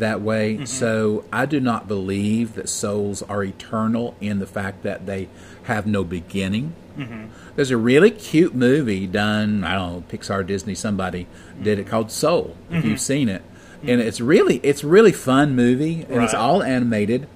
that 0.00 0.20
way. 0.20 0.54
Mm-hmm. 0.54 0.64
So 0.64 1.24
I 1.32 1.46
do 1.46 1.60
not 1.60 1.88
believe 1.88 2.54
that 2.54 2.68
souls 2.68 3.22
are 3.22 3.42
eternal 3.42 4.16
in 4.20 4.38
the 4.38 4.46
fact 4.46 4.82
that 4.82 5.06
they 5.06 5.28
have 5.64 5.86
no 5.86 6.04
beginning. 6.04 6.74
Mm-hmm. 6.96 7.26
There's 7.56 7.70
a 7.70 7.76
really 7.76 8.10
cute 8.10 8.54
movie 8.54 9.06
done, 9.06 9.64
I 9.64 9.74
don't 9.74 9.92
know, 9.92 10.04
Pixar, 10.08 10.46
Disney, 10.46 10.74
somebody 10.74 11.26
did 11.62 11.78
it 11.78 11.82
mm-hmm. 11.82 11.90
called 11.90 12.10
Soul. 12.10 12.56
If 12.70 12.84
you've 12.84 13.00
seen 13.00 13.28
it, 13.28 13.42
and 13.82 14.00
it's 14.00 14.20
really 14.20 14.56
it's 14.62 14.82
really 14.82 15.12
fun 15.12 15.54
movie, 15.54 16.06
and 16.08 16.22
it's 16.22 16.34
all 16.34 16.62
animated, 16.62 17.28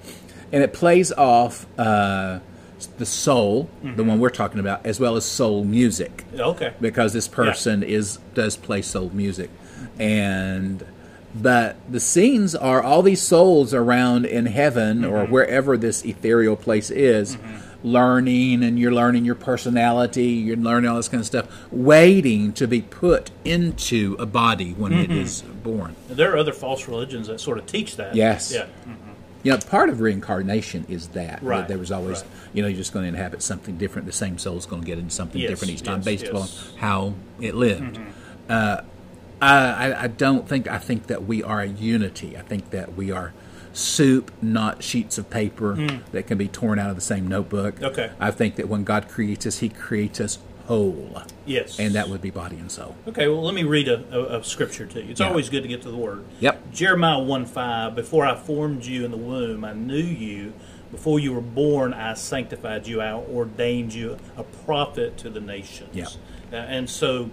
and 0.51 0.63
it 0.63 0.73
plays 0.73 1.11
off 1.11 1.65
uh, 1.77 2.39
the 2.97 3.05
soul, 3.05 3.69
the 3.83 4.03
one 4.03 4.19
we're 4.19 4.29
talking 4.29 4.59
about, 4.59 4.85
as 4.85 4.99
well 4.99 5.15
as 5.15 5.25
soul 5.25 5.63
music. 5.63 6.25
Okay. 6.33 6.73
because 6.81 7.13
this 7.13 7.27
person 7.27 7.83
is 7.83 8.17
does 8.33 8.57
play 8.57 8.81
soul 8.81 9.11
music. 9.13 9.49
And 9.99 10.85
but 11.33 11.77
the 11.89 11.99
scenes 11.99 12.55
are 12.55 12.81
all 12.81 13.01
these 13.01 13.21
souls 13.21 13.73
around 13.73 14.25
in 14.25 14.47
heaven 14.47 15.05
or 15.05 15.23
mm-hmm. 15.23 15.31
wherever 15.31 15.77
this 15.77 16.03
ethereal 16.03 16.55
place 16.55 16.89
is 16.89 17.35
mm-hmm. 17.35 17.87
learning 17.87 18.63
and 18.63 18.77
you're 18.77 18.91
learning 18.91 19.23
your 19.23 19.35
personality 19.35 20.25
you're 20.25 20.57
learning 20.57 20.89
all 20.89 20.97
this 20.97 21.07
kind 21.07 21.21
of 21.21 21.25
stuff 21.25 21.47
waiting 21.71 22.51
to 22.51 22.67
be 22.67 22.81
put 22.81 23.31
into 23.45 24.15
a 24.19 24.25
body 24.25 24.73
when 24.73 24.91
it 24.91 25.09
mm-hmm. 25.09 25.19
is 25.19 25.41
born 25.41 25.95
There 26.09 26.33
are 26.33 26.37
other 26.37 26.53
false 26.53 26.87
religions 26.87 27.27
that 27.27 27.39
sort 27.39 27.57
of 27.57 27.65
teach 27.65 27.95
that. 27.95 28.15
Yes. 28.15 28.51
Yeah. 28.53 28.65
you 29.43 29.51
know 29.51 29.57
part 29.57 29.89
of 29.89 30.01
reincarnation 30.01 30.85
is 30.89 31.09
that 31.09 31.41
Right, 31.41 31.67
there 31.67 31.77
was 31.77 31.91
always 31.91 32.21
right. 32.21 32.31
you 32.53 32.61
know 32.61 32.67
you're 32.67 32.77
just 32.77 32.93
going 32.93 33.03
to 33.03 33.09
inhabit 33.09 33.41
something 33.41 33.77
different 33.77 34.05
the 34.05 34.11
same 34.11 34.37
soul's 34.37 34.65
going 34.65 34.81
to 34.81 34.85
get 34.85 34.99
into 34.99 35.11
something 35.11 35.39
Yes, 35.39 35.49
different 35.49 35.73
each 35.73 35.83
time 35.83 35.97
yes, 35.99 36.05
based 36.05 36.25
yes. 36.25 36.31
upon 36.31 36.77
how 36.77 37.13
it 37.39 37.55
lived 37.55 37.99
uh, 38.49 38.81
I, 39.41 40.03
I- 40.03 40.07
don't 40.07 40.47
think 40.47 40.67
I 40.67 40.77
think 40.77 41.07
that 41.07 41.25
we 41.25 41.41
are 41.43 41.61
a 41.61 41.67
unity. 41.67 42.37
I 42.37 42.41
think 42.41 42.69
that 42.71 42.95
we 42.95 43.11
are 43.11 43.33
soup, 43.73 44.31
not 44.41 44.83
sheets 44.83 45.17
of 45.17 45.29
paper 45.29 45.75
that 46.11 46.27
can 46.27 46.37
be 46.37 46.47
torn 46.47 46.77
out 46.77 46.89
of 46.89 46.95
the 46.95 47.01
same 47.01 47.27
notebook. 47.27 47.81
Okay. 47.81 48.11
I 48.19 48.29
think 48.31 48.55
that 48.57 48.67
when 48.67 48.83
God 48.83 49.07
creates 49.07 49.45
us, 49.45 49.59
He 49.59 49.69
creates 49.69 50.19
us 50.19 50.37
whole, 50.65 51.21
Yes. 51.45 51.79
and 51.79 51.95
that 51.95 52.07
would 52.09 52.21
be 52.21 52.29
body 52.29 52.57
and 52.57 52.71
soul. 52.71 52.95
Okay, 53.07 53.27
well, 53.27 53.41
let 53.43 53.55
me 53.55 53.63
read 53.63 53.87
a, 53.87 54.03
a, 54.35 54.39
a 54.39 54.43
scripture 54.43 54.85
to 54.85 55.01
you. 55.01 55.11
It's 55.11 55.19
Yeah. 55.19 55.27
always 55.27 55.49
good 55.49 55.63
to 55.63 55.67
get 55.69 55.81
to 55.83 55.89
the 55.91 55.97
word. 55.97 56.23
Yep. 56.39 56.71
Jeremiah 56.71 57.19
1 57.19 57.45
5, 57.45 57.95
Before 57.95 58.25
I 58.25 58.35
formed 58.35 58.85
you 58.85 59.03
in 59.05 59.11
the 59.11 59.17
womb, 59.17 59.65
I 59.65 59.73
knew 59.73 59.95
you. 59.97 60.53
Before 60.91 61.19
you 61.19 61.33
were 61.33 61.41
born, 61.41 61.93
I 61.93 62.13
sanctified 62.13 62.85
you. 62.87 63.01
I 63.01 63.13
ordained 63.13 63.93
you 63.93 64.17
a 64.37 64.43
prophet 64.43 65.17
to 65.19 65.29
the 65.29 65.39
nations. 65.41 65.89
Yeah. 65.93 66.05
Uh, 66.51 66.57
and 66.63 66.89
so, 66.89 67.29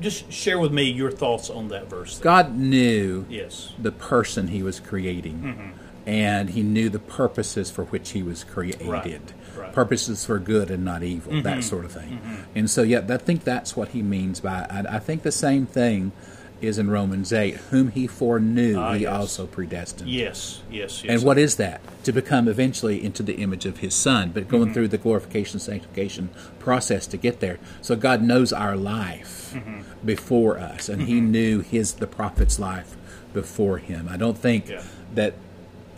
just 0.00 0.30
share 0.32 0.58
with 0.58 0.72
me 0.72 0.84
your 0.84 1.10
thoughts 1.10 1.50
on 1.50 1.68
that 1.68 1.88
verse. 1.90 2.18
God 2.18 2.56
knew 2.56 3.26
Yes. 3.28 3.72
the 3.78 3.92
person 3.92 4.48
He 4.48 4.62
was 4.62 4.80
creating, 4.80 5.38
Mm-hmm. 5.38 5.70
and 6.08 6.50
He 6.50 6.62
knew 6.62 6.88
the 6.88 6.98
purposes 6.98 7.70
for 7.70 7.84
which 7.84 8.10
He 8.10 8.22
was 8.22 8.44
created. 8.44 8.86
Right, 8.86 9.04
right. 9.04 9.20
Mm-hmm. 9.22 9.72
Purposes 9.72 10.24
for 10.24 10.38
good 10.38 10.70
and 10.70 10.84
not 10.84 11.02
evil, 11.02 11.42
that 11.42 11.62
sort 11.64 11.84
of 11.84 11.92
thing. 11.92 12.20
And 12.54 12.70
so, 12.70 12.82
yeah, 12.82 13.04
I 13.08 13.16
think 13.18 13.44
that's 13.44 13.76
what 13.76 13.88
He 13.88 14.02
means 14.02 14.40
by. 14.40 14.66
I, 14.70 14.96
I 14.96 14.98
think 14.98 15.22
the 15.22 15.32
same 15.32 15.66
thing 15.66 16.12
is 16.60 16.78
in 16.78 16.90
Romans 16.90 17.32
eight. 17.32 17.56
Whom 17.70 17.90
He 17.90 18.06
foreknew, 18.06 18.78
Ah, 18.78 18.94
He 18.94 19.02
yes. 19.02 19.12
also 19.16 19.46
predestined. 19.46 20.10
Yes, 20.10 20.62
yes, 20.70 21.02
yes. 21.04 21.10
And 21.16 21.22
what 21.22 21.38
is 21.38 21.56
that? 21.56 21.80
To 22.04 22.12
become 22.12 22.48
eventually 22.48 23.04
into 23.04 23.22
the 23.22 23.34
image 23.34 23.64
of 23.66 23.78
His 23.78 23.94
Son, 23.94 24.30
but 24.32 24.44
Mm-hmm. 24.44 24.50
going 24.50 24.74
through 24.74 24.88
the 24.88 24.98
glorification, 24.98 25.60
sanctification 25.60 26.30
process 26.58 27.06
to 27.08 27.16
get 27.16 27.40
there. 27.40 27.58
So 27.82 27.96
God 27.96 28.22
knows 28.22 28.52
our 28.52 28.76
life 28.76 29.54
Mm-hmm. 29.54 30.04
before 30.04 30.58
us, 30.58 30.88
and 30.88 31.02
He 31.02 31.20
knew 31.20 31.60
His 31.60 31.94
the 31.94 32.06
prophet's 32.06 32.58
life 32.58 32.96
before 33.32 33.78
Him. 33.78 34.08
I 34.10 34.16
don't 34.16 34.36
think 34.36 34.68
Yeah. 34.68 34.82
that 35.14 35.34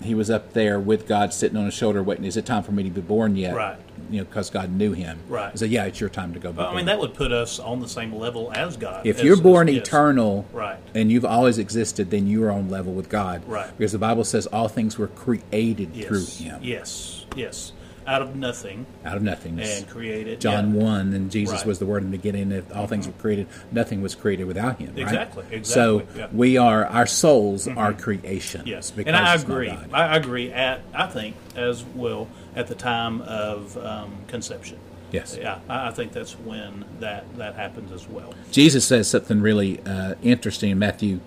He 0.02 0.14
was 0.14 0.30
up 0.30 0.52
there 0.52 0.78
with 0.80 1.06
God, 1.08 1.32
sitting 1.34 1.56
on 1.56 1.64
His 1.64 1.74
shoulder, 1.74 2.02
waiting. 2.02 2.24
Is 2.24 2.36
it 2.36 2.46
time 2.46 2.62
for 2.62 2.72
me 2.72 2.82
to 2.84 2.90
be 2.90 3.00
born 3.00 3.36
yet? 3.36 3.54
Right. 3.54 3.76
You 4.10 4.18
know, 4.18 4.24
because 4.24 4.50
God 4.50 4.70
knew 4.72 4.92
him. 4.92 5.18
Right. 5.28 5.58
So 5.58 5.64
yeah, 5.64 5.84
it's 5.84 6.00
your 6.00 6.10
time 6.10 6.32
to 6.34 6.38
go. 6.40 6.50
Be 6.52 6.56
But, 6.56 6.68
I 6.70 6.76
mean, 6.76 6.86
that 6.86 6.98
would 6.98 7.14
put 7.14 7.32
us 7.32 7.58
on 7.58 7.80
the 7.80 7.88
same 7.88 8.14
level 8.14 8.52
as 8.54 8.76
God. 8.76 9.06
if 9.06 9.18
as- 9.18 9.24
you're 9.24 9.36
born 9.36 9.68
as- 9.68 9.76
yes. 9.76 9.86
eternal, 9.88 10.44
Right. 10.52 10.78
and 10.94 11.10
you've 11.10 11.24
always 11.24 11.58
existed, 11.58 12.10
then 12.10 12.26
you're 12.26 12.50
on 12.50 12.68
level 12.68 12.92
with 12.92 13.08
God. 13.08 13.42
Right. 13.46 13.70
Because 13.78 13.92
the 13.92 13.98
Bible 13.98 14.24
says 14.24 14.46
all 14.46 14.68
things 14.68 14.98
were 14.98 15.08
created 15.08 15.90
yes. 15.94 16.06
through 16.08 16.26
Him, 16.46 16.58
Yes, 16.62 17.24
yes. 17.36 17.72
Out 18.06 18.22
of 18.22 18.34
nothing 18.34 18.86
out 19.04 19.18
of 19.18 19.22
nothingness. 19.22 19.80
and 19.80 19.88
created. 19.88 20.40
John 20.40 20.74
yeah. 20.74 20.82
1, 20.82 21.12
and 21.12 21.30
Jesus 21.30 21.52
Right. 21.52 21.60
Mm-hmm. 21.60 21.68
was 21.68 21.78
the 21.78 21.86
Word 21.86 22.02
in 22.02 22.10
the 22.10 22.16
beginning. 22.16 22.50
If 22.50 22.74
all 22.74 22.86
things 22.88 23.06
were 23.06 23.12
created, 23.12 23.46
nothing 23.70 24.02
was 24.02 24.16
created 24.16 24.46
without 24.46 24.80
Him. 24.80 24.94
right? 24.96 25.02
Exactly, 25.02 25.44
So 25.62 26.02
yeah. 26.16 26.26
we 26.32 26.56
are, 26.56 26.86
our 26.86 27.06
souls 27.06 27.68
are 27.68 27.92
creation. 27.92 28.62
Yes, 28.66 28.92
and 28.96 29.14
I 29.14 29.34
agree. 29.34 29.72
I 29.92 30.16
agree. 30.16 30.50
At 30.50 30.80
I 30.92 31.06
think 31.06 31.36
as 31.54 31.84
well 31.94 32.26
at 32.56 32.66
the 32.66 32.74
time 32.74 33.20
of 33.22 33.76
um, 33.78 34.12
conception. 34.28 34.78
Yes. 35.12 35.36
Yeah, 35.40 35.58
I, 35.68 35.90
think 35.90 36.12
that's 36.12 36.32
when 36.38 36.84
that 37.00 37.24
that 37.36 37.56
happens 37.56 37.90
as 37.90 38.06
well. 38.08 38.32
Jesus 38.52 38.84
says 38.84 39.08
something 39.08 39.40
really 39.40 39.80
uh, 39.84 40.14
interesting 40.22 40.70
in 40.70 40.78
Matthew 40.78 41.18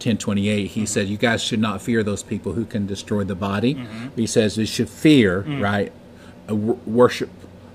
10 0.00 0.18
28. 0.18 0.66
He 0.66 0.84
said, 0.84 1.08
You 1.08 1.16
guys 1.16 1.42
should 1.42 1.60
not 1.60 1.80
fear 1.80 2.02
those 2.02 2.22
people 2.22 2.52
who 2.52 2.66
can 2.66 2.86
destroy 2.86 3.24
the 3.24 3.34
body. 3.34 3.86
He 4.16 4.26
says, 4.26 4.58
You 4.58 4.66
should 4.66 4.90
fear, 4.90 5.40
right? 5.40 5.92
A 6.46 6.52
w- 6.52 6.78
worship, 6.84 7.30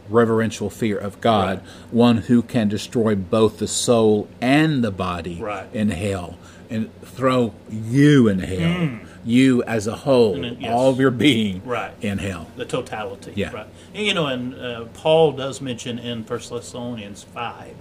reverential 0.10 0.70
fear 0.70 0.98
of 0.98 1.20
God, 1.22 1.60
Right. 1.60 1.68
one 1.92 2.18
who 2.18 2.42
can 2.44 2.68
destroy 2.68 3.16
both 3.16 3.58
the 3.58 3.68
soul 3.68 4.28
and 4.40 4.84
the 4.84 4.92
body 4.92 5.40
Right. 5.42 5.68
in 5.74 5.90
hell 5.90 6.38
and 6.70 6.90
throw 7.02 7.54
you 7.72 8.28
in 8.28 8.40
hell. 8.40 9.07
You 9.28 9.62
as 9.64 9.86
a 9.88 9.96
whole, 9.96 10.34
then- 10.34 10.58
yes. 10.60 10.72
all 10.74 10.90
of 10.90 11.00
your 11.00 11.12
being 11.12 11.62
Right. 11.66 11.94
in 12.02 12.18
hell. 12.18 12.48
The 12.56 12.66
totality. 12.66 13.34
Yeah. 13.36 13.52
Right. 13.52 13.68
And, 13.94 14.06
you 14.06 14.14
know, 14.14 14.26
and 14.28 14.56
uh, 14.56 14.86
Paul 14.94 15.34
does 15.34 15.60
mention 15.62 16.00
in 16.00 16.24
First 16.24 16.50
Thessalonians 16.50 17.24
five 17.24 17.76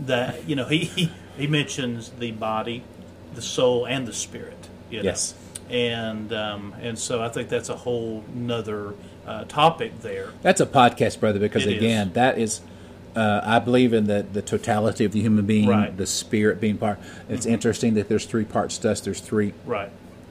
that 0.00 0.48
you 0.48 0.56
know 0.56 0.64
he, 0.64 1.10
he 1.36 1.46
mentions 1.46 2.08
the 2.18 2.30
body, 2.32 2.82
the 3.34 3.42
soul, 3.42 3.86
and 3.86 4.06
the 4.08 4.12
spirit. 4.12 4.68
You 4.90 4.98
know? 4.98 5.04
Yes. 5.04 5.34
And 5.68 6.32
um, 6.32 6.74
and 6.80 6.98
so 6.98 7.22
I 7.22 7.28
think 7.28 7.48
that's 7.48 7.68
a 7.68 7.76
whole 7.76 8.24
nother 8.34 8.94
uh, 9.26 9.44
topic 9.44 10.00
there. 10.00 10.30
That's 10.42 10.60
a 10.60 10.66
podcast, 10.66 11.20
brother, 11.20 11.38
because 11.38 11.66
It 11.66 11.72
is. 11.74 11.76
again, 11.78 12.12
that 12.14 12.38
is, 12.38 12.60
uh, 13.14 13.40
I 13.44 13.58
believe 13.60 13.92
in 13.92 14.06
the, 14.06 14.22
the 14.32 14.42
totality 14.42 15.04
of 15.04 15.12
the 15.12 15.20
human 15.20 15.44
being, 15.46 15.68
Right. 15.68 15.88
Mm-hmm. 15.90 15.96
the 15.98 16.06
spirit 16.06 16.60
being 16.60 16.78
part. 16.78 16.98
It's 17.28 17.46
interesting 17.46 17.94
that 17.94 18.08
there's 18.08 18.24
three 18.24 18.44
parts 18.46 18.78
to 18.78 18.90
us. 18.90 19.00
There's 19.02 19.20
three 19.20 19.52
Right. 19.66 19.90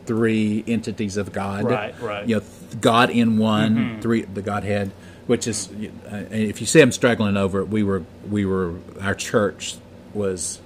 Three 0.10 0.64
entities 0.66 1.18
of 1.18 1.32
God. 1.32 1.66
Right, 1.66 1.94
right. 2.02 2.22
Mm-hmm. 2.22 2.30
You 2.30 2.36
know, 2.38 2.44
God 2.82 3.12
in 3.12 3.38
one, 3.38 4.02
three 4.02 4.24
the 4.24 4.42
Godhead, 4.42 4.92
which 5.28 5.46
is, 5.46 5.70
uh, 6.12 6.26
if 6.32 6.60
you 6.62 6.66
see 6.66 6.82
I'm 6.82 6.92
struggling 6.92 7.38
over 7.38 7.60
it, 7.60 7.68
we 7.68 7.84
were 7.84 8.04
we 8.28 8.44
were 8.44 8.74
our 9.00 9.14
church 9.14 9.76
was 10.16 10.60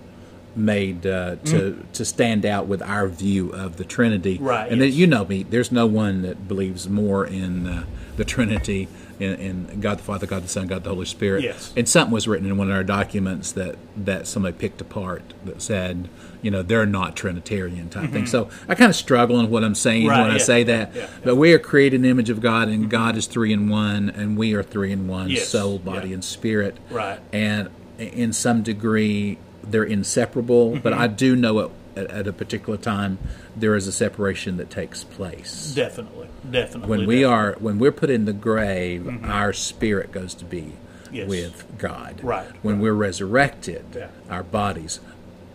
made 0.56 1.06
uh, 1.06 1.36
to 1.44 1.86
to 1.92 2.06
stand 2.06 2.46
out 2.46 2.68
with 2.68 2.82
our 2.82 3.10
view 3.10 3.50
of 3.50 3.76
the 3.76 3.84
Trinity. 3.84 4.38
Mm. 4.38 4.46
Right, 4.46 4.72
And 4.72 4.80
then 4.80 4.94
you 4.94 5.08
know 5.08 5.26
me. 5.26 5.44
There's 5.44 5.74
no 5.74 5.88
one 5.88 6.22
that 6.22 6.48
believes 6.48 6.88
more 6.88 7.26
in 7.26 7.68
uh, 7.68 7.84
the 8.16 8.24
Trinity. 8.24 8.88
In, 9.20 9.34
in 9.70 9.80
God 9.80 10.00
the 10.00 10.04
Father, 10.04 10.26
God 10.26 10.44
the 10.44 10.48
Son, 10.48 10.66
God 10.68 10.84
the 10.84 10.90
Holy 10.90 11.06
Spirit. 11.06 11.44
Yes. 11.44 11.72
And 11.78 11.88
something 11.88 12.12
was 12.14 12.28
written 12.28 12.48
in 12.48 12.58
one 12.58 12.70
of 12.72 12.76
our 12.76 12.84
documents 12.84 13.52
that, 13.52 13.76
that 13.96 14.26
somebody 14.28 14.58
picked 14.58 14.82
apart 14.82 15.22
that 15.46 15.62
said, 15.62 16.10
you 16.42 16.50
know, 16.52 16.62
they're 16.64 16.86
not 16.88 17.16
Trinitarian 17.16 17.90
type 17.90 18.10
thing. 18.12 18.26
So 18.26 18.50
I 18.68 18.76
kind 18.76 18.90
of 18.90 18.96
struggle 18.96 19.40
in 19.40 19.50
what 19.50 19.64
I'm 19.64 19.76
saying 19.76 20.02
Mm-hmm. 20.04 20.10
Right, 20.10 20.22
when 20.28 20.32
I 20.32 20.38
say 20.40 20.64
that. 20.64 20.96
yeah, 20.96 21.02
yeah. 21.04 21.08
But 21.24 21.36
we 21.36 21.54
are 21.54 21.60
created 21.60 21.98
in 21.98 22.02
the 22.02 22.10
image 22.10 22.30
of 22.30 22.42
God, 22.42 22.68
and 22.70 22.90
God 22.90 23.16
is 23.16 23.28
three 23.28 23.54
in 23.54 23.70
one, 23.70 24.10
and 24.10 24.36
we 24.38 24.54
are 24.56 24.64
three 24.64 24.92
in 24.92 25.08
one 25.08 25.30
Yes, 25.30 25.48
soul, 25.48 25.78
body, 25.80 26.10
yeah. 26.10 26.16
and 26.16 26.24
spirit. 26.24 26.78
Right. 26.90 27.20
And 27.32 27.70
in 28.00 28.34
some 28.34 28.64
degree, 28.64 29.38
they're 29.64 29.84
inseparable, 29.84 30.72
Mm-hmm. 30.72 30.80
but 30.82 30.94
I 30.94 31.08
do 31.08 31.36
know 31.36 31.60
at, 31.60 31.70
at, 31.96 32.10
at 32.12 32.28
a 32.28 32.34
particular 32.34 32.78
time 32.78 33.18
there 33.56 33.76
is 33.76 33.88
a 33.88 33.92
separation 33.92 34.58
that 34.58 34.70
takes 34.70 35.04
place. 35.04 35.74
Definitely. 35.76 36.28
Definitely. 36.50 36.90
When 36.90 37.08
we 37.08 37.22
definitely. 37.22 37.26
are 37.26 37.56
when 37.60 37.80
we're 37.80 37.92
put 37.92 38.10
in 38.10 38.26
the 38.26 38.34
grave, 38.34 39.02
mm-hmm. 39.04 39.30
our 39.30 39.54
spirit 39.54 40.12
goes 40.12 40.34
to 40.36 40.46
be 40.46 40.74
Yes. 41.12 41.30
with 41.30 41.78
God. 41.78 42.22
Right, 42.24 42.48
When 42.64 42.80
we're 42.80 42.94
resurrected, 42.94 43.86
Yeah. 43.96 44.08
our 44.32 44.42
bodies 44.42 45.00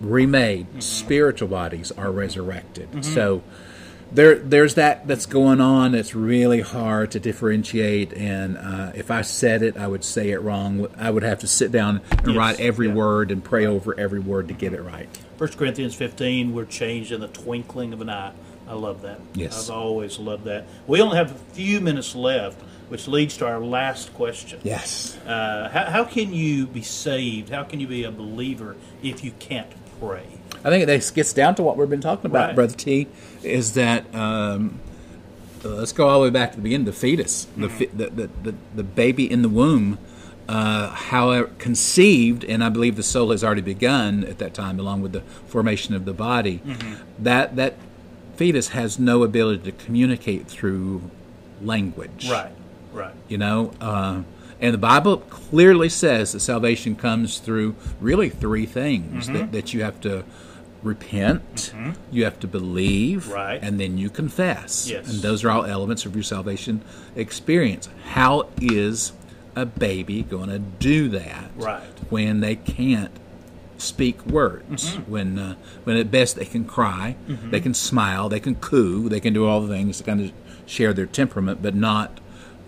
remade, 0.00 0.68
mm-hmm. 0.68 0.80
spiritual 0.80 1.48
bodies 1.48 1.90
are 1.92 2.12
resurrected. 2.12 2.88
Mm-hmm. 2.92 3.02
So 3.02 3.42
there 4.12 4.36
there's 4.38 4.74
that 4.74 5.06
that's 5.06 5.26
going 5.26 5.60
on. 5.60 5.94
It's 5.94 6.14
really 6.14 6.60
hard 6.60 7.10
to 7.12 7.20
differentiate. 7.20 8.12
And 8.12 8.56
uh, 8.56 8.92
if 8.94 9.10
I 9.10 9.22
said 9.22 9.62
it, 9.62 9.76
I 9.76 9.86
would 9.86 10.04
say 10.04 10.30
it 10.30 10.40
wrong. 10.40 10.86
I 10.96 11.10
would 11.10 11.22
have 11.22 11.40
to 11.40 11.46
sit 11.48 11.72
down 11.72 12.00
and 12.10 12.28
Yes, 12.28 12.36
write 12.36 12.60
every 12.60 12.88
yeah. 12.88 12.94
word 12.94 13.30
and 13.30 13.42
pray 13.42 13.66
over 13.66 13.98
every 13.98 14.20
word 14.20 14.48
to 14.48 14.54
get 14.54 14.72
it 14.72 14.80
right. 14.82 15.08
First 15.38 15.56
Corinthians 15.56 15.94
15, 15.94 16.52
we're 16.52 16.64
changed 16.64 17.12
in 17.12 17.20
the 17.20 17.28
twinkling 17.28 17.92
of 17.92 18.00
an 18.00 18.10
eye. 18.10 18.32
I 18.68 18.74
love 18.74 19.02
that. 19.02 19.20
Yes. 19.34 19.70
I've 19.70 19.76
always 19.76 20.18
loved 20.18 20.44
that. 20.44 20.66
We 20.86 21.00
only 21.00 21.16
have 21.16 21.30
a 21.30 21.38
few 21.54 21.80
minutes 21.80 22.14
left, 22.14 22.60
which 22.88 23.08
leads 23.08 23.36
to 23.38 23.46
our 23.46 23.60
last 23.60 24.12
question. 24.14 24.60
Yes. 24.62 25.16
Uh, 25.26 25.68
how, 25.72 25.84
how 25.84 26.04
can 26.04 26.34
you 26.34 26.66
be 26.66 26.82
saved? 26.82 27.48
How 27.50 27.62
can 27.62 27.80
you 27.80 27.86
be 27.86 28.04
a 28.04 28.10
believer 28.10 28.76
if 29.02 29.24
you 29.24 29.30
can't 29.38 29.70
pray? 30.00 30.26
I 30.64 30.70
think 30.70 30.86
this 30.86 31.10
gets 31.12 31.32
down 31.32 31.54
to 31.54 31.62
what 31.62 31.76
we've 31.76 31.88
been 31.88 32.00
talking 32.00 32.26
about, 32.26 32.48
Right. 32.48 32.54
Brother 32.56 32.74
T, 32.74 33.06
is 33.42 33.74
that 33.74 34.12
um, 34.14 34.80
uh, 35.64 35.68
let's 35.68 35.92
go 35.92 36.08
all 36.08 36.18
the 36.20 36.24
way 36.24 36.30
back 36.30 36.50
to 36.50 36.56
the 36.56 36.62
beginning. 36.62 36.84
The 36.84 36.92
fetus, 36.92 37.46
the, 37.56 37.68
fe- 37.68 37.86
the, 37.86 38.10
the, 38.10 38.30
the 38.42 38.54
the 38.74 38.82
baby 38.82 39.30
in 39.30 39.42
the 39.42 39.48
womb, 39.48 39.98
uh, 40.48 40.88
however 40.90 41.50
conceived, 41.58 42.42
and 42.44 42.64
I 42.64 42.68
believe 42.70 42.96
the 42.96 43.02
soul 43.02 43.30
has 43.32 43.44
already 43.44 43.60
begun 43.60 44.24
at 44.24 44.38
that 44.38 44.54
time, 44.54 44.80
along 44.80 45.02
with 45.02 45.12
the 45.12 45.20
formation 45.46 45.94
of 45.94 46.04
the 46.04 46.14
body. 46.14 46.62
That 47.18 47.56
that 47.56 47.74
fetus 48.36 48.68
has 48.68 48.98
no 48.98 49.24
ability 49.24 49.70
to 49.70 49.72
communicate 49.84 50.46
through 50.46 51.02
language 51.60 52.28
Right, 52.30 52.52
right. 52.92 53.12
you 53.26 53.36
know 53.36 53.72
uh, 53.80 54.22
and 54.60 54.72
the 54.72 54.78
bible 54.78 55.16
clearly 55.16 55.88
says 55.88 56.30
that 56.32 56.38
salvation 56.40 56.94
comes 56.94 57.38
through 57.40 57.74
really 58.00 58.28
three 58.28 58.64
things 58.64 59.24
Mm-hmm. 59.26 59.32
that, 59.36 59.52
that 59.52 59.74
you 59.74 59.82
have 59.82 60.00
to 60.02 60.22
repent 60.84 61.72
you 62.12 62.22
have 62.24 62.38
to 62.40 62.46
believe 62.46 63.28
Right. 63.28 63.58
and 63.60 63.80
then 63.80 63.98
you 63.98 64.08
confess 64.08 64.88
Yes. 64.88 65.12
and 65.12 65.20
those 65.20 65.44
are 65.44 65.50
all 65.50 65.64
elements 65.64 66.06
of 66.06 66.14
your 66.14 66.22
salvation 66.22 66.80
experience 67.16 67.88
how 68.12 68.48
is 68.60 69.12
a 69.58 69.66
baby 69.66 70.22
going 70.22 70.48
to 70.48 70.58
do 70.58 71.08
that 71.10 71.50
Right. 71.56 71.82
when 72.10 72.40
they 72.40 72.56
can't 72.56 73.10
speak 73.76 74.24
words 74.26 74.96
Mm-hmm. 74.96 75.10
when 75.10 75.38
uh, 75.38 75.54
when 75.84 75.96
at 75.96 76.10
best 76.10 76.36
they 76.36 76.44
can 76.44 76.64
cry 76.64 77.16
they 77.28 77.60
can 77.60 77.74
smile 77.74 78.28
they 78.28 78.40
can 78.40 78.54
coo 78.56 79.08
they 79.08 79.20
can 79.20 79.32
do 79.32 79.46
all 79.46 79.60
the 79.60 79.68
things 79.72 79.98
to 79.98 80.04
kind 80.04 80.20
of 80.20 80.32
share 80.66 80.92
their 80.92 81.06
temperament 81.06 81.62
but 81.62 81.74
not 81.74 82.18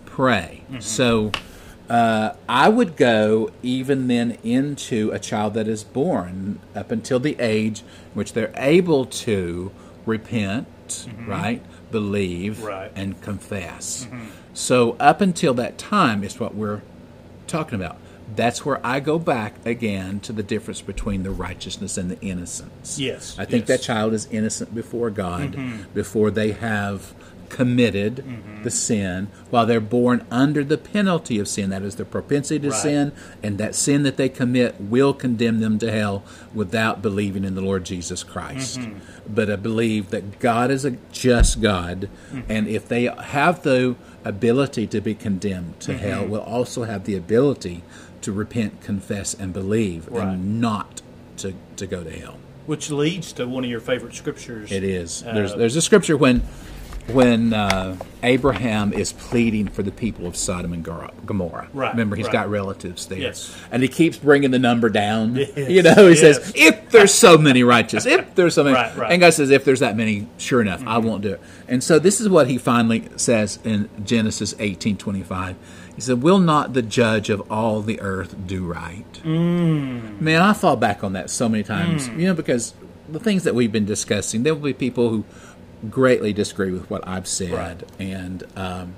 pray 0.06 0.62
Mm-hmm. 0.70 0.80
so 0.80 1.32
uh, 1.88 2.34
I 2.48 2.68
would 2.68 2.94
go 2.96 3.50
even 3.64 4.06
then 4.06 4.38
into 4.44 5.10
a 5.10 5.18
child 5.18 5.54
that 5.54 5.66
is 5.66 5.82
born 5.82 6.60
up 6.76 6.92
until 6.92 7.18
the 7.18 7.34
age 7.40 7.80
in 7.80 7.86
which 8.14 8.32
they're 8.32 8.52
able 8.56 9.06
to 9.06 9.72
repent, 10.06 10.68
right, 11.26 11.60
believe, 11.90 12.58
Mm-hmm. 12.58 12.64
Right. 12.66 12.90
Mm-hmm. 12.90 13.00
and 13.00 13.20
confess. 13.22 14.06
So 14.54 14.96
up 15.00 15.20
until 15.20 15.54
that 15.54 15.78
time 15.78 16.22
is 16.24 16.38
what 16.40 16.54
we're 16.54 16.82
talking 17.46 17.74
about. 17.80 17.96
That's 18.36 18.64
where 18.64 18.84
I 18.86 19.00
go 19.00 19.18
back 19.18 19.54
again 19.66 20.20
to 20.20 20.32
the 20.32 20.42
difference 20.44 20.80
between 20.82 21.24
the 21.24 21.30
righteousness 21.32 21.98
and 21.98 22.08
the 22.10 22.20
innocence. 22.20 22.96
Yes, 22.98 23.36
I 23.38 23.44
think 23.44 23.68
yes. 23.68 23.78
that 23.78 23.84
child 23.84 24.12
is 24.14 24.26
innocent 24.30 24.72
before 24.74 25.10
God 25.10 25.52
Mm-hmm. 25.54 25.92
before 25.94 26.30
they 26.30 26.52
have 26.52 27.12
committed 27.48 28.24
the 28.62 28.70
sin 28.70 29.26
while 29.50 29.66
they're 29.66 29.80
born 29.80 30.24
under 30.30 30.62
the 30.62 30.78
penalty 30.78 31.36
of 31.40 31.48
sin 31.48 31.68
that 31.70 31.82
is 31.82 31.96
the 31.96 32.04
propensity 32.04 32.60
to 32.60 32.70
Right. 32.70 32.80
sin 32.80 33.12
and 33.42 33.58
that 33.58 33.74
sin 33.74 34.04
that 34.04 34.16
they 34.16 34.28
commit 34.28 34.80
will 34.80 35.12
condemn 35.12 35.58
them 35.58 35.76
to 35.80 35.90
hell 35.90 36.22
without 36.54 37.02
believing 37.02 37.42
in 37.44 37.56
the 37.56 37.60
Lord 37.60 37.82
Jesus 37.84 38.22
Christ 38.22 38.78
Mm-hmm. 38.78 38.98
but 39.34 39.50
I 39.50 39.56
believe 39.56 40.10
that 40.10 40.38
God 40.38 40.70
is 40.70 40.84
a 40.84 40.92
just 41.10 41.60
God 41.60 42.08
Mm-hmm. 42.32 42.40
and 42.52 42.68
if 42.68 42.86
they 42.86 43.04
have 43.06 43.64
the 43.64 43.96
ability 44.24 44.86
to 44.88 45.00
be 45.00 45.14
condemned 45.14 45.80
to 45.80 45.96
hell 45.96 46.22
Mm-hmm. 46.22 46.30
will 46.30 46.40
also 46.40 46.84
have 46.84 47.04
the 47.04 47.16
ability 47.16 47.82
to 48.22 48.32
repent 48.32 48.80
confess 48.82 49.32
and 49.34 49.52
believe 49.52 50.06
Right. 50.08 50.28
and 50.28 50.60
not 50.60 51.00
to, 51.38 51.54
to 51.76 51.86
go 51.86 52.04
to 52.04 52.10
hell 52.10 52.36
Which 52.66 52.90
leads 52.90 53.32
to 53.34 53.46
one 53.46 53.64
of 53.64 53.70
your 53.70 53.80
favorite 53.80 54.14
scriptures. 54.14 54.70
it 54.70 54.84
is. 54.84 55.22
Uh, 55.22 55.32
there's 55.32 55.54
there's 55.54 55.76
a 55.76 55.82
scripture 55.82 56.16
when 56.16 56.42
when 57.12 57.52
uh, 57.52 57.96
Abraham 58.22 58.92
is 58.92 59.12
pleading 59.12 59.68
for 59.68 59.82
the 59.82 59.90
people 59.92 60.26
of 60.26 60.36
Sodom 60.36 60.72
and 60.72 60.84
Gomorrah. 60.84 61.68
Right, 61.72 61.92
Remember, 61.92 62.16
he's 62.16 62.26
right. 62.26 62.32
got 62.32 62.50
relatives 62.50 63.06
there. 63.06 63.18
Yes. 63.18 63.56
And 63.70 63.82
he 63.82 63.88
keeps 63.88 64.16
bringing 64.16 64.50
the 64.50 64.58
number 64.58 64.88
down. 64.88 65.36
Yes, 65.36 65.56
You 65.56 65.82
know, 65.82 66.06
he 66.06 66.10
yes. 66.10 66.20
says, 66.20 66.52
if 66.54 66.90
there's 66.90 67.14
so 67.14 67.38
many 67.38 67.62
righteous, 67.62 68.06
if 68.06 68.34
there's 68.34 68.54
so 68.54 68.64
many. 68.64 68.74
Right, 68.74 68.96
right. 68.96 69.12
And 69.12 69.20
God 69.20 69.34
says, 69.34 69.50
if 69.50 69.64
there's 69.64 69.80
that 69.80 69.96
many, 69.96 70.28
sure 70.38 70.60
enough, 70.60 70.82
I 70.86 70.98
won't 70.98 71.22
do 71.22 71.34
it. 71.34 71.40
And 71.68 71.82
so 71.82 71.98
this 71.98 72.20
is 72.20 72.28
what 72.28 72.48
he 72.48 72.58
finally 72.58 73.08
says 73.16 73.58
in 73.64 73.88
Genesis 74.04 74.54
18 74.58 74.96
25. 74.96 75.56
He 75.94 76.00
said, 76.00 76.22
Will 76.22 76.38
not 76.38 76.72
the 76.72 76.82
judge 76.82 77.30
of 77.30 77.50
all 77.50 77.82
the 77.82 78.00
earth 78.00 78.46
do 78.46 78.64
right? 78.66 79.12
Mm. 79.22 80.20
Man, 80.20 80.40
I 80.40 80.52
fall 80.52 80.76
back 80.76 81.04
on 81.04 81.12
that 81.14 81.30
so 81.30 81.48
many 81.48 81.62
times, 81.62 82.08
you 82.08 82.26
know, 82.26 82.34
because 82.34 82.74
the 83.08 83.20
things 83.20 83.44
that 83.44 83.54
we've 83.54 83.72
been 83.72 83.84
discussing, 83.84 84.42
there 84.42 84.54
will 84.54 84.62
be 84.62 84.72
people 84.72 85.10
who 85.10 85.24
greatly 85.88 86.32
disagree 86.32 86.70
with 86.72 86.90
what 86.90 87.06
I've 87.06 87.26
said, 87.28 87.52
Right. 87.52 87.82
and 87.98 88.44
um, 88.56 88.94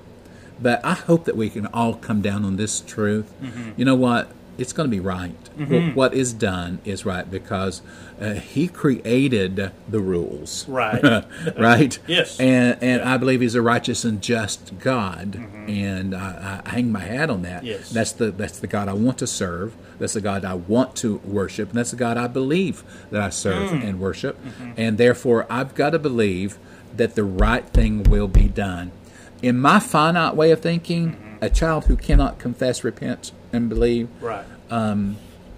but 0.61 0.83
I 0.83 0.93
hope 0.93 1.25
that 1.25 1.35
we 1.35 1.49
can 1.49 1.67
all 1.67 1.93
come 1.95 2.21
down 2.21 2.43
on 2.45 2.57
this 2.57 2.81
truth. 2.81 3.33
Mm-hmm. 3.41 3.71
You 3.77 3.85
know 3.85 3.95
what? 3.95 4.31
It's 4.55 4.71
going 4.71 4.87
to 4.87 4.95
be 4.95 4.99
right. 4.99 5.33
What, 5.57 5.95
what 5.95 6.13
is 6.13 6.31
done 6.31 6.77
is 6.85 7.05
right 7.07 7.29
because 7.29 7.81
uh, 8.21 8.33
He 8.35 8.67
created 8.67 9.71
the 9.89 9.99
rules, 9.99 10.67
Right. 10.67 11.01
right? 11.57 11.97
Yes. 12.07 12.39
And 12.39 12.77
and 12.81 13.01
I 13.01 13.17
believe 13.17 13.41
He's 13.41 13.55
a 13.55 13.63
righteous 13.63 14.03
and 14.05 14.21
just 14.21 14.77
God, 14.79 15.35
and 15.67 16.13
I, 16.15 16.61
I 16.65 16.69
hang 16.69 16.91
my 16.91 16.99
hat 16.99 17.31
on 17.31 17.41
that. 17.41 17.57
Mm-hmm. 17.63 17.65
Yes. 17.65 17.89
That's 17.89 18.11
the 18.11 18.29
that's 18.29 18.59
the 18.59 18.67
God 18.67 18.87
I 18.89 18.93
want 18.93 19.17
to 19.19 19.27
serve. 19.27 19.75
That's 19.97 20.13
the 20.13 20.21
God 20.21 20.45
I 20.45 20.53
want 20.53 20.95
to 20.97 21.17
worship, 21.25 21.69
and 21.69 21.77
that's 21.79 21.91
the 21.91 21.97
God 21.97 22.17
I 22.17 22.27
believe 22.27 22.83
that 23.09 23.21
I 23.21 23.29
serve 23.29 23.71
Mm. 23.71 23.83
and 23.89 23.99
worship. 23.99 24.43
Mm-hmm. 24.43 24.71
And 24.77 24.97
therefore, 24.99 25.47
I've 25.49 25.73
got 25.73 25.91
to 25.91 25.99
believe 25.99 26.59
that 26.95 27.15
the 27.15 27.23
right 27.23 27.67
thing 27.69 28.03
will 28.03 28.27
be 28.27 28.47
done. 28.47 28.91
In 29.41 29.59
my 29.59 29.79
finite 29.79 30.35
way 30.35 30.51
of 30.51 30.61
thinking, 30.61 31.11
Mm-hmm. 31.13 31.43
a 31.45 31.49
child 31.49 31.85
who 31.85 31.97
cannot 31.97 32.39
confess, 32.39 32.83
repent, 32.83 33.31
and 33.51 33.67
believe 33.69 34.07
Right. 34.21 34.45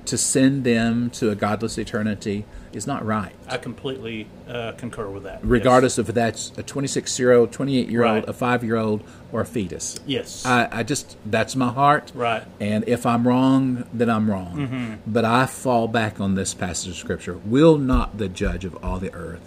to 0.05 0.17
send 0.17 0.63
them 0.63 1.09
to 1.11 1.31
a 1.31 1.35
godless 1.35 1.77
eternity 1.79 2.45
is 2.73 2.85
not 2.85 3.03
right. 3.05 3.33
I 3.47 3.57
completely 3.57 4.27
uh, 4.47 4.73
concur 4.73 5.07
with 5.09 5.23
that. 5.23 5.39
Regardless 5.43 5.97
if 5.97 6.07
that's 6.07 6.51
a 6.57 6.63
26 6.63 7.17
year 7.19 7.31
old, 7.33 7.51
28 7.51 7.89
year 7.89 8.03
old, 8.03 8.15
Right. 8.15 8.29
a 8.29 8.33
five 8.33 8.63
year 8.63 8.75
old, 8.75 9.01
or 9.31 9.41
a 9.41 9.45
fetus. 9.45 9.97
Yes. 10.05 10.45
I, 10.45 10.67
I 10.71 10.83
just, 10.83 11.17
that's 11.25 11.55
my 11.55 11.69
heart. 11.71 12.11
Right. 12.13 12.43
And 12.59 12.83
if 12.87 13.05
I'm 13.05 13.27
wrong, 13.27 13.85
then 13.93 14.09
I'm 14.09 14.29
wrong. 14.29 14.99
But 15.07 15.25
I 15.25 15.45
fall 15.47 15.87
back 15.87 16.19
on 16.19 16.35
this 16.35 16.53
passage 16.53 16.91
of 16.91 16.97
Scripture. 16.97 17.35
Will 17.45 17.77
not 17.77 18.17
the 18.17 18.27
judge 18.29 18.63
of 18.65 18.75
all 18.83 18.99
the 18.99 19.13
earth 19.13 19.41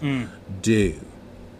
do 0.61 0.99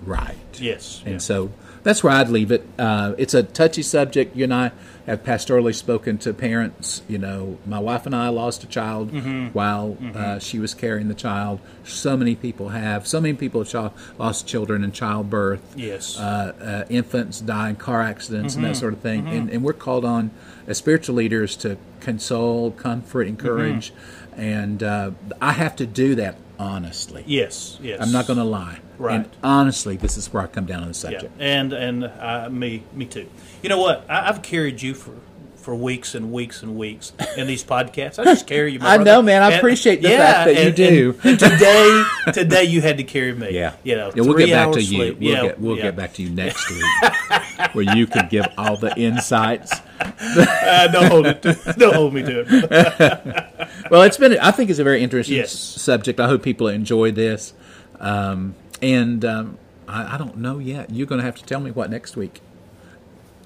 right? 0.05 0.37
Yes. 0.59 1.01
And 1.05 1.13
yeah. 1.13 1.17
so 1.19 1.51
that's 1.83 2.03
where 2.03 2.13
I'd 2.13 2.29
leave 2.29 2.51
it. 2.51 2.65
Uh, 2.77 3.13
it's 3.17 3.33
a 3.33 3.43
touchy 3.43 3.81
subject. 3.81 4.35
You 4.35 4.43
and 4.45 4.53
I 4.53 4.71
have 5.05 5.23
pastorally 5.23 5.73
spoken 5.73 6.17
to 6.19 6.33
parents. 6.33 7.01
You 7.07 7.17
know, 7.17 7.57
my 7.65 7.79
wife 7.79 8.05
and 8.05 8.15
I 8.15 8.29
lost 8.29 8.63
a 8.63 8.67
child 8.67 9.11
Mm-hmm. 9.11 9.47
while 9.47 9.97
Uh, 10.15 10.39
she 10.39 10.59
was 10.59 10.73
carrying 10.73 11.07
the 11.07 11.13
child. 11.15 11.59
So 11.83 12.15
many 12.17 12.35
people 12.35 12.69
have. 12.69 13.07
So 13.07 13.19
many 13.21 13.33
people 13.33 13.63
have 13.63 13.93
lost 14.17 14.45
children 14.47 14.83
in 14.83 14.91
childbirth. 14.91 15.61
Yes. 15.75 16.17
Uh, 16.19 16.53
uh, 16.61 16.85
infants 16.89 17.39
die 17.41 17.69
in 17.69 17.75
car 17.77 18.01
accidents 18.01 18.55
and 18.55 18.63
Mm-hmm. 18.63 18.73
that 18.73 18.79
sort 18.79 18.93
of 18.93 18.99
thing. 18.99 19.27
And, 19.27 19.49
and 19.49 19.63
we're 19.63 19.73
called 19.73 20.05
on 20.05 20.31
as 20.67 20.77
spiritual 20.77 21.15
leaders 21.15 21.55
to 21.57 21.77
console, 22.01 22.71
comfort, 22.71 23.23
encourage. 23.27 23.91
Mm-hmm. 23.91 24.41
And 24.41 24.83
uh, 24.83 25.11
I 25.41 25.53
have 25.53 25.75
to 25.77 25.85
do 25.85 26.15
that 26.15 26.35
honestly. 26.59 27.23
yes. 27.25 27.77
Yes. 27.81 27.99
I'm 28.01 28.11
not 28.11 28.27
going 28.27 28.37
to 28.37 28.43
lie. 28.45 28.79
Right. 28.97 29.15
And 29.15 29.29
honestly, 29.41 29.95
this 29.97 30.17
is 30.17 30.31
where 30.33 30.43
I 30.43 30.47
come 30.47 30.65
down 30.65 30.81
on 30.83 30.89
the 30.89 30.93
subject. 30.93 31.31
Yeah. 31.39 31.45
And 31.45 31.73
and 31.73 32.03
uh, 32.03 32.49
me 32.51 32.83
me 32.93 33.05
too. 33.05 33.27
You 33.63 33.69
know 33.69 33.79
what? 33.79 34.05
I, 34.09 34.27
I've 34.29 34.41
carried 34.41 34.81
you 34.81 34.93
for. 34.93 35.13
For 35.55 35.75
weeks 35.75 36.15
and 36.15 36.31
weeks 36.31 36.63
and 36.63 36.77
weeks 36.77 37.11
in 37.37 37.45
these 37.45 37.65
podcasts, 37.65 38.17
I 38.17 38.23
just 38.23 38.47
carry 38.47 38.71
you. 38.71 38.79
My 38.79 38.85
I 38.91 38.95
brother. 38.95 39.11
know, 39.11 39.21
man. 39.21 39.43
I 39.43 39.47
And- 39.47 39.55
appreciate 39.55 40.01
the 40.01 40.07
fact 40.07 40.45
that 40.47 40.63
you 40.65 40.71
do. 40.71 41.13
today, 41.21 42.03
today 42.33 42.63
you 42.63 42.81
had 42.81 42.97
to 42.97 43.03
carry 43.03 43.33
me. 43.33 43.51
Yeah, 43.51 43.73
you 43.83 43.95
know, 43.95 44.09
Yeah, 44.15 44.23
we'll 44.23 44.37
get 44.37 44.49
back 44.51 44.71
to 44.71 44.81
you. 44.81 44.97
sleep. 44.97 45.19
We'll 45.19 45.29
yeah, 45.29 45.41
get 45.43 45.59
we'll 45.59 45.75
yeah. 45.75 45.83
get 45.83 45.95
back 45.97 46.13
to 46.13 46.23
you 46.23 46.29
next 46.29 46.67
week, 46.71 47.75
where 47.75 47.95
you 47.95 48.07
can 48.07 48.29
give 48.29 48.47
all 48.57 48.77
the 48.77 48.97
insights. 48.97 49.81
Uh, 50.21 50.87
don't 50.87 51.07
hold 51.11 51.25
it. 51.25 51.41
To, 51.41 51.73
don't 51.77 51.93
hold 51.95 52.13
me 52.13 52.21
to 52.21 52.45
it. 52.47 53.45
Well, 53.91 54.03
it's 54.03 54.17
been. 54.17 54.37
I 54.39 54.51
think 54.51 54.69
it's 54.69 54.79
a 54.79 54.83
very 54.83 55.01
interesting 55.01 55.37
Yes. 55.37 55.51
subject. 55.51 56.19
I 56.19 56.27
hope 56.27 56.43
people 56.43 56.67
enjoy 56.67 57.11
this. 57.11 57.53
Um, 57.99 58.55
and 58.81 59.25
um, 59.25 59.57
I, 59.87 60.15
I 60.15 60.17
don't 60.17 60.37
know 60.37 60.59
yet. 60.59 60.91
You're 60.91 61.07
going 61.07 61.19
to 61.19 61.25
have 61.25 61.35
to 61.37 61.43
tell 61.43 61.59
me 61.59 61.71
what 61.71 61.89
next 61.89 62.15
week 62.15 62.41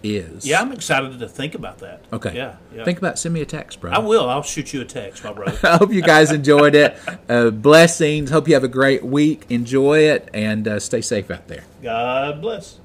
is. 0.03 0.45
Yeah, 0.45 0.59
I'm 0.61 0.71
excited 0.73 1.17
to 1.17 1.27
think 1.29 1.55
about 1.55 1.79
that. 1.79 2.03
Okay. 2.11 2.35
Yeah. 2.35 2.57
yeah. 2.75 2.83
Think 2.83 2.97
about 2.97 3.17
send 3.17 3.33
me 3.33 3.41
a 3.41 3.45
text, 3.45 3.79
bro. 3.79 3.91
I 3.91 3.99
will. 3.99 4.29
I'll 4.29 4.43
shoot 4.43 4.73
you 4.73 4.81
a 4.81 4.85
text, 4.85 5.23
my 5.23 5.31
brother. 5.31 5.57
I 5.67 5.77
hope 5.77 5.93
you 5.93 6.01
guys 6.01 6.31
enjoyed 6.31 6.75
it. 6.75 6.97
Uh, 7.29 7.49
blessings. 7.51 8.29
Hope 8.29 8.47
you 8.47 8.53
have 8.55 8.65
a 8.65 8.69
great 8.69 9.03
week. 9.05 9.45
Enjoy 9.49 9.99
it 9.99 10.29
and 10.33 10.67
uh, 10.67 10.79
stay 10.79 11.01
safe 11.01 11.31
out 11.31 11.47
there. 11.47 11.63
God 11.81 12.41
bless. 12.41 12.79